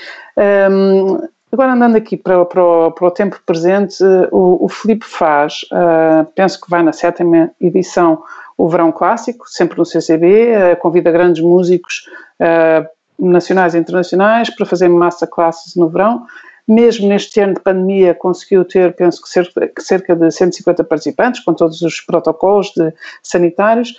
Um, 0.70 1.18
agora 1.52 1.72
andando 1.72 1.96
aqui 1.96 2.16
para, 2.16 2.44
para, 2.44 2.64
o, 2.64 2.90
para 2.92 3.08
o 3.08 3.10
tempo 3.10 3.38
presente, 3.44 4.02
o, 4.32 4.64
o 4.64 4.68
Felipe 4.68 5.04
faz, 5.04 5.66
uh, 5.72 6.24
penso 6.34 6.60
que 6.60 6.70
vai 6.70 6.82
na 6.82 6.92
sétima 6.92 7.50
edição, 7.60 8.22
o 8.56 8.68
Verão 8.68 8.90
Clássico, 8.90 9.44
sempre 9.48 9.76
no 9.76 9.84
CCB, 9.84 10.48
eh, 10.48 10.76
convida 10.76 11.10
grandes 11.10 11.42
músicos 11.42 12.08
uh, 12.40 12.88
nacionais 13.18 13.74
e 13.74 13.78
internacionais 13.78 14.48
para 14.48 14.64
fazer 14.64 14.88
massa 14.88 15.26
classes 15.26 15.76
no 15.76 15.88
verão. 15.88 16.26
Mesmo 16.68 17.08
neste 17.08 17.40
ano 17.40 17.54
de 17.54 17.60
pandemia, 17.60 18.14
conseguiu 18.14 18.64
ter, 18.64 18.94
penso 18.94 19.22
que 19.22 19.28
cerca, 19.28 19.72
cerca 19.78 20.16
de 20.16 20.30
150 20.30 20.82
participantes, 20.84 21.40
com 21.40 21.54
todos 21.54 21.80
os 21.82 22.00
protocolos 22.00 22.72
de, 22.76 22.92
sanitários 23.22 23.94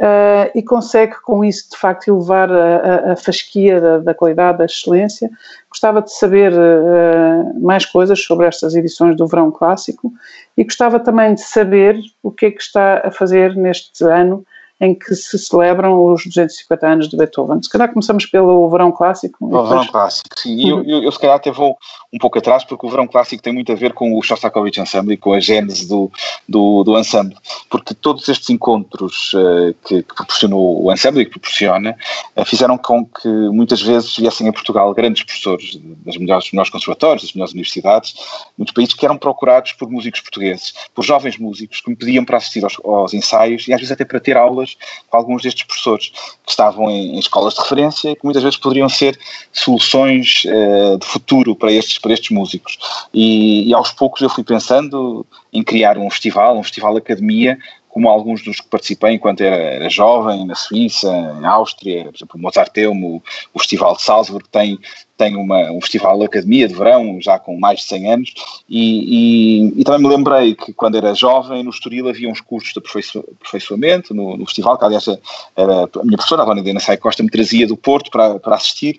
uh, 0.00 0.50
e 0.54 0.62
consegue 0.62 1.14
com 1.22 1.44
isso 1.44 1.70
de 1.70 1.76
facto 1.76 2.08
elevar 2.08 2.50
a, 2.50 2.76
a, 2.76 3.12
a 3.12 3.16
fasquia 3.16 3.80
da, 3.80 3.98
da, 3.98 4.14
qualidade, 4.14 4.58
da 4.58 4.64
excelência. 4.64 5.30
Gostava 5.70 6.02
de 6.02 6.12
saber 6.12 6.52
uh, 6.52 7.60
mais 7.60 7.84
coisas 7.84 8.22
sobre 8.22 8.46
estas 8.46 8.74
edições 8.74 9.16
do 9.16 9.26
Verão 9.26 9.50
Clássico 9.50 10.12
e 10.56 10.64
gostava 10.64 10.98
também 10.98 11.34
de 11.34 11.42
saber 11.42 11.98
o 12.22 12.30
que 12.30 12.46
é 12.46 12.50
que 12.50 12.60
está 12.60 13.02
a 13.04 13.10
fazer 13.10 13.54
neste 13.54 14.04
ano 14.04 14.44
em 14.80 14.94
que 14.94 15.14
se 15.14 15.38
celebram 15.38 16.06
os 16.06 16.24
250 16.24 16.86
anos 16.86 17.08
de 17.08 17.16
Beethoven. 17.16 17.62
Se 17.62 17.68
calhar 17.68 17.90
começamos 17.90 18.24
pelo 18.24 18.68
Verão 18.70 18.90
Clássico. 18.90 19.36
O 19.44 19.48
depois... 19.48 19.68
Verão 19.68 19.86
Clássico, 19.86 20.28
sim. 20.38 20.72
Uhum. 20.72 20.78
Eu, 20.78 20.84
eu, 20.84 21.02
eu, 21.04 21.12
se 21.12 21.18
calhar 21.18 21.36
até 21.36 21.50
vou 21.50 21.76
um 22.10 22.18
pouco 22.18 22.38
atrás, 22.38 22.64
porque 22.64 22.86
o 22.86 22.90
Verão 22.90 23.06
Clássico 23.06 23.42
tem 23.42 23.52
muito 23.52 23.70
a 23.70 23.74
ver 23.74 23.92
com 23.92 24.16
o 24.18 24.22
Shostakovich 24.22 24.80
Ensemble 24.80 25.14
e 25.14 25.16
com 25.18 25.34
a 25.34 25.40
gênese 25.40 25.86
do, 25.86 26.10
do, 26.48 26.82
do 26.82 26.98
ensemble, 26.98 27.36
porque 27.68 27.92
todos 27.94 28.26
estes 28.28 28.48
encontros 28.48 29.32
uh, 29.34 29.74
que, 29.86 30.02
que, 30.02 30.14
proporcionou 30.14 30.84
o 30.84 30.92
ensemble 30.92 31.22
e 31.22 31.24
que 31.26 31.32
proporciona, 31.32 31.96
uh, 32.36 32.44
fizeram 32.44 32.78
com 32.78 33.04
que 33.04 33.28
muitas 33.28 33.82
vezes 33.82 34.16
viessem 34.16 34.48
a 34.48 34.52
Portugal 34.52 34.92
grandes 34.94 35.22
professores 35.22 35.78
das 36.04 36.16
melhores, 36.16 36.44
dos 36.44 36.52
melhores 36.52 36.70
conservatórios, 36.70 37.22
das 37.22 37.32
melhores 37.34 37.52
universidades, 37.52 38.14
muitos 38.56 38.74
países 38.74 38.94
que 38.94 39.04
eram 39.04 39.18
procurados 39.18 39.72
por 39.72 39.90
músicos 39.90 40.20
portugueses, 40.20 40.74
por 40.94 41.04
jovens 41.04 41.38
músicos 41.38 41.80
que 41.80 41.90
me 41.90 41.96
pediam 41.96 42.24
para 42.24 42.38
assistir 42.38 42.64
aos, 42.64 42.76
aos 42.82 43.12
ensaios 43.12 43.68
e 43.68 43.74
às 43.74 43.80
vezes 43.80 43.92
até 43.92 44.04
para 44.04 44.18
ter 44.18 44.36
aulas 44.36 44.69
com 45.08 45.16
alguns 45.16 45.42
destes 45.42 45.64
professores 45.64 46.10
que 46.44 46.50
estavam 46.50 46.90
em, 46.90 47.16
em, 47.16 47.18
escolas 47.18 47.54
de 47.54 47.60
referência 47.60 48.10
e 48.10 48.16
que 48.16 48.24
muitas 48.24 48.42
vezes 48.42 48.58
poderiam 48.58 48.88
ser 48.88 49.18
soluções 49.52 50.44
uh, 50.44 50.98
de 50.98 51.06
futuro 51.06 51.54
para 51.54 51.72
estes, 51.72 51.98
para 51.98 52.12
estes 52.12 52.30
músicos. 52.30 52.78
E, 53.12 53.68
e 53.68 53.74
aos 53.74 53.92
poucos 53.92 54.20
eu 54.22 54.30
fui 54.30 54.44
pensando 54.44 55.26
em 55.52 55.62
criar 55.62 55.98
um 55.98 56.10
festival, 56.10 56.58
um 56.58 56.62
festival 56.62 56.96
academia, 56.96 57.58
como 57.90 58.08
alguns 58.08 58.42
dos 58.42 58.60
que 58.60 58.68
participei 58.68 59.14
enquanto 59.14 59.40
era, 59.40 59.56
era 59.56 59.90
jovem, 59.90 60.46
na 60.46 60.54
Suíça, 60.54 61.08
em 61.08 61.44
Áustria, 61.44 62.04
por 62.04 62.14
exemplo, 62.14 62.38
o 62.38 62.42
Mozarteum, 62.42 63.04
o, 63.04 63.22
o 63.52 63.58
Festival 63.58 63.96
de 63.96 64.02
Salzburg 64.02 64.48
tem, 64.48 64.78
tem 65.20 65.36
uma, 65.36 65.70
um 65.70 65.82
festival 65.82 66.18
de 66.18 66.24
academia 66.24 66.66
de 66.66 66.74
verão, 66.74 67.20
já 67.20 67.38
com 67.38 67.58
mais 67.58 67.80
de 67.80 67.84
100 67.84 68.12
anos, 68.12 68.34
e, 68.66 69.66
e, 69.68 69.80
e, 69.80 69.84
também 69.84 70.00
me 70.00 70.08
lembrei 70.08 70.54
que 70.54 70.72
quando 70.72 70.96
era 70.96 71.14
jovem, 71.14 71.62
no 71.62 71.68
Estoril 71.68 72.08
havia 72.08 72.26
uns 72.26 72.40
cursos 72.40 72.72
de 72.72 72.78
aperfeiçoamento 72.78 74.14
no, 74.14 74.34
no 74.38 74.46
festival, 74.46 74.78
que 74.78 74.84
aliás 74.86 75.06
era, 75.54 75.84
a 75.84 76.04
minha 76.04 76.16
professora, 76.16 76.40
a 76.40 76.46
Dona 76.46 76.60
Helena 76.60 76.80
Sai 76.80 76.96
Costa, 76.96 77.22
me 77.22 77.28
trazia 77.28 77.66
do 77.66 77.76
Porto 77.76 78.10
para, 78.10 78.40
para 78.40 78.56
assistir, 78.56 78.98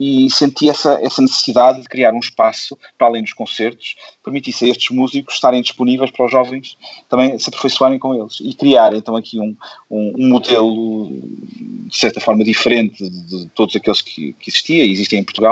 e 0.00 0.30
senti 0.30 0.70
essa, 0.70 0.98
essa 1.02 1.20
necessidade 1.20 1.82
de 1.82 1.86
criar 1.86 2.14
um 2.14 2.20
espaço, 2.20 2.78
para 2.96 3.08
além 3.08 3.22
dos 3.22 3.34
concertos, 3.34 3.96
permitisse 4.24 4.64
a 4.64 4.68
estes 4.68 4.96
músicos 4.96 5.34
estarem 5.34 5.60
disponíveis 5.60 6.10
para 6.10 6.24
os 6.24 6.32
jovens 6.32 6.78
também 7.06 7.38
se 7.38 7.50
aperfeiçoarem 7.50 7.98
com 7.98 8.14
eles 8.14 8.38
e 8.40 8.54
criar 8.54 8.94
então 8.94 9.14
aqui 9.14 9.38
um, 9.38 9.54
um, 9.90 10.14
um 10.16 10.28
modelo 10.28 11.10
de 11.10 11.96
certa 11.96 12.18
forma 12.18 12.42
diferente 12.44 13.10
de, 13.10 13.20
de 13.24 13.46
todos 13.50 13.76
aqueles 13.76 14.00
que, 14.00 14.32
que 14.34 14.48
existia 14.48 14.86
e 14.86 14.92
existem 14.92 15.18
em 15.18 15.24
Portugal, 15.24 15.49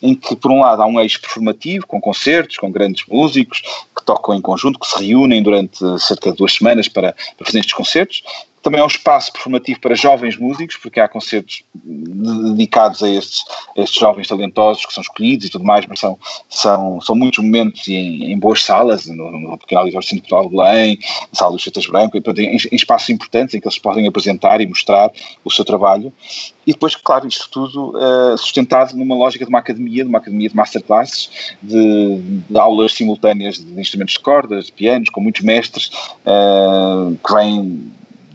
em 0.00 0.14
que 0.14 0.36
por 0.36 0.50
um 0.50 0.60
lado 0.60 0.82
há 0.82 0.86
um 0.86 1.00
eixo 1.00 1.20
performativo, 1.20 1.86
com 1.86 2.00
concertos, 2.00 2.56
com 2.56 2.70
grandes 2.70 3.04
músicos 3.06 3.62
que 3.96 4.04
tocam 4.04 4.34
em 4.34 4.40
conjunto, 4.40 4.78
que 4.78 4.86
se 4.86 5.04
reúnem 5.04 5.42
durante 5.42 5.78
cerca 6.00 6.30
de 6.30 6.36
duas 6.36 6.54
semanas 6.54 6.88
para, 6.88 7.14
para 7.36 7.46
fazer 7.46 7.60
estes 7.60 7.74
concertos, 7.74 8.22
também 8.62 8.80
é 8.80 8.84
um 8.84 8.88
espaço 8.88 9.32
performativo 9.32 9.80
para 9.80 9.94
jovens 9.94 10.36
músicos, 10.36 10.76
porque 10.76 11.00
há 11.00 11.08
concertos 11.08 11.64
dedicados 11.74 13.02
a 13.02 13.08
estes, 13.08 13.44
a 13.76 13.82
estes 13.82 13.98
jovens 13.98 14.28
talentosos 14.28 14.86
que 14.86 14.94
são 14.94 15.02
escolhidos 15.02 15.46
e 15.46 15.50
tudo 15.50 15.64
mais, 15.64 15.84
mas 15.86 15.98
são, 15.98 16.16
são, 16.48 17.00
são 17.00 17.14
muitos 17.14 17.42
momentos 17.42 17.86
em, 17.88 18.32
em 18.32 18.38
boas 18.38 18.62
salas, 18.62 19.06
no, 19.06 19.32
no 19.32 19.58
Pequeno 19.58 19.80
Auditório 19.80 20.06
Central 20.06 20.44
de 20.44 20.56
Belém, 20.56 20.98
na 21.00 21.38
Sala 21.38 21.52
dos 21.52 21.62
Chetas 21.62 21.86
Branco, 21.86 22.16
em, 22.16 22.22
em, 22.40 22.56
espaços 22.72 23.10
importantes 23.10 23.54
em 23.54 23.60
que 23.60 23.66
eles 23.66 23.78
podem 23.78 24.06
apresentar 24.06 24.60
e 24.60 24.66
mostrar 24.66 25.10
o 25.44 25.50
seu 25.50 25.64
trabalho. 25.64 26.12
E 26.64 26.72
depois, 26.72 26.94
claro, 26.94 27.26
isto 27.26 27.50
tudo 27.50 27.96
uh, 27.96 28.38
sustentado 28.38 28.96
numa 28.96 29.16
lógica 29.16 29.44
de 29.44 29.48
uma 29.48 29.58
academia, 29.58 30.04
de 30.04 30.08
uma 30.08 30.18
academia 30.18 30.48
de 30.48 30.54
masterclasses, 30.54 31.56
de, 31.60 32.20
de 32.48 32.58
aulas 32.58 32.92
simultâneas 32.92 33.58
de 33.58 33.80
instrumentos 33.80 34.14
de 34.14 34.20
cordas, 34.20 34.66
de 34.66 34.72
pianos, 34.72 35.10
com 35.10 35.20
muitos 35.20 35.42
mestres 35.42 35.90
uh, 36.24 37.18
que 37.26 37.34
vêm 37.34 37.92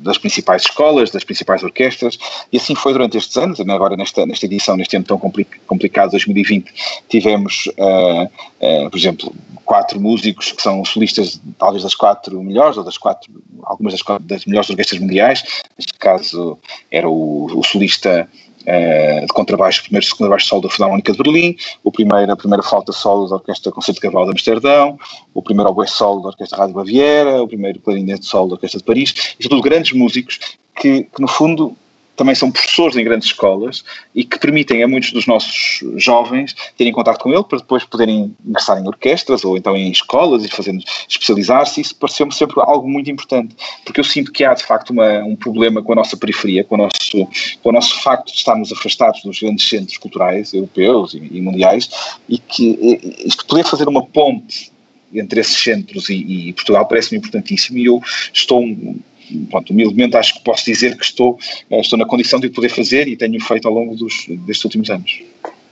das 0.08 0.18
principais 0.18 0.64
escolas, 0.64 1.12
das 1.12 1.24
principais 1.24 1.64
orquestras, 1.64 2.18
e 2.52 2.58
assim 2.58 2.74
foi 2.74 2.94
durante 2.94 3.18
estes 3.18 3.38
anos, 3.38 3.60
agora 3.60 3.96
nesta, 3.96 4.26
nesta 4.26 4.46
edição, 4.46 4.76
neste 4.76 4.96
ano 4.96 5.06
tão 5.06 5.20
complicado, 5.20 6.12
2020, 6.12 6.74
tivemos, 7.10 7.68
uh, 7.78 8.24
uh, 8.24 8.90
por 8.90 8.98
exemplo, 8.98 9.34
quatro 9.64 10.00
músicos 10.00 10.52
que 10.54 10.62
são 10.62 10.84
solistas 10.86 11.40
talvez 11.60 11.84
das 11.84 11.94
quatro 11.94 12.42
melhores, 12.42 12.78
ou 12.78 12.84
das 12.84 12.98
quatro, 12.98 13.30
algumas 13.64 13.94
das, 13.94 14.02
quatro, 14.02 14.26
das 14.26 14.46
melhores 14.46 14.70
orquestras 14.70 15.00
mundiais, 15.00 15.44
neste 15.78 15.94
caso 16.00 16.58
era 16.90 17.08
o, 17.08 17.46
o 17.46 17.64
solista 17.64 18.28
uh, 18.68 19.22
de 19.22 19.28
contrabaixo, 19.28 19.84
primeiro 19.84 20.06
e 20.06 20.10
segundo 20.10 20.30
baixo 20.30 20.48
solo 20.48 20.64
da 20.64 20.70
Filarmónica 20.70 21.12
de 21.12 21.18
Berlim, 21.18 21.56
o 21.84 21.92
primeiro, 21.92 22.32
a 22.32 22.36
primeira 22.36 22.62
flauta 22.62 22.92
solo 22.92 23.28
da 23.28 23.36
Orquestra 23.36 23.72
Concerto 23.72 23.96
de 23.96 24.02
Cavalo 24.02 24.26
de 24.26 24.32
Amsterdão, 24.32 25.00
o 25.34 25.42
primeiro 25.42 25.72
oboe 25.72 25.88
solo 25.88 26.22
da 26.22 26.30
Orquestra 26.30 26.60
Rádio 26.60 26.76
Baviera, 26.76 27.42
o 27.42 27.48
primeiro 27.48 27.80
clarinete 27.80 28.26
solo 28.26 28.50
da 28.50 28.54
Orquestra 28.56 28.80
de 28.80 28.86
Paris, 28.86 29.36
isto 29.40 29.50
tudo 29.50 29.62
grandes 29.62 29.94
músicos 29.94 30.40
que, 30.76 31.04
que 31.04 31.22
no 31.22 31.28
fundo 31.28 31.76
também 32.18 32.36
são 32.36 32.52
professores 32.52 32.98
em 32.98 33.04
grandes 33.04 33.28
escolas 33.28 33.86
e 34.14 34.26
que 34.26 34.40
permitem 34.40 34.84
a 34.84 34.88
muitos 34.88 35.12
dos 35.12 35.28
nossos 35.28 35.84
jovens 35.96 36.56
terem 36.76 36.92
contato 36.92 37.22
com 37.22 37.32
ele 37.32 37.44
para 37.44 37.60
depois 37.60 37.86
poderem 37.86 38.36
ingressar 38.46 38.80
em 38.80 38.88
orquestras 38.88 39.46
ou 39.46 39.56
então 39.56 39.78
em 39.78 39.92
escolas 39.92 40.44
e 40.44 40.50
fazendo 40.50 40.84
especializar-se. 41.08 41.80
Isso 41.80 41.96
pareceu-me 41.96 42.34
sempre 42.34 42.60
algo 42.60 42.90
muito 42.90 43.10
importante, 43.10 43.56
porque 43.86 44.00
eu 44.00 44.04
sinto 44.04 44.32
que 44.32 44.44
há 44.44 44.54
de 44.54 44.66
facto 44.66 44.90
uma, 44.90 45.24
um 45.24 45.36
problema 45.36 45.82
com 45.82 45.94
a 45.94 45.96
nossa 45.96 46.18
periferia, 46.18 46.64
com 46.64 46.76
o 46.76 46.78
nosso, 46.80 47.28
com 47.62 47.70
o 47.70 47.72
nosso 47.72 48.02
facto 48.02 48.32
de 48.32 48.38
estarmos 48.38 48.72
afastados 48.72 49.22
dos 49.22 49.40
grandes 49.40 49.70
centros 49.70 49.98
culturais 49.98 50.54
europeus 50.54 51.14
e, 51.14 51.20
e 51.32 51.40
mundiais 51.40 51.90
e 52.28 52.40
que 52.40 53.00
isto 53.24 53.46
poder 53.46 53.64
fazer 53.64 53.88
uma 53.88 54.04
ponte 54.04 54.72
entre 55.14 55.40
esses 55.40 55.56
centros 55.56 56.10
e, 56.10 56.50
e 56.50 56.54
Portugal 56.54 56.86
parece-me 56.88 57.20
importantíssimo 57.20 57.78
e 57.78 57.86
eu 57.86 58.02
estou 58.34 58.64
pronto, 59.50 59.72
humildemente 59.72 60.16
acho 60.18 60.36
que 60.36 60.44
posso 60.44 60.66
dizer 60.66 60.98
que 60.98 61.04
estou, 61.04 61.38
eh, 61.70 61.80
estou 61.80 61.98
na 61.98 62.06
condição 62.06 62.40
de 62.40 62.48
o 62.48 62.52
poder 62.52 62.70
fazer 62.70 63.08
e 63.08 63.16
tenho 63.16 63.40
feito 63.42 63.68
ao 63.68 63.74
longo 63.74 63.96
dos, 63.96 64.26
destes 64.28 64.66
últimos 64.66 64.90
anos. 64.90 65.24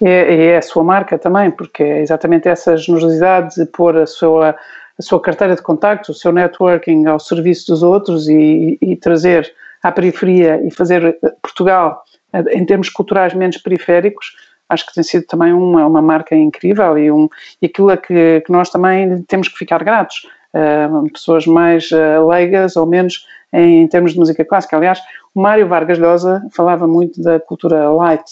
E 0.01 0.07
é, 0.07 0.45
é 0.47 0.57
a 0.57 0.61
sua 0.61 0.83
marca 0.83 1.17
também, 1.17 1.51
porque 1.51 1.83
é 1.83 2.01
exatamente 2.01 2.47
essa 2.47 2.75
generosidade 2.75 3.55
de 3.55 3.65
pôr 3.65 3.97
a 3.97 4.05
sua, 4.05 4.55
a 4.97 5.01
sua 5.01 5.21
carteira 5.21 5.55
de 5.55 5.61
contactos, 5.61 6.09
o 6.09 6.19
seu 6.19 6.31
networking 6.31 7.05
ao 7.05 7.19
serviço 7.19 7.67
dos 7.71 7.83
outros 7.83 8.27
e, 8.27 8.77
e 8.81 8.95
trazer 8.95 9.53
à 9.81 9.91
periferia 9.91 10.59
e 10.65 10.71
fazer 10.71 11.17
Portugal, 11.41 12.03
eh, 12.33 12.57
em 12.57 12.65
termos 12.65 12.89
culturais 12.89 13.33
menos 13.33 13.57
periféricos, 13.57 14.33
acho 14.69 14.85
que 14.85 14.93
tem 14.93 15.03
sido 15.03 15.25
também 15.25 15.53
uma, 15.53 15.85
uma 15.85 16.01
marca 16.01 16.35
incrível 16.35 16.97
e, 16.97 17.11
um, 17.11 17.29
e 17.61 17.67
aquilo 17.67 17.89
a 17.89 17.97
que, 17.97 18.41
que 18.41 18.51
nós 18.51 18.69
também 18.69 19.21
temos 19.23 19.47
que 19.47 19.57
ficar 19.57 19.83
gratos. 19.83 20.27
Uh, 20.55 21.11
pessoas 21.11 21.45
mais 21.45 21.91
uh, 21.91 22.25
leigas 22.25 22.77
ou 22.77 22.85
menos 22.85 23.25
em, 23.53 23.87
termos 23.87 24.13
de 24.13 24.19
música 24.19 24.43
clássica. 24.43 24.77
Aliás, 24.77 24.99
o 25.33 25.41
Mário 25.41 25.67
Vargas 25.67 25.97
Llosa 25.97 26.45
falava 26.51 26.87
muito 26.87 27.21
da 27.21 27.39
cultura 27.39 27.89
light 27.89 28.25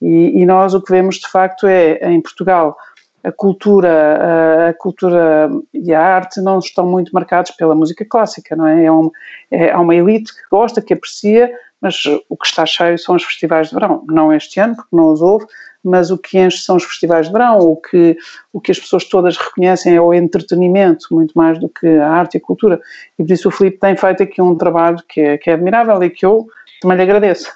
e, 0.00 0.40
e 0.40 0.46
nós 0.46 0.74
o 0.74 0.80
que 0.80 0.90
vemos 0.90 1.16
de 1.16 1.28
facto 1.28 1.66
é 1.66 1.98
em 2.10 2.20
Portugal 2.20 2.76
a 3.24 3.30
cultura, 3.30 4.68
a 4.68 4.74
cultura 4.74 5.50
e 5.72 5.92
a 5.94 6.00
arte 6.00 6.40
não 6.40 6.58
estão 6.58 6.86
muito 6.86 7.12
marcados 7.12 7.52
pela 7.52 7.74
música 7.74 8.04
clássica, 8.04 8.56
não 8.56 8.66
é? 8.66 8.84
É, 8.84 8.92
um, 8.92 9.10
é? 9.50 9.70
Há 9.70 9.80
uma 9.80 9.94
elite 9.94 10.34
que 10.34 10.42
gosta, 10.50 10.82
que 10.82 10.92
aprecia, 10.92 11.52
mas 11.80 12.04
o 12.28 12.36
que 12.36 12.46
está 12.46 12.66
cheio 12.66 12.98
são 12.98 13.14
os 13.14 13.24
festivais 13.24 13.68
de 13.68 13.74
verão. 13.74 14.04
Não 14.08 14.32
este 14.32 14.60
ano, 14.60 14.76
porque 14.76 14.94
não 14.94 15.12
os 15.12 15.20
houve, 15.20 15.46
mas 15.84 16.10
o 16.10 16.18
que 16.18 16.38
enche 16.38 16.58
são 16.58 16.76
os 16.76 16.84
festivais 16.84 17.26
de 17.26 17.32
verão, 17.32 17.58
o 17.58 17.76
que, 17.76 18.16
o 18.52 18.60
que 18.60 18.70
as 18.70 18.78
pessoas 18.78 19.04
todas 19.04 19.36
reconhecem 19.36 19.96
é 19.96 20.00
o 20.00 20.14
entretenimento, 20.14 21.06
muito 21.10 21.32
mais 21.34 21.58
do 21.58 21.68
que 21.68 21.86
a 21.86 22.08
arte 22.08 22.34
e 22.34 22.38
a 22.38 22.40
cultura. 22.40 22.80
E 23.18 23.24
por 23.24 23.32
isso 23.32 23.48
o 23.48 23.50
Filipe 23.50 23.78
tem 23.78 23.96
feito 23.96 24.22
aqui 24.22 24.40
um 24.40 24.56
trabalho 24.56 24.98
que 25.08 25.20
é, 25.20 25.38
que 25.38 25.50
é 25.50 25.54
admirável 25.54 26.02
e 26.02 26.10
que 26.10 26.24
eu 26.24 26.46
também 26.80 26.96
lhe 26.96 27.02
agradeço. 27.02 27.52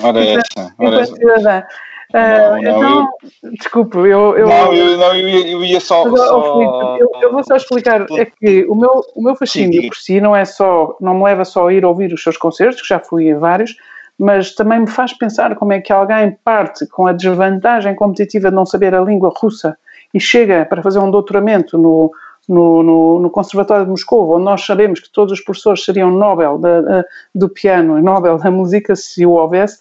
Ora 0.00 0.20
essa, 0.24 0.74
ora 0.78 1.00
essa. 1.00 1.66
Uh, 2.10 2.16
não, 2.16 2.58
então, 2.58 3.08
eu, 3.42 3.50
desculpe, 3.52 3.96
eu, 3.98 4.36
eu. 4.36 4.46
Não, 4.46 4.74
eu, 4.74 4.98
não, 4.98 5.14
eu, 5.14 5.28
ia, 5.28 5.48
eu 5.48 5.64
ia 5.64 5.80
só. 5.80 6.04
Mas, 6.04 6.20
só 6.20 6.52
Filipe, 6.52 7.00
eu, 7.00 7.22
eu, 7.22 7.32
vou 7.32 7.42
só 7.42 7.56
explicar. 7.56 8.06
É 8.12 8.26
que 8.26 8.64
o 8.68 8.74
meu, 8.74 9.04
o 9.14 9.22
meu 9.22 9.34
fascínio 9.34 9.82
sim, 9.82 9.88
por 9.88 9.96
si 9.96 10.20
não 10.20 10.36
é 10.36 10.44
só. 10.44 10.96
Não 11.00 11.14
me 11.14 11.24
leva 11.24 11.44
só 11.44 11.68
a 11.68 11.72
ir 11.72 11.84
ouvir 11.84 12.12
os 12.12 12.22
seus 12.22 12.36
concertos, 12.36 12.82
que 12.82 12.88
já 12.88 13.00
fui 13.00 13.32
a 13.32 13.38
vários, 13.38 13.74
mas 14.18 14.54
também 14.54 14.80
me 14.80 14.86
faz 14.86 15.12
pensar 15.12 15.54
como 15.56 15.72
é 15.72 15.80
que 15.80 15.92
alguém 15.92 16.36
parte 16.44 16.86
com 16.86 17.06
a 17.06 17.12
desvantagem 17.12 17.94
competitiva 17.94 18.50
de 18.50 18.56
não 18.56 18.66
saber 18.66 18.94
a 18.94 19.00
língua 19.00 19.32
russa 19.34 19.76
e 20.12 20.20
chega 20.20 20.64
para 20.64 20.82
fazer 20.82 21.00
um 21.00 21.10
doutoramento 21.10 21.76
no, 21.76 22.12
no, 22.48 22.82
no, 22.82 23.18
no 23.20 23.30
Conservatório 23.30 23.84
de 23.84 23.90
Moscou, 23.90 24.30
onde 24.30 24.44
nós 24.44 24.64
sabemos 24.64 25.00
que 25.00 25.10
todos 25.10 25.32
os 25.32 25.40
professores 25.40 25.84
seriam 25.84 26.10
Nobel 26.10 26.58
da, 26.58 27.04
do 27.34 27.48
piano 27.48 27.98
e 27.98 28.02
Nobel 28.02 28.38
da 28.38 28.50
música, 28.50 28.94
se 28.94 29.24
o 29.26 29.32
houvesse, 29.32 29.78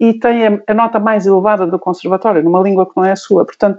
e 0.00 0.14
tem 0.14 0.46
a, 0.46 0.62
a, 0.66 0.74
nota 0.74 0.98
mais 0.98 1.26
elevada 1.26 1.66
do 1.66 1.78
Conservatório, 1.78 2.42
numa 2.42 2.60
língua 2.60 2.86
que 2.86 2.96
não 2.96 3.04
é 3.04 3.12
a 3.12 3.16
sua. 3.16 3.44
Portanto, 3.44 3.78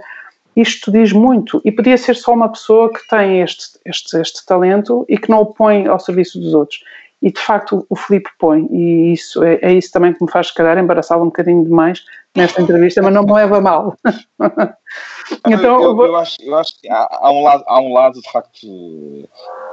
isto 0.54 0.92
diz 0.92 1.12
muito. 1.12 1.60
E 1.64 1.72
podia 1.72 1.98
ser 1.98 2.14
só 2.14 2.32
uma 2.32 2.48
pessoa 2.48 2.92
que 2.92 3.06
tem 3.08 3.42
este, 3.42 3.78
este, 3.84 4.16
este 4.18 4.46
talento 4.46 5.04
e 5.08 5.18
que 5.18 5.28
não 5.28 5.40
o 5.40 5.46
põe 5.46 5.88
ao 5.88 5.98
serviço 5.98 6.38
dos 6.38 6.54
outros 6.54 6.80
e 7.22 7.30
de 7.30 7.40
facto 7.40 7.86
o 7.88 7.94
Filipe 7.94 8.28
põe, 8.36 8.66
e 8.72 9.12
isso 9.12 9.44
é, 9.44 9.54
é, 9.62 9.72
isso 9.72 9.92
também 9.92 10.12
que 10.12 10.22
me 10.24 10.30
faz, 10.30 10.48
se 10.48 10.54
calhar, 10.54 10.76
embaraçá-lo 10.76 11.22
um 11.22 11.26
bocadinho 11.26 11.64
demais 11.64 12.04
nesta 12.34 12.60
entrevista, 12.60 13.00
mas 13.00 13.14
não 13.14 13.22
me 13.22 13.32
leva 13.32 13.60
mal. 13.60 13.96
então, 15.46 15.82
eu, 15.84 15.96
eu, 15.96 16.06
eu, 16.06 16.16
acho, 16.16 16.36
eu 16.40 16.58
acho 16.58 16.80
que 16.80 16.90
há, 16.90 17.08
há, 17.08 17.30
um 17.30 17.42
lado, 17.44 17.64
há 17.68 17.80
um 17.80 17.92
lado, 17.92 18.20
de 18.20 18.32
facto, 18.32 18.66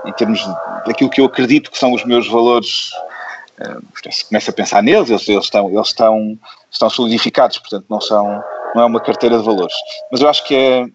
em 0.05 0.13
termos 0.15 0.47
daquilo 0.85 1.09
que 1.09 1.21
eu 1.21 1.25
acredito 1.25 1.71
que 1.71 1.77
são 1.79 1.91
os 1.91 2.05
meus 2.05 2.27
valores, 2.27 2.91
se 4.11 4.25
começa 4.25 4.51
a 4.51 4.53
pensar 4.53 4.83
neles, 4.83 5.09
eles, 5.09 5.27
eles, 5.27 5.45
estão, 5.45 5.69
eles 5.69 5.87
estão, 5.87 6.39
estão 6.71 6.89
solidificados, 6.89 7.59
portanto 7.59 7.85
não 7.89 7.99
são, 7.99 8.41
não 8.75 8.83
é 8.83 8.85
uma 8.85 8.99
carteira 8.99 9.37
de 9.37 9.43
valores. 9.43 9.75
Mas 10.11 10.21
eu 10.21 10.29
acho 10.29 10.45
que 10.45 10.55
é, 10.55 10.85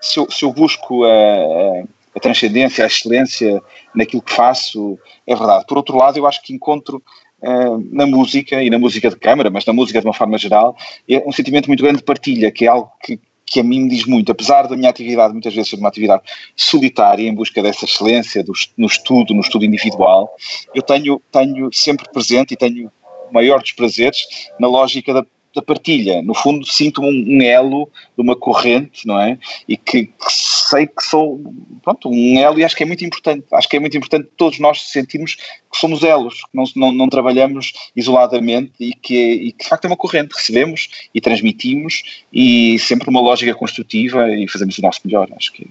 se, 0.00 0.18
eu, 0.18 0.30
se 0.30 0.44
eu 0.44 0.52
busco 0.52 1.04
a, 1.04 1.84
a 2.16 2.20
transcendência, 2.20 2.84
a 2.84 2.86
excelência 2.86 3.60
naquilo 3.94 4.22
que 4.22 4.34
faço, 4.34 4.98
é 5.26 5.34
verdade. 5.34 5.64
Por 5.66 5.76
outro 5.76 5.96
lado, 5.96 6.18
eu 6.18 6.26
acho 6.26 6.42
que 6.42 6.52
encontro 6.52 7.02
uh, 7.42 7.94
na 7.94 8.06
música, 8.06 8.62
e 8.62 8.70
na 8.70 8.78
música 8.78 9.08
de 9.08 9.16
câmara, 9.16 9.50
mas 9.50 9.64
na 9.64 9.72
música 9.72 10.00
de 10.00 10.06
uma 10.06 10.14
forma 10.14 10.38
geral, 10.38 10.76
é 11.08 11.18
um 11.26 11.32
sentimento 11.32 11.68
muito 11.68 11.82
grande 11.82 11.98
de 11.98 12.04
partilha, 12.04 12.50
que 12.50 12.64
é 12.64 12.68
algo 12.68 12.90
que, 13.02 13.20
que 13.50 13.58
a 13.58 13.64
mim 13.64 13.80
me 13.80 13.88
diz 13.88 14.06
muito, 14.06 14.30
apesar 14.30 14.68
da 14.68 14.76
minha 14.76 14.88
atividade 14.88 15.32
muitas 15.32 15.52
vezes 15.52 15.68
ser 15.68 15.76
uma 15.76 15.88
atividade 15.88 16.22
solitária, 16.54 17.28
em 17.28 17.34
busca 17.34 17.60
dessa 17.60 17.84
excelência 17.84 18.44
do, 18.44 18.52
no 18.76 18.86
estudo, 18.86 19.34
no 19.34 19.40
estudo 19.40 19.64
individual, 19.64 20.32
eu 20.72 20.80
tenho, 20.80 21.20
tenho 21.32 21.68
sempre 21.72 22.08
presente 22.12 22.54
e 22.54 22.56
tenho 22.56 22.90
maior 23.32 23.60
dos 23.60 23.72
prazeres 23.72 24.24
na 24.58 24.68
lógica 24.68 25.12
da 25.12 25.26
da 25.54 25.60
partilha. 25.60 26.22
No 26.22 26.34
fundo, 26.34 26.64
sinto 26.64 27.02
um, 27.02 27.08
um 27.08 27.42
elo 27.42 27.88
de 28.16 28.22
uma 28.22 28.36
corrente, 28.36 29.06
não 29.06 29.20
é? 29.20 29.38
E 29.68 29.76
que, 29.76 30.06
que, 30.06 30.32
sei 30.70 30.86
que 30.86 31.02
sou, 31.02 31.40
pronto, 31.82 32.08
um 32.08 32.38
elo 32.38 32.58
e 32.58 32.64
acho 32.64 32.76
que 32.76 32.84
é 32.84 32.86
muito 32.86 33.04
importante. 33.04 33.44
Acho 33.52 33.68
que 33.68 33.76
é 33.76 33.80
muito 33.80 33.96
importante 33.96 34.28
todos 34.36 34.58
nós 34.60 34.88
sentirmos 34.90 35.34
que 35.34 35.78
somos 35.78 36.02
elos, 36.02 36.44
que 36.44 36.56
não, 36.56 36.64
não, 36.76 36.92
não 36.92 37.08
trabalhamos 37.08 37.72
isoladamente 37.96 38.72
e 38.78 38.94
que, 38.94 39.32
e 39.32 39.52
que 39.52 39.64
de 39.64 39.68
facto 39.68 39.84
é 39.84 39.88
uma 39.88 39.96
corrente. 39.96 40.34
Recebemos 40.34 41.08
e 41.14 41.20
transmitimos 41.20 42.24
e 42.32 42.78
sempre 42.78 43.10
uma 43.10 43.20
lógica 43.20 43.54
construtiva 43.54 44.30
e 44.30 44.48
fazemos 44.48 44.78
o 44.78 44.82
nosso 44.82 45.00
melhor. 45.04 45.28
Acho 45.36 45.52
que. 45.52 45.68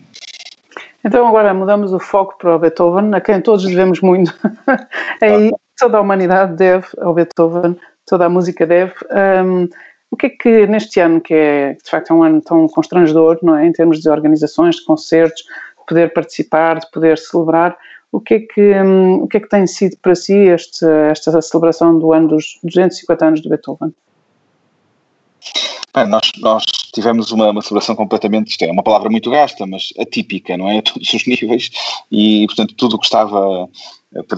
Então 1.04 1.26
agora 1.26 1.54
mudamos 1.54 1.94
o 1.94 2.00
foco 2.00 2.38
para 2.38 2.56
o 2.56 2.60
Beethoven, 2.60 3.14
a 3.14 3.22
quem 3.22 3.42
todos 3.42 3.66
devemos 3.66 4.02
muito. 4.02 4.38
é 5.22 5.50
toda 5.78 5.98
a 5.98 6.02
humanidade 6.02 6.58
deve 6.58 6.88
ao 7.00 7.14
Beethoven 7.14 7.78
toda 8.10 8.26
a 8.26 8.30
música 8.30 8.66
deve. 8.66 8.94
Um, 9.12 9.70
o 10.12 10.18
que 10.18 10.28
é 10.28 10.30
que 10.30 10.68
neste 10.68 11.00
ano, 11.00 11.22
que 11.22 11.34
é 11.34 11.74
de 11.74 11.90
facto 11.90 12.12
é 12.12 12.14
um 12.14 12.24
ano 12.24 12.42
tão 12.42 12.68
constrangedor, 12.68 13.40
não 13.44 13.56
é? 13.56 13.66
Em 13.66 13.72
termos 13.72 14.00
de 14.00 14.10
organizações, 14.10 14.78
de 14.78 14.86
concertos, 14.86 15.44
de 15.44 15.86
poder 15.88 16.14
participar, 16.14 16.80
de 16.80 16.90
poder 16.92 17.18
celebrar, 17.18 17.78
o 18.12 18.20
que 18.20 18.34
é 18.34 18.40
que, 18.40 18.62
um, 18.62 19.24
o 19.24 19.28
que, 19.28 19.38
é 19.38 19.40
que 19.40 19.50
tem 19.50 19.68
sido 19.68 19.96
para 20.02 20.16
si 20.16 20.34
este, 20.34 20.84
esta 21.12 21.40
celebração 21.42 21.98
do 22.00 22.12
ano 22.12 22.30
dos 22.30 22.60
250 22.64 23.26
anos 23.26 23.42
de 23.42 23.50
Beethoven? 23.50 23.94
Bem, 25.94 26.08
nós, 26.08 26.32
nós 26.40 26.64
tivemos 26.94 27.32
uma, 27.32 27.52
uma 27.52 27.62
celebração 27.62 27.96
completamente, 27.96 28.50
isto 28.50 28.64
é 28.64 28.72
uma 28.72 28.84
palavra 28.84 29.10
muito 29.10 29.30
gasta, 29.30 29.66
mas 29.68 29.94
atípica, 30.00 30.58
não 30.58 30.70
é? 30.70 30.80
A 30.80 30.82
todos 30.82 31.14
os 31.14 31.26
níveis, 31.28 31.70
e 32.12 32.46
portanto 32.48 32.74
tudo 32.76 32.96
o 32.96 33.00
que 33.00 33.06
estava 33.06 33.70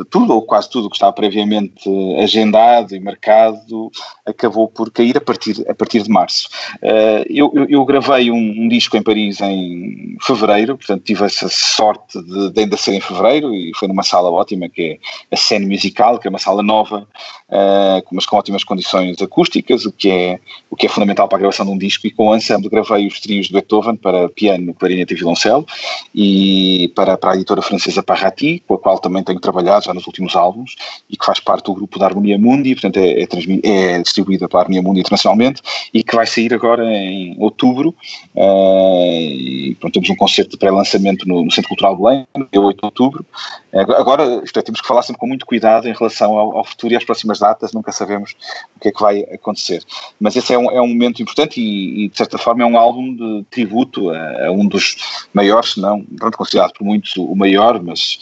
tudo 0.10 0.34
ou 0.34 0.42
quase 0.42 0.70
tudo 0.70 0.90
que 0.90 0.98
estava 0.98 1.14
previamente 1.14 1.90
agendado 2.22 2.94
e 2.94 3.00
marcado 3.00 3.90
acabou 4.26 4.68
por 4.68 4.92
cair 4.92 5.16
a 5.16 5.22
partir, 5.22 5.66
a 5.70 5.74
partir 5.74 6.04
de 6.04 6.10
março. 6.10 6.50
Eh, 6.82 7.26
eu, 7.30 7.52
eu, 7.56 7.66
eu 7.70 7.86
gravei 7.86 8.30
um, 8.30 8.36
um, 8.36 8.68
disco 8.68 8.98
em 8.98 9.02
Paris 9.02 9.40
em 9.40 10.18
fevereiro, 10.22 10.78
portanto 10.78 11.04
tive 11.04 11.24
essa 11.24 11.48
sorte 11.48 12.22
de, 12.22 12.52
de, 12.52 12.62
ainda 12.62 12.76
ser 12.76 12.96
em 12.96 13.00
fevereiro 13.00 13.54
e 13.56 13.72
foi 13.76 13.88
numa 13.88 14.04
sala 14.04 14.30
ótima 14.30 14.68
que 14.68 15.00
é 15.32 15.36
a 15.36 15.38
Cena 15.38 15.66
Musical, 15.66 16.20
que 16.20 16.28
é 16.28 16.30
uma 16.30 16.40
sala 16.40 16.62
nova, 16.62 17.08
eh, 17.50 18.04
mas 18.12 18.26
com 18.26 18.36
ótimas 18.36 18.66
condições 18.66 19.22
acústicas, 19.22 19.86
o 19.86 19.92
que, 19.92 20.10
é, 20.10 20.40
o 20.70 20.76
que 20.76 20.86
é 20.86 20.90
fundamental 20.90 21.30
para 21.30 21.38
a 21.38 21.40
gravação 21.40 21.66
de 21.66 21.72
um 21.72 21.78
disco 21.78 22.06
e 22.06 22.12
com 22.12 22.28
o 22.28 22.36
ensemble 22.36 22.70
gravei 22.70 23.08
os 23.08 23.22
trios 23.22 23.48
de 23.48 23.54
Beethoven 23.54 23.96
para 23.96 24.28
piano, 24.28 24.74
clarinete 24.74 25.14
e 25.14 25.18
violoncelo 25.18 25.66
e 26.14 26.92
para, 26.94 27.18
para 27.18 27.32
a 27.32 27.36
editora 27.36 27.62
francesa 27.62 28.04
Parati, 28.04 28.62
com 28.68 28.74
a 28.74 28.78
qual 28.78 29.00
também 29.00 29.24
tenho 29.24 29.40
trabalhado 29.40 29.61
trabalhado 29.62 29.86
já 29.86 29.94
nos 29.94 30.08
últimos 30.08 30.36
álbuns 30.36 30.76
e 31.10 31.16
que 31.16 31.26
faz 31.26 31.40
parte 31.40 31.66
do 31.66 31.74
grupo 31.74 32.00
da 32.00 32.08
Harmonia 32.08 32.38
Mundi, 32.38 32.74
portanto 32.74 32.98
é, 32.98 33.22
é, 33.22 33.96
é 33.96 34.00
distribuída 34.00 34.50
pela 34.50 34.64
Harmonia 34.64 34.82
Mundi 34.82 35.00
internacionalmente 35.00 35.62
e 35.94 36.04
que 36.04 36.16
vai 36.16 36.26
sair 36.26 36.54
agora 36.54 36.86
em 36.86 37.36
outubro 37.40 37.96
uh, 38.36 39.76
pronto, 39.80 39.94
temos 39.94 40.10
um 40.10 40.16
concerto 40.16 40.52
de 40.52 40.58
pré-lançamento 40.58 41.28
no, 41.28 41.44
no, 41.44 41.52
Centro 41.52 41.70
Cultural 41.70 41.96
de 41.96 42.40
no 42.40 42.48
dia 42.52 42.62
8 42.62 42.80
de 42.80 42.86
outubro. 42.86 43.26
Agora, 43.74 44.42
isto 44.44 44.58
é, 44.60 44.62
temos 44.62 44.82
que 44.82 44.88
falar 44.88 45.02
sempre 45.02 45.20
com 45.20 45.28
muito 45.28 45.46
cuidado 45.46 45.88
em 45.88 45.94
relação 45.94 46.38
ao, 46.38 46.58
ao, 46.58 46.64
futuro 46.64 46.94
e 46.94 46.98
às 46.98 47.04
próximas 47.04 47.40
datas, 47.40 47.74
nunca 47.74 47.92
sabemos 47.92 48.36
o 48.76 48.80
que 48.80 48.90
é 48.90 48.92
que 48.92 49.02
vai 49.02 49.22
acontecer. 49.22 49.84
Mas 50.20 50.36
esse 50.36 50.54
é 50.54 50.58
um, 50.58 50.72
é 50.72 50.82
um 50.82 50.88
momento 50.88 51.22
importante 51.22 51.60
e, 51.60 52.06
e, 52.06 52.10
de 52.10 52.18
certa 52.18 52.38
forma, 52.38 52.64
é 52.64 52.66
um 52.66 52.78
álbum 52.78 53.16
de 53.16 53.46
tributo 53.50 54.10
a, 54.10 54.48
a 54.48 54.52
um 54.52 54.66
dos 54.66 54.96
maiores, 55.34 55.78
não, 55.78 56.04
pronto, 56.04 56.38
considerado 56.38 56.74
por 56.74 56.84
muitos 56.84 57.16
o 57.18 57.36
maior, 57.36 57.82
mas 57.82 58.20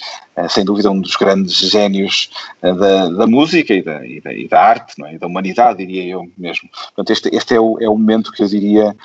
sem 0.48 0.64
dúvida 0.64 0.92
um 0.92 1.02
dos 1.02 1.16
grandes 1.16 1.58
génios 1.58 2.30
é, 2.62 2.74
da, 2.74 3.10
da 3.10 3.28
música 3.28 3.74
e 3.74 3.82
da, 3.82 4.06
e 4.06 4.22
da, 4.22 4.34
e 4.34 4.48
da 4.48 4.62
arte, 4.62 4.98
não 4.98 5.08
é? 5.08 5.18
da 5.18 5.28
humanidade, 5.28 5.86
diria 5.86 6.06
eu 6.06 6.30
mesmo. 6.38 6.70
Portanto, 6.96 7.12
este, 7.12 7.36
este 7.36 7.56
é, 7.56 7.60
o, 7.60 7.78
é 7.82 7.90
o 7.90 7.98
momento 7.98 8.32
que 8.32 8.44
eu 8.44 8.48
diria 8.48 8.96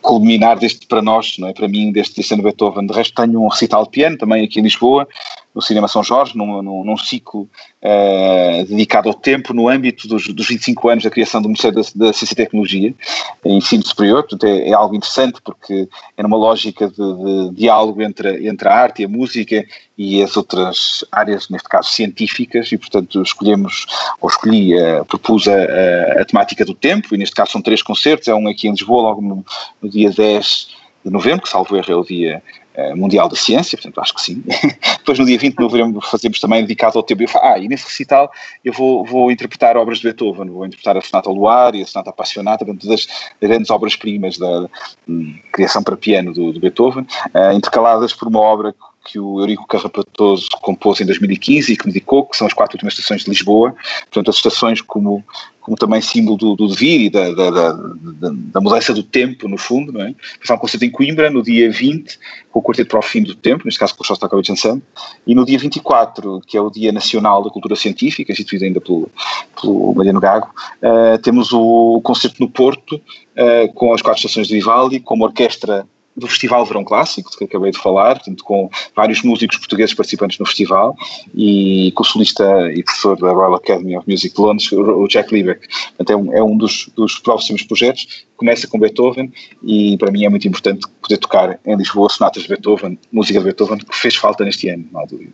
culminar 0.00 0.58
deste 0.58 0.86
para 0.86 1.02
nós, 1.02 1.36
não 1.38 1.48
é? 1.48 1.52
para 1.52 1.68
mim, 1.68 1.92
deste, 1.92 2.16
deste 2.16 2.32
ano 2.34 2.42
Beethoven. 2.42 2.86
De 2.86 2.92
resto, 2.92 3.14
tenho 3.14 3.42
um 3.42 3.48
recital 3.48 3.84
de 3.84 3.90
piano 3.90 4.16
também 4.16 4.44
aqui 4.44 4.60
em 4.60 4.62
Lisboa, 4.62 5.06
no 5.54 5.60
Cinema 5.60 5.88
São 5.88 6.02
Jorge, 6.02 6.36
num, 6.36 6.62
num, 6.62 6.84
num 6.84 6.96
ciclo 6.96 7.48
uh, 7.82 8.64
dedicado 8.68 9.08
ao 9.08 9.14
tempo, 9.14 9.52
no 9.52 9.68
âmbito 9.68 10.06
dos, 10.06 10.28
dos 10.28 10.46
25 10.46 10.88
anos 10.88 11.04
da 11.04 11.10
criação 11.10 11.42
do 11.42 11.48
Museu 11.48 11.72
da, 11.72 11.82
da 11.94 12.12
Ciência 12.12 12.34
e 12.34 12.36
Tecnologia, 12.36 12.94
em 13.44 13.58
ensino 13.58 13.84
superior. 13.84 14.22
Portanto, 14.22 14.44
é, 14.44 14.68
é, 14.68 14.72
algo 14.72 14.94
interessante 14.94 15.40
porque 15.42 15.88
é 16.16 16.22
numa 16.22 16.36
lógica 16.36 16.88
de, 16.88 16.94
de, 16.94 17.54
diálogo 17.54 18.00
entre, 18.02 18.46
entre 18.46 18.68
a 18.68 18.74
arte 18.74 19.02
e 19.02 19.04
a 19.04 19.08
música 19.08 19.64
e 19.98 20.22
as 20.22 20.36
outras 20.36 21.04
áreas, 21.10 21.48
neste 21.48 21.68
caso 21.68 21.90
científicas, 21.90 22.70
e 22.72 22.78
portanto 22.78 23.20
escolhemos, 23.20 23.86
ou 24.20 24.28
escolhi, 24.28 24.74
uh, 24.74 25.04
propus 25.04 25.48
a, 25.48 25.52
a, 25.52 26.22
a, 26.22 26.24
temática 26.24 26.64
do 26.64 26.74
tempo, 26.74 27.14
e 27.14 27.18
neste 27.18 27.34
caso 27.34 27.52
são 27.52 27.60
três 27.60 27.82
concertos, 27.82 28.28
é 28.28 28.34
um 28.34 28.48
aqui 28.48 28.68
em 28.68 28.70
Lisboa, 28.70 29.02
logo 29.02 29.20
no, 29.20 29.44
no 29.82 29.90
dia 29.90 30.10
10 30.10 30.80
de 31.04 31.10
novembro, 31.10 31.42
que 31.42 31.48
salvo 31.48 31.76
erro 31.76 31.92
é 31.92 31.96
o 31.96 32.04
dia 32.04 32.42
mundial 32.94 33.28
da 33.28 33.36
ciência, 33.36 33.76
portanto 33.76 34.00
acho 34.00 34.14
que 34.14 34.22
sim. 34.22 34.42
Depois 34.98 35.18
no 35.18 35.26
dia 35.26 35.38
20 35.38 35.56
de 35.56 35.62
novembro 35.62 36.00
fazemos 36.00 36.38
também 36.38 36.62
dedicado 36.62 36.98
ao 36.98 37.02
tempo. 37.02 37.24
Ah, 37.36 37.58
e 37.58 37.68
nesse 37.68 37.84
recital 37.84 38.30
eu 38.64 38.72
vou, 38.72 39.04
vou 39.04 39.30
interpretar 39.30 39.76
obras 39.76 39.98
de 39.98 40.04
Beethoven, 40.04 40.48
vou 40.48 40.64
interpretar 40.64 40.96
a 40.96 41.00
Sonata 41.00 41.30
Luar 41.30 41.74
e 41.74 41.82
a 41.82 41.86
Sonata 41.86 42.10
Apassionata, 42.10 42.64
portanto 42.64 42.86
das 42.86 43.08
grandes 43.40 43.70
obras-primas 43.70 44.38
da 44.38 44.68
um, 45.08 45.38
criação 45.52 45.82
para 45.82 45.96
piano 45.96 46.32
do, 46.32 46.52
do 46.52 46.60
Beethoven, 46.60 47.06
uh, 47.34 47.52
intercaladas 47.52 48.12
por 48.12 48.28
uma 48.28 48.40
obra 48.40 48.74
que 49.04 49.18
o 49.18 49.40
Eurico 49.40 49.66
Carrapatoso 49.66 50.48
compôs 50.60 51.00
em 51.00 51.06
2015 51.06 51.72
e 51.72 51.76
que 51.76 51.86
me 51.86 51.92
dedicou, 51.92 52.26
que 52.26 52.36
são 52.36 52.46
as 52.46 52.52
quatro 52.52 52.76
últimas 52.76 52.94
estações 52.94 53.24
de 53.24 53.30
Lisboa, 53.30 53.74
portanto 54.02 54.30
as 54.30 54.36
estações 54.36 54.80
como, 54.80 55.24
como 55.70 55.76
também 55.76 56.00
símbolo 56.00 56.36
do, 56.36 56.56
do 56.56 56.66
devir 56.66 57.00
e 57.02 57.10
da, 57.10 57.30
da, 57.30 57.50
da, 57.50 58.32
da, 58.32 58.60
mudança 58.60 58.92
do 58.92 59.04
tempo, 59.04 59.46
no 59.46 59.56
fundo, 59.56 59.92
não 59.92 60.02
é? 60.02 60.12
Foi 60.44 60.56
um 60.56 60.58
concerto 60.58 60.84
em 60.84 60.90
Coimbra, 60.90 61.30
no 61.30 61.44
dia 61.44 61.70
20, 61.70 62.18
com 62.50 62.58
o 62.58 62.62
Quarteto 62.62 62.90
para 62.90 62.98
o 62.98 63.02
Fim 63.02 63.22
do 63.22 63.36
Tempo, 63.36 63.62
neste 63.64 63.78
caso 63.78 63.94
com 63.94 64.02
o 64.02 64.06
Shostakovich 64.06 64.50
Ensemble, 64.50 64.82
e 65.24 65.32
no 65.32 65.46
dia 65.46 65.58
24, 65.60 66.40
que 66.44 66.56
é 66.56 66.60
o 66.60 66.70
Dia 66.70 66.90
Nacional 66.90 67.44
da 67.44 67.50
Cultura 67.50 67.76
Científica, 67.76 68.32
instituído 68.32 68.64
ainda 68.64 68.80
pelo, 68.80 69.08
pelo 69.60 69.94
Mariano 69.94 70.18
Gago, 70.18 70.50
uh, 70.82 71.18
temos 71.22 71.52
o 71.52 72.00
concerto 72.02 72.40
no 72.40 72.50
Porto, 72.50 72.96
uh, 72.96 73.72
com 73.72 73.94
as 73.94 74.02
quatro 74.02 74.18
estações 74.18 74.48
de 74.48 74.54
Vivaldi, 74.54 74.98
com 74.98 75.14
uma 75.14 75.26
orquestra 75.26 75.86
do 76.16 76.26
Festival 76.26 76.64
Verão 76.66 76.84
Clássico, 76.84 77.30
de 77.30 77.38
que 77.38 77.44
acabei 77.44 77.70
de 77.70 77.78
falar, 77.78 78.16
portanto, 78.16 78.44
com 78.44 78.68
vários 78.94 79.22
músicos 79.22 79.58
portugueses 79.58 79.94
participantes 79.94 80.38
no 80.38 80.46
festival 80.46 80.96
e 81.34 81.92
com 81.94 82.02
o 82.02 82.06
solista 82.06 82.44
e 82.72 82.82
professor 82.82 83.16
da 83.16 83.30
Royal 83.30 83.54
Academy 83.54 83.96
of 83.96 84.10
Music 84.10 84.34
de 84.34 84.40
Londres, 84.40 84.72
o 84.72 85.06
Jack 85.06 85.32
Liebeck. 85.32 85.66
Portanto, 85.96 86.10
é 86.10 86.16
um, 86.16 86.34
é 86.34 86.42
um 86.42 86.56
dos, 86.56 86.90
dos 86.96 87.18
próximos 87.18 87.62
projetos. 87.62 88.26
Começa 88.36 88.66
com 88.66 88.78
Beethoven 88.78 89.32
e 89.62 89.96
para 89.98 90.10
mim 90.10 90.24
é 90.24 90.28
muito 90.28 90.48
importante 90.48 90.86
poder 91.00 91.18
tocar 91.18 91.58
em 91.64 91.76
Lisboa 91.76 92.08
sonatas 92.08 92.42
de 92.42 92.48
Beethoven, 92.48 92.98
música 93.12 93.38
de 93.38 93.44
Beethoven, 93.44 93.78
que 93.78 93.96
fez 93.96 94.16
falta 94.16 94.44
neste 94.44 94.68
ano, 94.68 94.86
não 94.92 95.00
há 95.00 95.04
dúvida. 95.04 95.32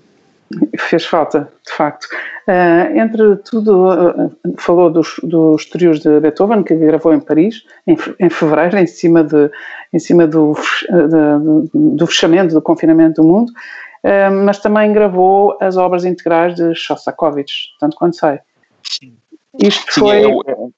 Fez 0.78 1.04
falta, 1.04 1.48
de 1.66 1.72
facto. 1.72 2.04
Uh, 2.46 2.96
entre 2.96 3.36
tudo, 3.36 3.88
uh, 3.88 4.32
falou 4.56 4.90
dos, 4.90 5.16
dos 5.22 5.66
trios 5.66 6.00
de 6.00 6.20
Beethoven, 6.20 6.62
que 6.62 6.74
gravou 6.76 7.12
em 7.12 7.20
Paris, 7.20 7.64
em, 7.86 7.96
em 8.20 8.30
fevereiro, 8.30 8.78
em 8.78 8.86
cima, 8.86 9.24
de, 9.24 9.50
em 9.92 9.98
cima 9.98 10.26
do, 10.26 10.54
de, 10.88 11.70
do 11.74 12.06
fechamento, 12.06 12.54
do 12.54 12.62
confinamento 12.62 13.20
do 13.20 13.26
mundo, 13.26 13.50
uh, 13.50 14.44
mas 14.44 14.60
também 14.60 14.92
gravou 14.92 15.56
as 15.60 15.76
obras 15.76 16.04
integrais 16.04 16.54
de 16.54 16.74
Shostakovich, 16.74 17.70
tanto 17.80 17.96
quanto 17.96 18.16
sei. 18.16 18.38
Sim. 18.84 19.16
Isto 19.60 19.92
Sim, 19.92 20.00
foi. 20.00 20.22
É, 20.22 20.52
é, 20.52 20.68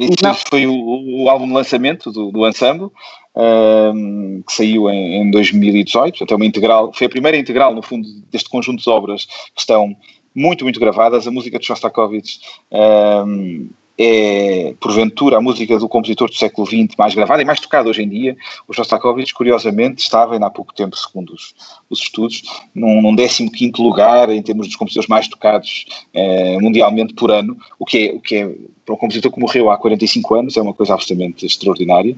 este 0.00 0.48
foi 0.48 0.66
o, 0.66 1.24
o, 1.24 1.28
álbum 1.28 1.46
de 1.46 1.52
lançamento 1.52 2.10
do, 2.10 2.30
do 2.30 2.48
ensemble, 2.48 2.90
um, 3.34 4.42
que 4.46 4.52
saiu 4.52 4.88
em, 4.90 5.22
em 5.22 5.30
2018, 5.30 6.18
portanto 6.18 6.32
é 6.32 6.36
uma 6.36 6.46
integral, 6.46 6.92
foi 6.92 7.06
a 7.06 7.10
primeira 7.10 7.36
integral, 7.36 7.74
no 7.74 7.82
fundo, 7.82 8.08
deste 8.30 8.48
conjunto 8.48 8.82
de 8.82 8.90
obras 8.90 9.26
que 9.26 9.60
estão 9.60 9.96
muito, 10.34 10.64
muito 10.64 10.80
gravadas. 10.80 11.26
A 11.26 11.30
música 11.30 11.58
de 11.58 11.66
Shostakovich 11.66 12.40
um, 12.72 13.68
é, 13.96 14.74
porventura, 14.80 15.36
a 15.36 15.40
música 15.40 15.78
do 15.78 15.88
compositor 15.88 16.28
do 16.28 16.34
século 16.34 16.66
XX 16.66 16.96
mais 16.98 17.14
gravada 17.14 17.42
e 17.42 17.44
mais 17.44 17.60
tocada 17.60 17.88
hoje 17.88 18.02
em 18.02 18.08
dia. 18.08 18.36
O 18.66 18.72
Shostakovich, 18.72 19.32
curiosamente, 19.32 20.02
estava, 20.02 20.34
ainda 20.34 20.46
há 20.46 20.50
pouco 20.50 20.74
tempo, 20.74 20.96
segundo 20.96 21.32
os, 21.32 21.54
os 21.88 22.00
estudos, 22.00 22.42
num, 22.74 23.00
num 23.00 23.14
15 23.14 23.72
lugar 23.78 24.30
em 24.30 24.42
termos 24.42 24.66
dos 24.66 24.76
compositores 24.76 25.08
mais 25.08 25.28
tocados 25.28 25.86
eh, 26.12 26.58
mundialmente 26.60 27.14
por 27.14 27.30
ano, 27.30 27.56
o 27.78 27.84
que, 27.84 28.08
é, 28.08 28.12
o 28.12 28.20
que 28.20 28.36
é, 28.36 28.54
para 28.84 28.94
um 28.94 28.98
compositor 28.98 29.32
que 29.32 29.40
morreu 29.40 29.70
há 29.70 29.78
45 29.78 30.34
anos, 30.34 30.56
é 30.56 30.62
uma 30.62 30.74
coisa 30.74 30.92
absolutamente 30.92 31.46
extraordinária. 31.46 32.14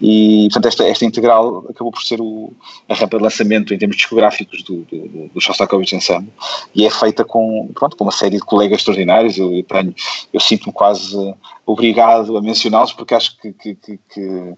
E, 0.00 0.48
portanto, 0.50 0.66
esta, 0.66 0.84
esta 0.84 1.04
integral 1.04 1.66
acabou 1.68 1.92
por 1.92 2.02
ser 2.02 2.20
o, 2.20 2.52
a 2.88 2.94
rampa 2.94 3.18
de 3.18 3.22
lançamento 3.22 3.74
em 3.74 3.78
termos 3.78 3.96
discográficos 3.96 4.62
do, 4.62 4.78
do, 4.84 5.30
do 5.34 5.40
Shostakovich 5.40 5.94
Ensemble 5.94 6.32
e 6.74 6.86
é 6.86 6.90
feita 6.90 7.24
com, 7.24 7.68
pronto, 7.74 7.96
com 7.96 8.04
uma 8.04 8.12
série 8.12 8.36
de 8.36 8.42
colegas 8.42 8.78
extraordinários. 8.78 9.36
Eu, 9.36 9.54
eu 9.54 9.62
tenho, 9.62 9.94
eu 10.32 10.40
sinto-me 10.40 10.72
quase 10.72 11.34
obrigado 11.66 12.36
a 12.36 12.42
mencioná-los 12.42 12.92
porque 12.92 13.14
acho 13.14 13.36
que, 13.38 13.52
que, 13.52 13.74
que, 13.74 13.98
que 14.12 14.54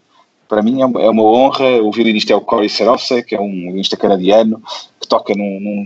para 0.49 0.62
mim 0.62 0.81
é 0.81 0.87
uma, 0.87 1.03
é 1.03 1.11
honra. 1.11 1.83
O 1.83 1.92
violinista 1.92 2.33
é 2.33 2.37
o 2.37 2.40
Corey 2.40 2.68
Serofse, 2.68 3.23
que 3.23 3.35
é 3.35 3.40
um 3.40 3.51
violinista 3.51 3.97
canadiano 3.97 4.62
que 5.01 5.09
toca 5.09 5.35
num, 5.35 5.61
num 5.61 5.85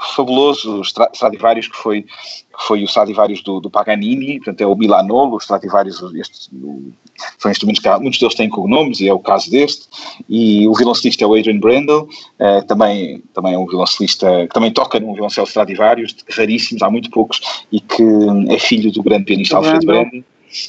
fabuloso. 0.00 0.82
Stradivarius 0.82 1.68
que 1.68 1.76
foi, 1.76 2.02
que 2.02 2.66
foi 2.66 2.82
o 2.82 2.84
Stradivarius 2.84 3.42
do, 3.42 3.60
do, 3.60 3.70
Paganini, 3.70 4.38
portanto 4.38 4.60
é 4.60 4.66
o 4.66 4.74
Milanolo, 4.74 5.34
o 5.34 5.38
Stradivarius, 5.38 6.02
este, 6.14 6.54
o, 6.54 6.92
são 7.38 7.50
instrumentos 7.50 7.82
que 7.82 7.88
muitos 7.98 8.18
deles 8.18 8.34
têm 8.34 8.48
cognomes 8.48 9.00
e 9.00 9.08
é 9.08 9.12
o 9.12 9.18
caso 9.18 9.50
deste, 9.50 9.86
e 10.28 10.66
o 10.66 10.74
violoncelista 10.74 11.24
é 11.24 11.26
o 11.26 11.34
Adrian 11.34 11.58
Brandel, 11.58 12.08
eh, 12.38 12.62
também, 12.62 13.22
também 13.34 13.54
é 13.54 13.58
um 13.58 13.66
violoncelista 13.66 14.46
que 14.46 14.54
também 14.54 14.72
toca 14.72 14.98
num 14.98 15.12
violoncelo 15.12 15.46
Stradivarius, 15.46 16.16
raríssimos, 16.30 16.82
há 16.82 16.90
muito 16.90 17.10
poucos, 17.10 17.40
e 17.70 17.80
que 17.80 18.02
é 18.48 18.58
filho 18.58 18.90
do 18.90 19.02
grande 19.02 19.24
pianista 19.24 19.56
Alfred 19.56 19.84
Brandel, 19.84 20.24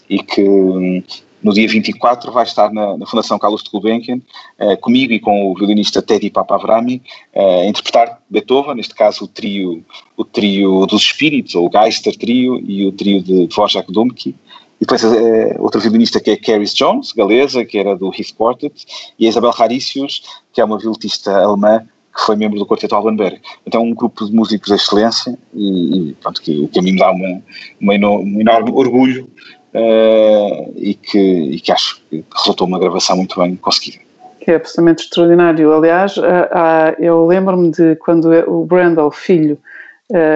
e 0.10 0.20
que 0.22 1.04
no 1.43 1.54
dia 1.54 1.67
24 1.67 2.32
vai 2.32 2.43
estar 2.43 2.71
na, 2.71 2.97
na 2.97 3.06
Fundação 3.06 3.39
Carlos 3.39 3.63
de 3.63 3.69
Gulbenkian, 3.69 4.21
uh, 4.60 4.77
comigo 4.77 5.13
e 5.13 5.19
com 5.19 5.51
o 5.51 5.56
violinista 5.56 6.01
Teddy 6.01 6.30
Papavrami, 6.30 7.01
uh, 7.36 7.62
a 7.62 7.65
interpretar 7.65 8.19
Beethoven, 8.30 8.75
neste 8.75 8.93
caso 8.93 9.25
o 9.25 9.27
trio, 9.27 9.84
o 10.15 10.23
trio 10.23 10.86
dos 10.86 11.01
espíritos, 11.01 11.56
ou 11.56 11.67
o 11.67 11.71
Geister 11.71 12.15
Trio, 12.17 12.60
e 12.60 12.86
o 12.86 12.91
trio 12.91 13.21
de 13.21 13.47
Dvorak 13.47 13.91
Dumki. 13.91 14.36
E 14.80 14.86
depois 14.86 15.04
uh, 15.04 15.56
outra 15.60 15.80
violinista 15.80 16.19
que 16.19 16.32
é 16.32 16.38
Caris 16.38 16.73
Jones, 16.73 17.12
galesa, 17.12 17.65
que 17.65 17.77
era 17.77 17.95
do 17.95 18.08
Heath 18.08 18.34
Quartet, 18.36 18.86
e 19.17 19.25
a 19.25 19.30
Isabel 19.30 19.54
Haricius, 19.58 20.23
que 20.54 20.62
é 20.62 20.65
uma 20.65 20.77
violinista 20.77 21.36
alemã 21.36 21.86
que 22.13 22.25
foi 22.25 22.36
membro 22.36 22.60
do 22.60 22.65
Quarteto 22.65 22.93
Albanberg. 22.93 23.39
Então 23.65 23.84
um 23.84 23.93
grupo 23.93 24.25
de 24.25 24.34
músicos 24.34 24.67
de 24.67 24.75
excelência 24.75 25.38
e, 25.54 26.10
e 26.10 26.13
pronto, 26.15 26.41
que, 26.41 26.67
que 26.67 26.80
a 26.80 26.82
mim 26.82 26.91
me 26.91 26.99
dá 26.99 27.10
uma, 27.10 27.41
uma 27.80 27.93
um 27.93 28.41
enorme 28.41 28.71
orgulho 28.71 29.30
uh, 29.73 30.73
e, 30.75 30.93
que, 30.93 31.19
e 31.19 31.60
que 31.60 31.71
acho 31.71 32.01
que 32.10 32.23
resultou 32.36 32.67
uma 32.67 32.79
gravação 32.79 33.17
muito 33.17 33.39
bem 33.39 33.55
conseguida. 33.55 34.03
Que 34.39 34.51
é 34.51 34.55
absolutamente 34.55 35.03
extraordinário. 35.03 35.73
Aliás, 35.73 36.17
uh, 36.17 36.21
uh, 36.21 36.95
eu 36.99 37.25
lembro-me 37.25 37.71
de 37.71 37.95
quando 37.97 38.31
o 38.47 38.65
Brandel, 38.65 39.12
filho, 39.12 39.57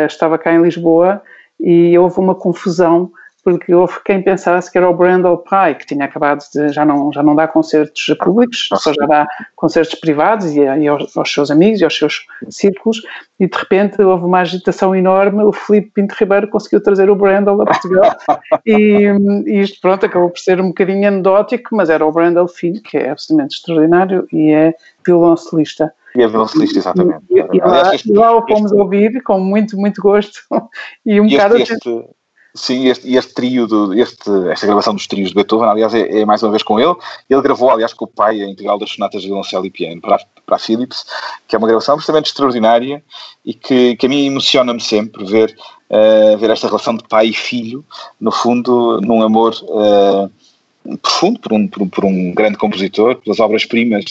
estava 0.08 0.38
cá 0.38 0.54
em 0.54 0.62
Lisboa 0.62 1.22
e 1.60 1.98
houve 1.98 2.18
uma 2.18 2.34
confusão 2.34 3.12
porque 3.46 3.76
houve 3.76 3.94
quem 4.04 4.24
pensasse 4.24 4.72
que 4.72 4.78
era 4.80 4.90
o 4.90 4.94
Brandel 4.94 5.38
pai, 5.38 5.76
que 5.76 5.86
tinha 5.86 6.06
acabado 6.06 6.44
de, 6.52 6.70
já 6.70 6.84
não, 6.84 7.14
já 7.14 7.22
não 7.22 7.36
dá 7.36 7.48
concertos 7.48 8.08
públicos, 8.18 8.68
só 8.74 8.92
já 8.92 9.06
dá 9.06 9.28
concertos 9.56 9.94
privados 10.00 10.48
e, 10.48 10.62
e 10.62 10.88
aos, 10.88 11.16
aos, 11.16 11.32
seus 11.32 11.52
amigos 11.52 11.80
e 11.80 11.84
aos 11.84 11.96
seus 11.96 12.26
círculos, 12.50 13.04
e 13.40 13.48
de 13.48 13.56
repente 13.56 14.02
houve 14.02 14.26
uma 14.26 14.40
agitação 14.40 14.96
enorme, 14.96 15.44
o 15.44 15.52
Filipe 15.52 15.92
Pinto 15.94 16.16
Ribeiro 16.18 16.48
conseguiu 16.48 16.82
trazer 16.82 17.08
o 17.08 17.16
Brandel 17.16 17.62
a 17.62 17.66
Portugal, 17.66 18.18
e, 18.66 19.12
e, 19.46 19.62
isto 19.62 19.80
pronto, 19.80 20.08
acabou 20.08 20.32
por 20.32 20.40
ser 20.40 20.60
um 20.60 20.70
bocadinho 20.70 21.08
anedótico, 21.08 21.76
mas 21.76 21.92
era 21.92 22.04
o 22.04 22.12
Brandel 22.12 22.48
filho, 22.48 22.82
que 22.82 22.98
é 22.98 23.12
absolutamente 23.12 23.58
extraordinário 23.58 24.28
e 24.34 24.50
é 24.50 24.74
violoncelista. 25.06 25.94
E 26.16 26.24
é 26.24 26.28
violoncelista, 26.28 26.80
exatamente. 26.80 27.24
E, 27.30 27.38
e 27.38 27.60
lá, 27.60 27.92
lá 28.08 28.38
o 28.38 28.48
fomos 28.48 28.72
ouvir 28.72 29.22
com 29.22 29.40
muito, 29.40 29.78
muito 29.78 30.02
gosto 30.02 30.40
e 31.06 31.22
um 31.22 31.28
bocado... 31.28 31.58
Este, 31.58 32.10
Sim, 32.56 32.88
este, 32.88 33.14
este 33.14 33.34
trio, 33.34 33.68
do, 33.68 33.94
este, 33.94 34.30
esta 34.50 34.66
gravação 34.66 34.94
dos 34.94 35.06
trios 35.08 35.30
de 35.30 35.36
Beethoven, 35.36 35.68
aliás, 35.68 35.94
é, 35.94 36.22
é, 36.22 36.26
mais 36.26 36.42
uma 36.42 36.52
vez 36.52 36.64
com 36.64 36.80
ele. 36.80 36.96
Ele 37.30 37.42
gravou, 37.42 37.70
aliás, 37.70 37.94
com 37.94 38.06
o 38.06 38.08
pai 38.08 38.42
a 38.42 38.48
integral 38.48 38.80
das 38.80 38.92
sonatas 38.92 39.22
de 39.22 39.28
violoncelo 39.28 39.66
e 39.66 39.70
piano 39.70 40.00
para, 40.00 40.20
para 40.46 40.56
a 40.56 40.60
Philips, 40.60 41.06
que 41.50 41.56
é 41.56 41.60
uma 41.60 41.68
gravação 41.68 41.96
absolutamente 41.96 42.30
extraordinária 42.30 43.04
e 43.46 43.54
que, 43.54 43.98
que 43.98 44.06
a 44.06 44.10
mim 44.10 44.26
emociona-me 44.26 44.80
sempre 44.80 45.26
ver, 45.26 45.54
uh, 45.90 46.38
ver 46.38 46.50
esta 46.50 46.68
relação 46.68 46.96
de 46.96 47.04
pai 47.04 47.28
e 47.28 47.34
filho, 47.34 47.84
no 48.22 48.32
fundo, 48.32 49.02
num 49.02 49.22
amor 49.22 49.54
uh, 49.64 50.98
profundo 51.00 51.38
por 51.42 51.52
um, 51.52 51.68
por, 51.68 51.86
por, 51.90 52.06
um 52.06 52.34
grande 52.34 52.58
compositor, 52.58 53.18
pelas 53.18 53.42
obras-primas 53.42 54.06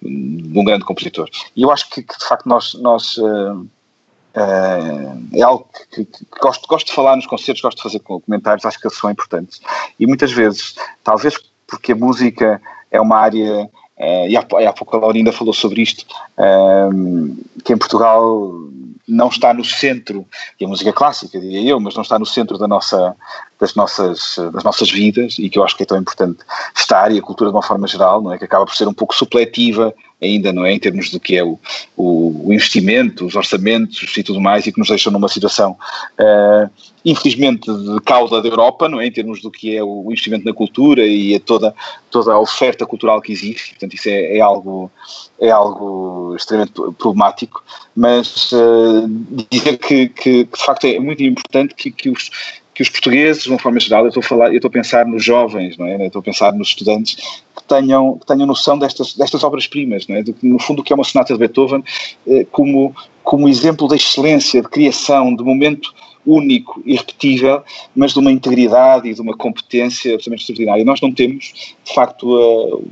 de 0.00 0.56
um 0.56 0.62
grande 0.62 0.84
compositor. 0.84 1.28
E 1.56 1.62
eu 1.62 1.70
acho 1.72 1.90
que, 1.90 2.00
que 2.00 2.16
de 2.16 2.24
facto 2.24 2.48
nós, 2.48 2.74
nós 2.74 3.18
Uh, 3.18 3.66
é 5.32 5.42
algo 5.42 5.68
que, 5.90 6.04
que, 6.04 6.24
que, 6.24 6.40
gosto, 6.40 6.66
gosto 6.68 6.86
de 6.86 6.92
falar 6.92 7.16
nos 7.16 7.26
concertos, 7.26 7.62
gosto 7.62 7.78
de 7.78 7.82
fazer 7.82 8.00
comentários, 8.00 8.64
acho 8.64 8.78
que 8.78 8.86
eles 8.86 8.98
são 8.98 9.10
importantes. 9.10 9.60
E 9.98 10.06
muitas 10.06 10.32
vezes, 10.32 10.74
talvez 11.02 11.34
porque 11.66 11.92
a 11.92 11.96
música 11.96 12.60
é 12.90 13.00
uma 13.00 13.18
área, 13.18 13.64
uh, 13.64 14.28
e, 14.28 14.36
há, 14.36 14.40
há 14.40 14.72
pouco 14.72 14.96
a 14.96 15.00
Laurinda 15.00 15.32
falou 15.32 15.52
sobre 15.52 15.82
isto, 15.82 16.06
uh, 16.38 17.36
que 17.64 17.72
em 17.72 17.78
Portugal 17.78 18.52
não 19.06 19.28
está 19.28 19.54
no 19.54 19.64
centro, 19.64 20.26
e 20.60 20.64
a 20.64 20.68
música 20.68 20.92
clássica, 20.92 21.40
diria 21.40 21.70
eu, 21.70 21.80
mas 21.80 21.94
não 21.94 22.02
está 22.02 22.18
no 22.18 22.26
centro 22.26 22.58
da 22.58 22.68
nossa, 22.68 23.16
das, 23.58 23.74
nossas, 23.74 24.36
das 24.52 24.62
nossas 24.62 24.90
vidas 24.90 25.36
e 25.38 25.48
que 25.48 25.58
eu 25.58 25.64
acho 25.64 25.76
que 25.76 25.82
é 25.82 25.86
tão 25.86 25.98
importante 25.98 26.40
estar, 26.76 27.10
e 27.10 27.18
a 27.18 27.22
cultura 27.22 27.50
de 27.50 27.56
uma 27.56 27.62
forma 27.62 27.86
geral, 27.86 28.20
não 28.20 28.32
é? 28.32 28.38
que 28.38 28.44
acaba 28.44 28.66
por 28.66 28.74
ser 28.74 28.86
um 28.86 28.92
pouco 28.92 29.14
supletiva 29.14 29.94
ainda, 30.20 30.52
não 30.52 30.66
é? 30.66 30.72
Em 30.72 30.78
termos 30.78 31.10
do 31.10 31.20
que 31.20 31.36
é 31.36 31.44
o, 31.44 31.58
o, 31.96 32.52
investimento, 32.52 33.24
os 33.24 33.36
orçamentos 33.36 34.16
e 34.16 34.22
tudo 34.22 34.40
mais, 34.40 34.66
e 34.66 34.72
que 34.72 34.78
nos 34.78 34.88
deixam 34.88 35.12
numa 35.12 35.28
situação, 35.28 35.76
uh, 36.18 36.70
infelizmente, 37.04 37.72
de 37.72 38.00
cauda 38.00 38.42
da 38.42 38.48
Europa, 38.48 38.88
não 38.88 39.00
é? 39.00 39.06
Em 39.06 39.12
termos 39.12 39.40
do 39.40 39.50
que 39.50 39.76
é 39.76 39.82
o 39.82 40.06
investimento 40.08 40.44
na 40.44 40.52
cultura 40.52 41.06
e 41.06 41.34
a 41.34 41.40
toda, 41.40 41.74
toda 42.10 42.32
a 42.32 42.40
oferta 42.40 42.84
cultural 42.84 43.20
que 43.20 43.32
existe. 43.32 43.70
Portanto, 43.70 43.94
isso 43.94 44.08
é, 44.08 44.38
é 44.38 44.40
algo, 44.40 44.90
é 45.40 45.50
algo 45.50 46.34
extremamente 46.36 46.72
problemático, 46.72 47.62
mas 47.94 48.50
uh, 48.52 49.08
dizer 49.50 49.78
que, 49.78 50.08
que, 50.08 50.44
que, 50.44 50.56
de 50.56 50.64
facto, 50.64 50.86
é 50.86 50.98
muito 50.98 51.22
importante 51.22 51.74
que, 51.74 51.90
que 51.90 52.10
os 52.10 52.30
que 52.78 52.82
os 52.82 52.88
portugueses, 52.90 53.42
de 53.42 53.50
uma 53.50 53.58
forma 53.58 53.80
geral, 53.80 54.04
eu 54.04 54.08
estou 54.08 54.20
a 54.20 54.24
falar, 54.24 54.50
eu 54.50 54.54
estou 54.54 54.68
a 54.68 54.72
pensar 54.72 55.04
nos 55.04 55.24
jovens, 55.24 55.76
não 55.76 55.84
é? 55.84 55.96
Eu 56.00 56.06
estou 56.06 56.20
a 56.20 56.22
pensar 56.22 56.52
nos 56.52 56.68
estudantes 56.68 57.42
tenham, 57.68 58.18
que 58.18 58.26
tenham 58.26 58.46
noção 58.46 58.78
destas, 58.78 59.14
destas 59.14 59.44
obras-primas, 59.44 60.06
é? 60.08 60.22
Do, 60.22 60.34
no 60.42 60.58
fundo, 60.58 60.80
o 60.80 60.82
que 60.82 60.92
é 60.92 60.96
uma 60.96 61.04
sonata 61.04 61.32
de 61.32 61.38
Beethoven, 61.38 61.84
eh, 62.26 62.46
como, 62.50 62.94
como 63.22 63.48
exemplo 63.48 63.86
da 63.86 63.96
excelência, 63.96 64.62
de 64.62 64.68
criação, 64.68 65.34
de 65.34 65.44
momento 65.44 65.94
único, 66.28 66.82
irrepetível, 66.84 67.62
mas 67.96 68.12
de 68.12 68.18
uma 68.18 68.30
integridade 68.30 69.08
e 69.08 69.14
de 69.14 69.20
uma 69.20 69.34
competência 69.34 70.14
absolutamente 70.14 70.42
extraordinária. 70.42 70.84
Nós 70.84 71.00
não 71.00 71.10
temos, 71.10 71.74
de 71.82 71.94
facto, 71.94 72.28
uh, 72.28 72.84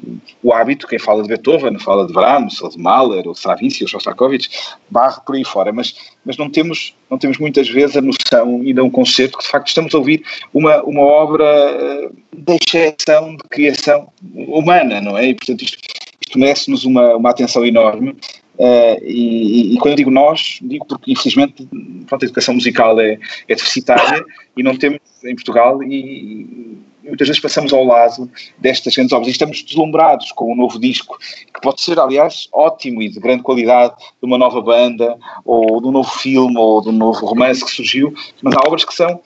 o 0.42 0.52
hábito, 0.52 0.86
quem 0.86 0.98
fala 0.98 1.22
de 1.22 1.28
Beethoven, 1.28 1.78
fala 1.78 2.06
de 2.06 2.14
Brahms, 2.14 2.62
ou 2.62 2.70
de 2.70 2.78
Mahler, 2.78 3.26
ou 3.26 3.32
de 3.32 3.38
Stravinsky, 3.38 3.84
ou 3.84 3.88
Shostakovich, 3.88 4.48
barre 4.88 5.20
por 5.26 5.36
aí 5.36 5.44
fora, 5.44 5.70
mas, 5.72 5.94
mas 6.24 6.38
não, 6.38 6.48
temos, 6.48 6.94
não 7.10 7.18
temos 7.18 7.36
muitas 7.38 7.68
vezes 7.68 7.96
a 7.96 8.00
noção 8.00 8.64
e 8.64 8.72
não 8.72 8.86
um 8.86 8.90
conceito 8.90 9.36
que, 9.36 9.44
de 9.44 9.50
facto, 9.50 9.68
estamos 9.68 9.94
a 9.94 9.98
ouvir 9.98 10.22
uma, 10.54 10.82
uma 10.82 11.02
obra 11.02 11.44
uh, 11.44 12.16
de 12.34 12.56
exceção 12.56 13.36
de 13.36 13.44
criação 13.50 14.08
humana, 14.34 15.00
não 15.00 15.18
é? 15.18 15.28
E, 15.28 15.34
portanto, 15.34 15.62
isto, 15.62 15.78
isto 16.20 16.38
merece-nos 16.38 16.84
uma, 16.84 17.16
uma 17.16 17.30
atenção 17.30 17.66
enorme 17.66 18.16
Uh, 18.58 19.04
e, 19.04 19.74
e, 19.74 19.78
quando 19.78 19.96
digo 19.96 20.10
nós, 20.10 20.58
digo 20.62 20.86
porque 20.86 21.12
infelizmente 21.12 21.68
pronto, 22.06 22.22
a 22.22 22.26
educação 22.26 22.54
musical 22.54 22.98
é, 22.98 23.18
é 23.46 23.54
deficitária 23.54 24.24
e 24.56 24.62
não 24.62 24.74
temos 24.74 25.00
em 25.24 25.34
Portugal 25.34 25.82
e, 25.82 25.94
e, 25.94 27.08
muitas 27.08 27.28
vezes 27.28 27.40
passamos 27.40 27.70
ao 27.72 27.84
lado 27.84 28.30
destas 28.58 28.94
grandes 28.94 29.12
obras. 29.12 29.28
E 29.28 29.32
estamos 29.32 29.62
deslumbrados 29.62 30.32
com 30.32 30.50
um 30.50 30.56
novo 30.56 30.80
disco 30.80 31.18
que 31.52 31.60
pode 31.60 31.82
ser 31.82 32.00
aliás 32.00 32.48
ótimo 32.52 33.02
e 33.02 33.10
de 33.10 33.20
grande 33.20 33.42
qualidade 33.42 33.94
de 33.96 34.26
uma 34.26 34.38
nova 34.38 34.60
banda 34.62 35.18
ou 35.44 35.80
de 35.80 35.88
um 35.88 35.92
novo 35.92 36.10
filme 36.18 36.56
ou 36.56 36.80
de 36.80 36.88
um 36.88 36.92
novo 36.92 37.26
romance 37.26 37.62
que 37.62 37.70
surgiu, 37.70 38.14
mas 38.42 38.54
há 38.54 38.60
obras 38.66 38.84
que 38.84 38.94
são 38.94 39.20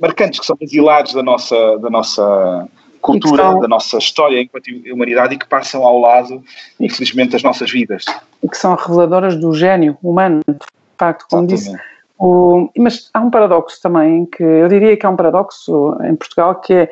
marcantes, 0.00 0.38
que 0.38 0.46
são 0.46 0.56
basilares 0.60 1.14
da 1.14 1.22
nossa, 1.22 1.78
da 1.78 1.88
nossa 1.88 2.68
cultura, 3.06 3.42
são, 3.42 3.60
da 3.60 3.68
nossa 3.68 3.98
história 3.98 4.40
enquanto 4.40 4.68
humanidade 4.92 5.34
e 5.34 5.38
que 5.38 5.46
passam 5.46 5.84
ao 5.84 5.98
lado, 5.98 6.42
infelizmente, 6.80 7.32
das 7.32 7.42
nossas 7.42 7.70
vidas. 7.70 8.04
E 8.42 8.48
que 8.48 8.56
são 8.56 8.74
reveladoras 8.74 9.36
do 9.36 9.52
gênio 9.54 9.96
humano, 10.02 10.40
de 10.46 10.56
facto, 10.98 11.26
como 11.30 11.50
Exatamente. 11.50 11.80
disse. 11.80 11.96
O, 12.18 12.70
mas 12.78 13.10
há 13.12 13.20
um 13.20 13.30
paradoxo 13.30 13.80
também, 13.82 14.24
que 14.24 14.42
eu 14.42 14.68
diria 14.68 14.96
que 14.96 15.04
há 15.04 15.10
um 15.10 15.16
paradoxo 15.16 15.96
em 16.02 16.16
Portugal, 16.16 16.54
que 16.60 16.72
é 16.72 16.90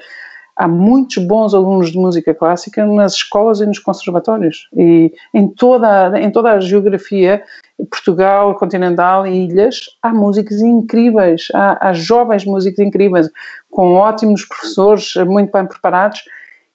há 0.56 0.68
muitos 0.68 1.18
bons 1.24 1.54
alunos 1.54 1.90
de 1.90 1.98
música 1.98 2.32
clássica 2.32 2.86
nas 2.86 3.14
escolas 3.14 3.60
e 3.60 3.66
nos 3.66 3.78
conservatórios 3.78 4.68
e 4.76 5.12
em 5.32 5.48
toda, 5.48 6.18
em 6.20 6.30
toda 6.30 6.52
a 6.52 6.60
geografia 6.60 7.42
Portugal 7.90 8.54
continental 8.54 9.26
e 9.26 9.46
ilhas, 9.46 9.80
há 10.00 10.10
músicos 10.10 10.60
incríveis, 10.60 11.48
há, 11.52 11.88
há 11.88 11.92
jovens 11.92 12.44
músicos 12.44 12.78
incríveis, 12.78 13.28
com 13.74 13.94
ótimos 13.94 14.44
professores, 14.44 15.14
muito 15.26 15.50
bem 15.50 15.66
preparados, 15.66 16.20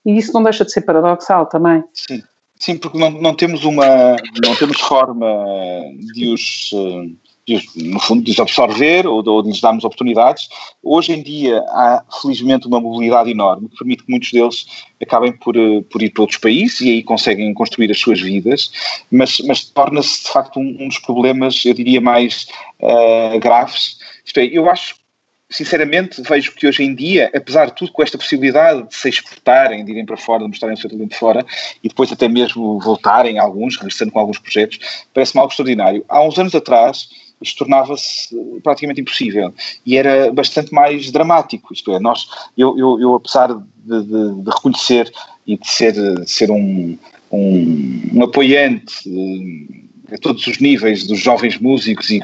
e 0.06 0.18
isso 0.18 0.34
não 0.34 0.44
deixa 0.44 0.66
de 0.66 0.72
ser 0.72 0.82
paradoxal 0.82 1.46
também. 1.46 1.82
Sim, 1.94 2.22
sim 2.58 2.78
porque 2.78 2.98
não, 2.98 3.10
não 3.10 3.34
temos 3.34 3.64
uma, 3.64 4.18
não 4.44 4.54
temos 4.54 4.82
forma 4.82 5.26
de 6.14 6.28
os 6.34 6.72
eh, 6.74 7.62
no 7.78 8.00
fundo, 8.02 8.24
de 8.24 8.32
os 8.32 8.40
absorver 8.40 9.08
ou 9.08 9.24
de, 9.24 9.30
ou 9.30 9.42
de 9.42 9.48
lhes 9.48 9.62
darmos 9.62 9.86
oportunidades. 9.86 10.50
Hoje 10.84 11.14
em 11.14 11.24
dia 11.24 11.60
há, 11.70 12.04
felizmente, 12.22 12.68
uma 12.68 12.82
mobilidade 12.82 13.32
enorme 13.32 13.70
que 13.70 13.78
permite 13.78 14.04
que 14.04 14.12
muitos 14.12 14.32
deles 14.34 14.66
acabem 15.02 15.32
por, 15.32 15.56
eh, 15.56 15.82
por 15.90 16.02
ir 16.02 16.10
para 16.10 16.24
outros 16.24 16.40
países 16.40 16.82
e 16.82 16.90
aí 16.90 17.04
conseguem 17.04 17.54
construir 17.54 17.90
as 17.92 18.00
suas 18.00 18.20
vidas, 18.20 18.72
mas, 19.10 19.40
mas 19.48 19.64
torna-se, 19.64 20.26
de 20.26 20.32
facto, 20.32 20.60
um, 20.60 20.78
um, 20.82 20.90
dos 20.90 21.00
problemas, 21.00 21.64
eu 21.66 21.74
diria, 21.74 22.02
mais 22.02 22.50
uh, 22.82 23.40
graves. 23.40 23.98
Isto 24.26 24.42
é, 24.42 24.46
eu 24.48 24.70
acho 24.70 24.99
sinceramente, 25.50 26.22
vejo 26.22 26.54
que 26.54 26.68
hoje 26.68 26.84
em 26.84 26.94
dia, 26.94 27.32
apesar 27.34 27.66
de 27.66 27.76
tudo, 27.76 27.92
com 27.92 28.04
esta 28.04 28.18
possibilidade 28.18 28.88
de 28.88 28.96
se 28.96 29.10
exportarem, 29.10 29.84
de 29.84 29.92
irem 29.92 30.06
para 30.06 30.16
fora, 30.16 30.44
de 30.44 30.50
mostrarem 30.50 30.76
o 30.76 30.80
seu 30.80 30.90
talento 30.90 31.16
fora 31.16 31.46
e 31.84 31.90
depois 31.90 32.12
até 32.12 32.28
mesmo 32.28 32.80
voltarem 32.80 33.40
alguns, 33.40 33.76
regressando 33.78 34.12
com 34.12 34.20
alguns 34.20 34.38
projetos, 34.38 34.80
parece-me 35.14 35.40
algo 35.40 35.52
extraordinário. 35.52 36.06
Há 36.08 36.22
uns 36.22 36.38
anos 36.38 36.54
atrás, 36.54 37.10
isto 37.42 37.58
tornava-se 37.60 38.30
praticamente 38.64 39.02
impossível 39.02 39.54
e 39.86 39.98
era 39.98 40.32
bastante 40.32 40.72
mais 40.72 41.10
dramático. 41.12 41.74
Isto 41.74 41.96
é, 41.96 42.00
nós, 42.00 42.30
eu, 42.56 42.78
eu, 42.78 43.00
eu 43.00 43.16
apesar 43.16 43.48
de, 43.48 44.04
de, 44.04 44.44
de, 44.44 44.50
reconhecer 44.52 45.12
e 45.48 45.58
de 45.58 45.68
ser, 45.68 45.94
de 45.94 46.30
ser 46.30 46.52
um, 46.52 46.96
um, 47.32 48.10
um 48.14 48.24
apoiante 48.24 48.94
eh, 49.08 50.16
a 50.16 50.18
todos 50.18 50.46
os 50.46 50.60
níveis 50.60 51.08
dos 51.08 51.20
jovens 51.20 51.58
músicos 51.58 52.10
e 52.12 52.20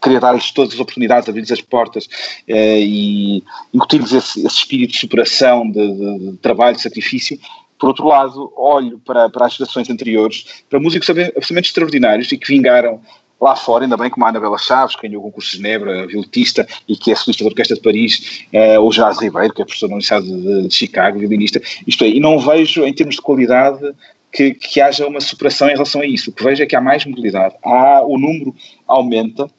queria 0.00 0.20
dar-lhes 0.20 0.50
todas 0.50 0.74
as 0.74 0.80
oportunidades, 0.80 1.28
abrir-lhes 1.28 1.52
as 1.52 1.60
portas 1.60 2.08
eh, 2.48 2.80
e 2.80 3.44
incutir-lhes 3.72 4.12
esse, 4.12 4.46
esse, 4.46 4.56
espírito 4.56 4.92
de 4.92 4.98
superação, 4.98 5.70
de, 5.70 5.94
de, 5.94 6.18
de, 6.30 6.36
trabalho, 6.38 6.76
de 6.76 6.82
sacrifício. 6.82 7.38
Por 7.78 7.88
outro 7.88 8.06
lado, 8.06 8.52
olho 8.56 8.98
para, 8.98 9.28
para 9.30 9.46
as 9.46 9.54
gerações 9.54 9.88
anteriores, 9.88 10.62
para 10.68 10.78
músicos 10.78 11.08
absolutamente 11.10 11.68
extraordinários 11.68 12.30
e 12.30 12.36
que 12.36 12.46
vingaram 12.46 13.00
lá 13.40 13.56
fora, 13.56 13.84
ainda 13.84 13.96
bem 13.96 14.10
como 14.10 14.26
a 14.26 14.28
Anabela 14.28 14.58
Chaves, 14.58 14.94
que 14.94 15.08
ganhou 15.08 15.22
o 15.22 15.24
concurso 15.24 15.52
de 15.52 15.56
Genebra, 15.56 16.06
violitista, 16.06 16.66
e 16.86 16.94
que 16.94 17.10
é 17.10 17.14
solista 17.14 17.42
da 17.42 17.48
Orquestra 17.48 17.74
de 17.74 17.82
Paris, 17.82 18.44
uh, 18.52 18.82
ou 18.82 18.90
Jazz 18.90 19.18
Ribeiro, 19.18 19.54
que 19.54 19.62
é 19.62 19.64
professor 19.64 19.88
da 19.88 19.94
Universidade 19.94 20.26
de, 20.26 20.68
de 20.68 20.74
Chicago, 20.74 21.18
violinista, 21.18 21.60
isto 21.86 22.04
é, 22.04 22.08
e 22.08 22.20
não 22.20 22.38
vejo, 22.38 22.84
em 22.84 22.92
termos 22.92 23.14
de 23.16 23.22
qualidade, 23.22 23.94
que, 24.30 24.54
que 24.54 24.80
haja 24.80 25.06
uma 25.06 25.20
superação 25.20 25.68
em 25.68 25.72
relação 25.72 26.02
a 26.02 26.06
isso. 26.06 26.30
O 26.30 26.32
que 26.32 26.44
vejo 26.44 26.62
é 26.62 26.66
que 26.66 26.76
há 26.76 26.80
mais 26.80 27.04
mobilidade, 27.04 27.54
há, 27.64 28.02
o 28.04 28.18
número 28.18 28.54
aumenta, 28.86 29.50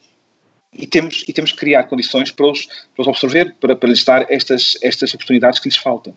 e 0.74 0.88
temos, 0.88 1.26
e 1.28 1.34
temos 1.34 1.52
que 1.52 1.58
criar 1.58 1.84
condições 1.84 2.32
para 2.32 2.48
os, 2.48 2.66
para 2.66 3.02
os 3.02 3.08
absorver, 3.08 3.56
para, 3.60 3.76
para 3.76 3.90
lhes 3.90 4.04
dar 4.04 4.26
estas, 4.30 4.78
estas 4.82 5.14
oportunidades 5.14 5.60
que 5.60 5.68
lhes 5.68 5.78
faltam. 5.78 6.14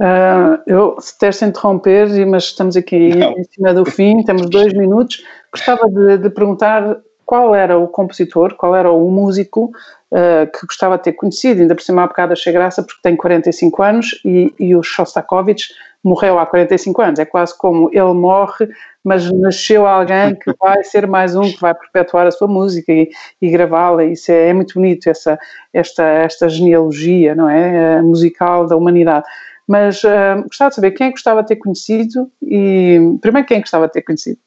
Uh, 0.00 0.58
eu 0.66 0.96
detesto 0.96 1.44
interromper, 1.44 2.08
mas 2.26 2.44
estamos 2.44 2.76
aqui 2.76 3.14
Não. 3.14 3.32
em 3.38 3.44
cima 3.44 3.72
do 3.72 3.84
fim, 3.84 4.22
temos 4.24 4.50
dois 4.50 4.72
minutos. 4.72 5.22
Gostava 5.52 5.88
de, 5.88 6.18
de, 6.18 6.30
perguntar 6.30 6.98
qual 7.24 7.54
era 7.54 7.78
o 7.78 7.86
compositor, 7.86 8.54
qual 8.54 8.74
era 8.74 8.90
o 8.90 9.08
músico 9.08 9.72
uh, 10.10 10.50
que 10.52 10.66
gostava 10.66 10.96
de 10.96 11.04
ter 11.04 11.12
conhecido, 11.12 11.60
ainda 11.60 11.74
por 11.74 11.82
cima 11.82 12.02
há 12.02 12.06
bocado 12.06 12.32
achei 12.32 12.52
graça 12.52 12.82
porque 12.82 13.00
tem 13.02 13.16
45 13.16 13.82
anos 13.82 14.20
e, 14.24 14.52
e 14.58 14.74
o 14.74 14.82
Shostakovich 14.82 15.68
morreu 16.04 16.38
há 16.38 16.44
45 16.44 17.02
anos, 17.02 17.18
é 17.18 17.24
quase 17.24 17.56
como 17.56 17.88
ele 17.90 18.12
morre, 18.12 18.68
mas 19.02 19.30
nasceu 19.32 19.86
alguém 19.86 20.34
que 20.34 20.52
vai 20.60 20.84
ser 20.84 21.06
mais 21.06 21.34
um, 21.34 21.50
que 21.50 21.60
vai 21.60 21.74
perpetuar 21.74 22.26
a 22.26 22.30
sua 22.30 22.46
música 22.46 22.92
e, 22.92 23.10
e 23.40 23.50
gravá-la, 23.50 24.04
isso 24.04 24.30
é, 24.30 24.50
é, 24.50 24.52
muito 24.52 24.74
bonito, 24.74 25.08
essa, 25.08 25.38
esta, 25.72 26.04
esta 26.04 26.48
genealogia, 26.48 27.34
não 27.34 27.48
é, 27.48 28.02
musical 28.02 28.66
da 28.66 28.76
humanidade. 28.76 29.24
Mas 29.66 30.04
uh, 30.04 30.42
gostava 30.46 30.68
de 30.68 30.74
saber 30.74 30.90
quem 30.90 31.06
é 31.06 31.10
que 31.10 31.14
gostava 31.14 31.40
de 31.40 31.48
ter 31.48 31.56
conhecido 31.56 32.30
e, 32.42 32.98
primeiro, 33.22 33.48
quem 33.48 33.56
é 33.56 33.60
que 33.60 33.64
gostava 33.64 33.86
de 33.86 33.94
ter 33.94 34.02
conhecido? 34.02 34.38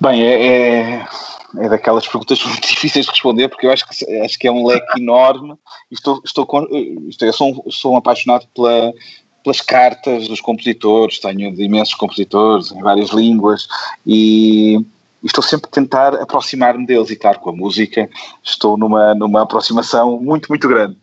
Bem, 0.00 0.22
é, 0.24 0.46
é, 0.46 1.06
é, 1.58 1.68
daquelas 1.68 2.06
perguntas 2.08 2.42
muito 2.42 2.64
difíceis 2.66 3.04
de 3.04 3.10
responder, 3.10 3.48
porque 3.48 3.66
eu 3.66 3.72
acho 3.72 3.86
que, 3.86 4.20
acho 4.20 4.38
que 4.38 4.48
é 4.48 4.50
um 4.50 4.66
leque 4.66 4.98
enorme 4.98 5.54
e 5.90 5.94
estou, 5.94 6.22
estou, 6.24 6.48
estou 7.08 7.28
eu 7.28 7.32
sou, 7.34 7.64
sou 7.68 7.92
um 7.92 7.96
apaixonado 7.98 8.46
pela, 8.54 8.94
pelas 9.42 9.60
cartas 9.60 10.28
dos 10.28 10.40
compositores, 10.40 11.18
tenho 11.18 11.54
de 11.54 11.64
imensos 11.64 11.94
compositores 11.94 12.70
em 12.72 12.80
várias 12.80 13.10
línguas 13.10 13.66
e 14.06 14.78
estou 15.24 15.42
sempre 15.42 15.68
a 15.70 15.74
tentar 15.74 16.14
aproximar-me 16.14 16.86
deles. 16.86 17.10
E 17.10 17.16
claro, 17.16 17.40
com 17.40 17.50
a 17.50 17.52
música 17.52 18.08
estou 18.42 18.76
numa, 18.76 19.14
numa 19.14 19.42
aproximação 19.42 20.20
muito, 20.20 20.48
muito 20.48 20.68
grande. 20.68 20.96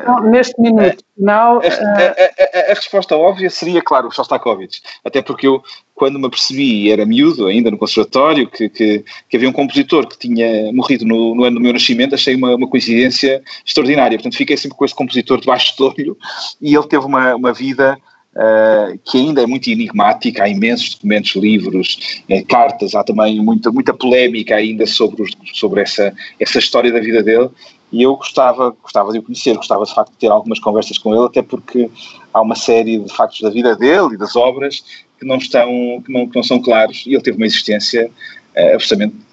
Então, 0.00 0.20
neste 0.22 0.60
minuto 0.60 1.04
final... 1.16 1.60
A, 1.60 1.66
a, 1.66 2.68
a, 2.68 2.72
a, 2.72 2.74
resposta 2.74 3.16
óbvia 3.16 3.48
seria, 3.48 3.82
claro, 3.82 4.08
o 4.08 4.10
Shostakovich, 4.10 4.82
até 5.04 5.22
porque 5.22 5.46
eu, 5.46 5.62
quando 5.94 6.18
me 6.18 6.26
apercebi, 6.26 6.90
era 6.90 7.06
miúdo 7.06 7.46
ainda 7.46 7.70
no 7.70 7.78
conservatório, 7.78 8.48
que, 8.48 8.68
que, 8.68 9.04
que 9.28 9.36
havia 9.36 9.48
um 9.48 9.52
compositor 9.52 10.06
que 10.06 10.18
tinha 10.18 10.70
morrido 10.72 11.04
no, 11.04 11.34
no, 11.34 11.44
ano 11.44 11.56
do 11.56 11.62
meu 11.62 11.72
nascimento, 11.72 12.14
achei 12.14 12.34
uma, 12.34 12.54
uma 12.54 12.68
coincidência 12.68 13.42
extraordinária, 13.64 14.18
portanto 14.18 14.36
fiquei 14.36 14.56
sempre 14.56 14.76
com 14.76 14.84
esse 14.84 14.94
compositor 14.94 15.40
debaixo 15.40 15.76
do 15.76 15.86
olho. 15.86 16.16
E 16.60 16.74
ele 16.74 16.86
teve 16.86 17.04
uma, 17.04 17.34
uma 17.34 17.52
vida 17.52 17.98
uh, 18.36 18.98
que 19.04 19.18
ainda 19.18 19.42
é 19.42 19.46
muito 19.46 19.68
enigmática, 19.68 20.44
há 20.44 20.48
imensos 20.48 20.94
documentos, 20.94 21.34
livros, 21.34 22.22
uh, 22.30 22.46
cartas, 22.46 22.94
há 22.94 23.02
também 23.02 23.40
muita, 23.40 23.70
muita 23.72 23.94
polémica 23.94 24.54
ainda 24.54 24.86
sobre, 24.86 25.22
os, 25.22 25.30
sobre 25.54 25.80
essa, 25.80 26.14
essa 26.38 26.58
história 26.58 26.92
da 26.92 27.00
vida 27.00 27.22
dele. 27.22 27.48
E 27.92 28.02
eu 28.02 28.16
gostava, 28.16 28.76
gostava 28.82 29.12
de 29.12 29.18
o 29.18 29.22
conhecer, 29.22 29.56
gostava 29.56 29.84
de 29.84 29.94
facto 29.94 30.10
de 30.12 30.18
ter 30.18 30.30
algumas 30.30 30.58
conversas 30.58 30.98
com 30.98 31.14
ele, 31.14 31.26
até 31.26 31.40
porque 31.40 31.88
há 32.34 32.40
uma 32.40 32.56
série 32.56 32.98
de 32.98 33.14
factos 33.14 33.40
da 33.40 33.50
vida 33.50 33.74
dele 33.76 34.14
e 34.14 34.16
das 34.18 34.36
obras 34.36 34.82
que 35.18 35.24
não 35.24 35.36
estão, 35.36 35.68
que 36.04 36.12
não, 36.12 36.28
que 36.28 36.36
não 36.36 36.42
são 36.42 36.60
claros. 36.60 37.04
E 37.06 37.14
ele 37.14 37.22
teve 37.22 37.36
uma 37.36 37.46
existência 37.46 38.10
uh, 38.56 38.74
absolutamente 38.74 39.25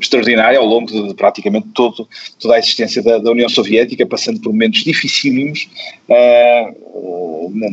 extraordinária 0.00 0.58
ao 0.58 0.66
longo 0.66 0.86
de, 0.86 1.08
de 1.08 1.14
praticamente 1.14 1.68
todo, 1.74 2.08
toda 2.40 2.54
a 2.54 2.58
existência 2.58 3.02
da, 3.02 3.18
da, 3.18 3.30
União 3.30 3.48
Soviética, 3.48 4.06
passando 4.06 4.40
por 4.40 4.52
momentos 4.52 4.84
dificílimos 4.84 5.68
uh, 6.08 7.50
na, 7.54 7.68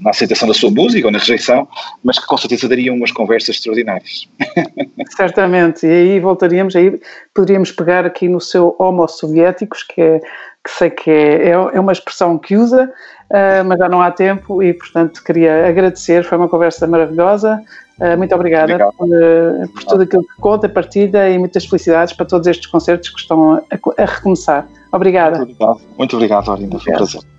na, 0.00 0.10
aceitação 0.10 0.48
da 0.48 0.54
sua 0.54 0.70
música 0.70 1.06
ou 1.06 1.12
na 1.12 1.18
rejeição, 1.18 1.66
mas 2.02 2.18
que 2.18 2.26
com 2.26 2.36
certeza 2.36 2.68
dariam 2.68 2.94
umas 2.94 3.12
conversas 3.12 3.56
extraordinárias. 3.56 4.28
Certamente, 5.16 5.86
e 5.86 5.90
aí 5.90 6.20
voltaríamos, 6.20 6.76
aí 6.76 7.00
poderíamos 7.34 7.72
pegar 7.72 8.04
aqui 8.04 8.28
no 8.28 8.40
seu 8.40 8.76
Homo 8.78 9.06
Soviéticos, 9.08 9.82
que, 9.82 10.00
é, 10.00 10.18
que 10.18 10.70
sei 10.70 10.90
que 10.90 11.10
é, 11.10 11.48
é, 11.48 11.50
é 11.50 11.80
uma 11.80 11.92
expressão 11.92 12.38
que 12.38 12.56
usa, 12.56 12.92
uh, 13.30 13.64
mas 13.64 13.78
já 13.78 13.88
não 13.88 14.02
há 14.02 14.10
tempo 14.10 14.62
e, 14.62 14.74
portanto, 14.74 15.22
queria 15.24 15.66
agradecer, 15.66 16.24
foi 16.24 16.38
uma 16.38 16.48
conversa 16.48 16.86
maravilhosa. 16.86 17.62
Uh, 18.00 18.18
muito 18.18 18.34
obrigada 18.34 18.90
por, 18.98 19.06
uh, 19.06 19.68
por, 19.68 19.84
tudo 19.84 20.02
aquilo 20.02 20.24
que 20.24 20.34
conta, 20.40 20.68
partilha 20.68 21.30
e 21.30 21.38
muitas 21.38 21.64
felicidades 21.64 22.12
para 22.12 22.26
todos 22.26 22.46
estes 22.48 22.66
concertos 22.66 23.10
que 23.10 23.20
estão 23.20 23.54
a, 23.54 23.62
a 24.02 24.04
recomeçar. 24.04 24.66
Obrigada. 24.92 25.38
Muito 25.38 25.52
obrigado, 25.52 25.80
muito 25.96 26.16
obrigado 26.16 26.48
Orinda, 26.48 26.78
foi 26.78 26.92
um 26.92 26.96
prazer. 26.96 27.33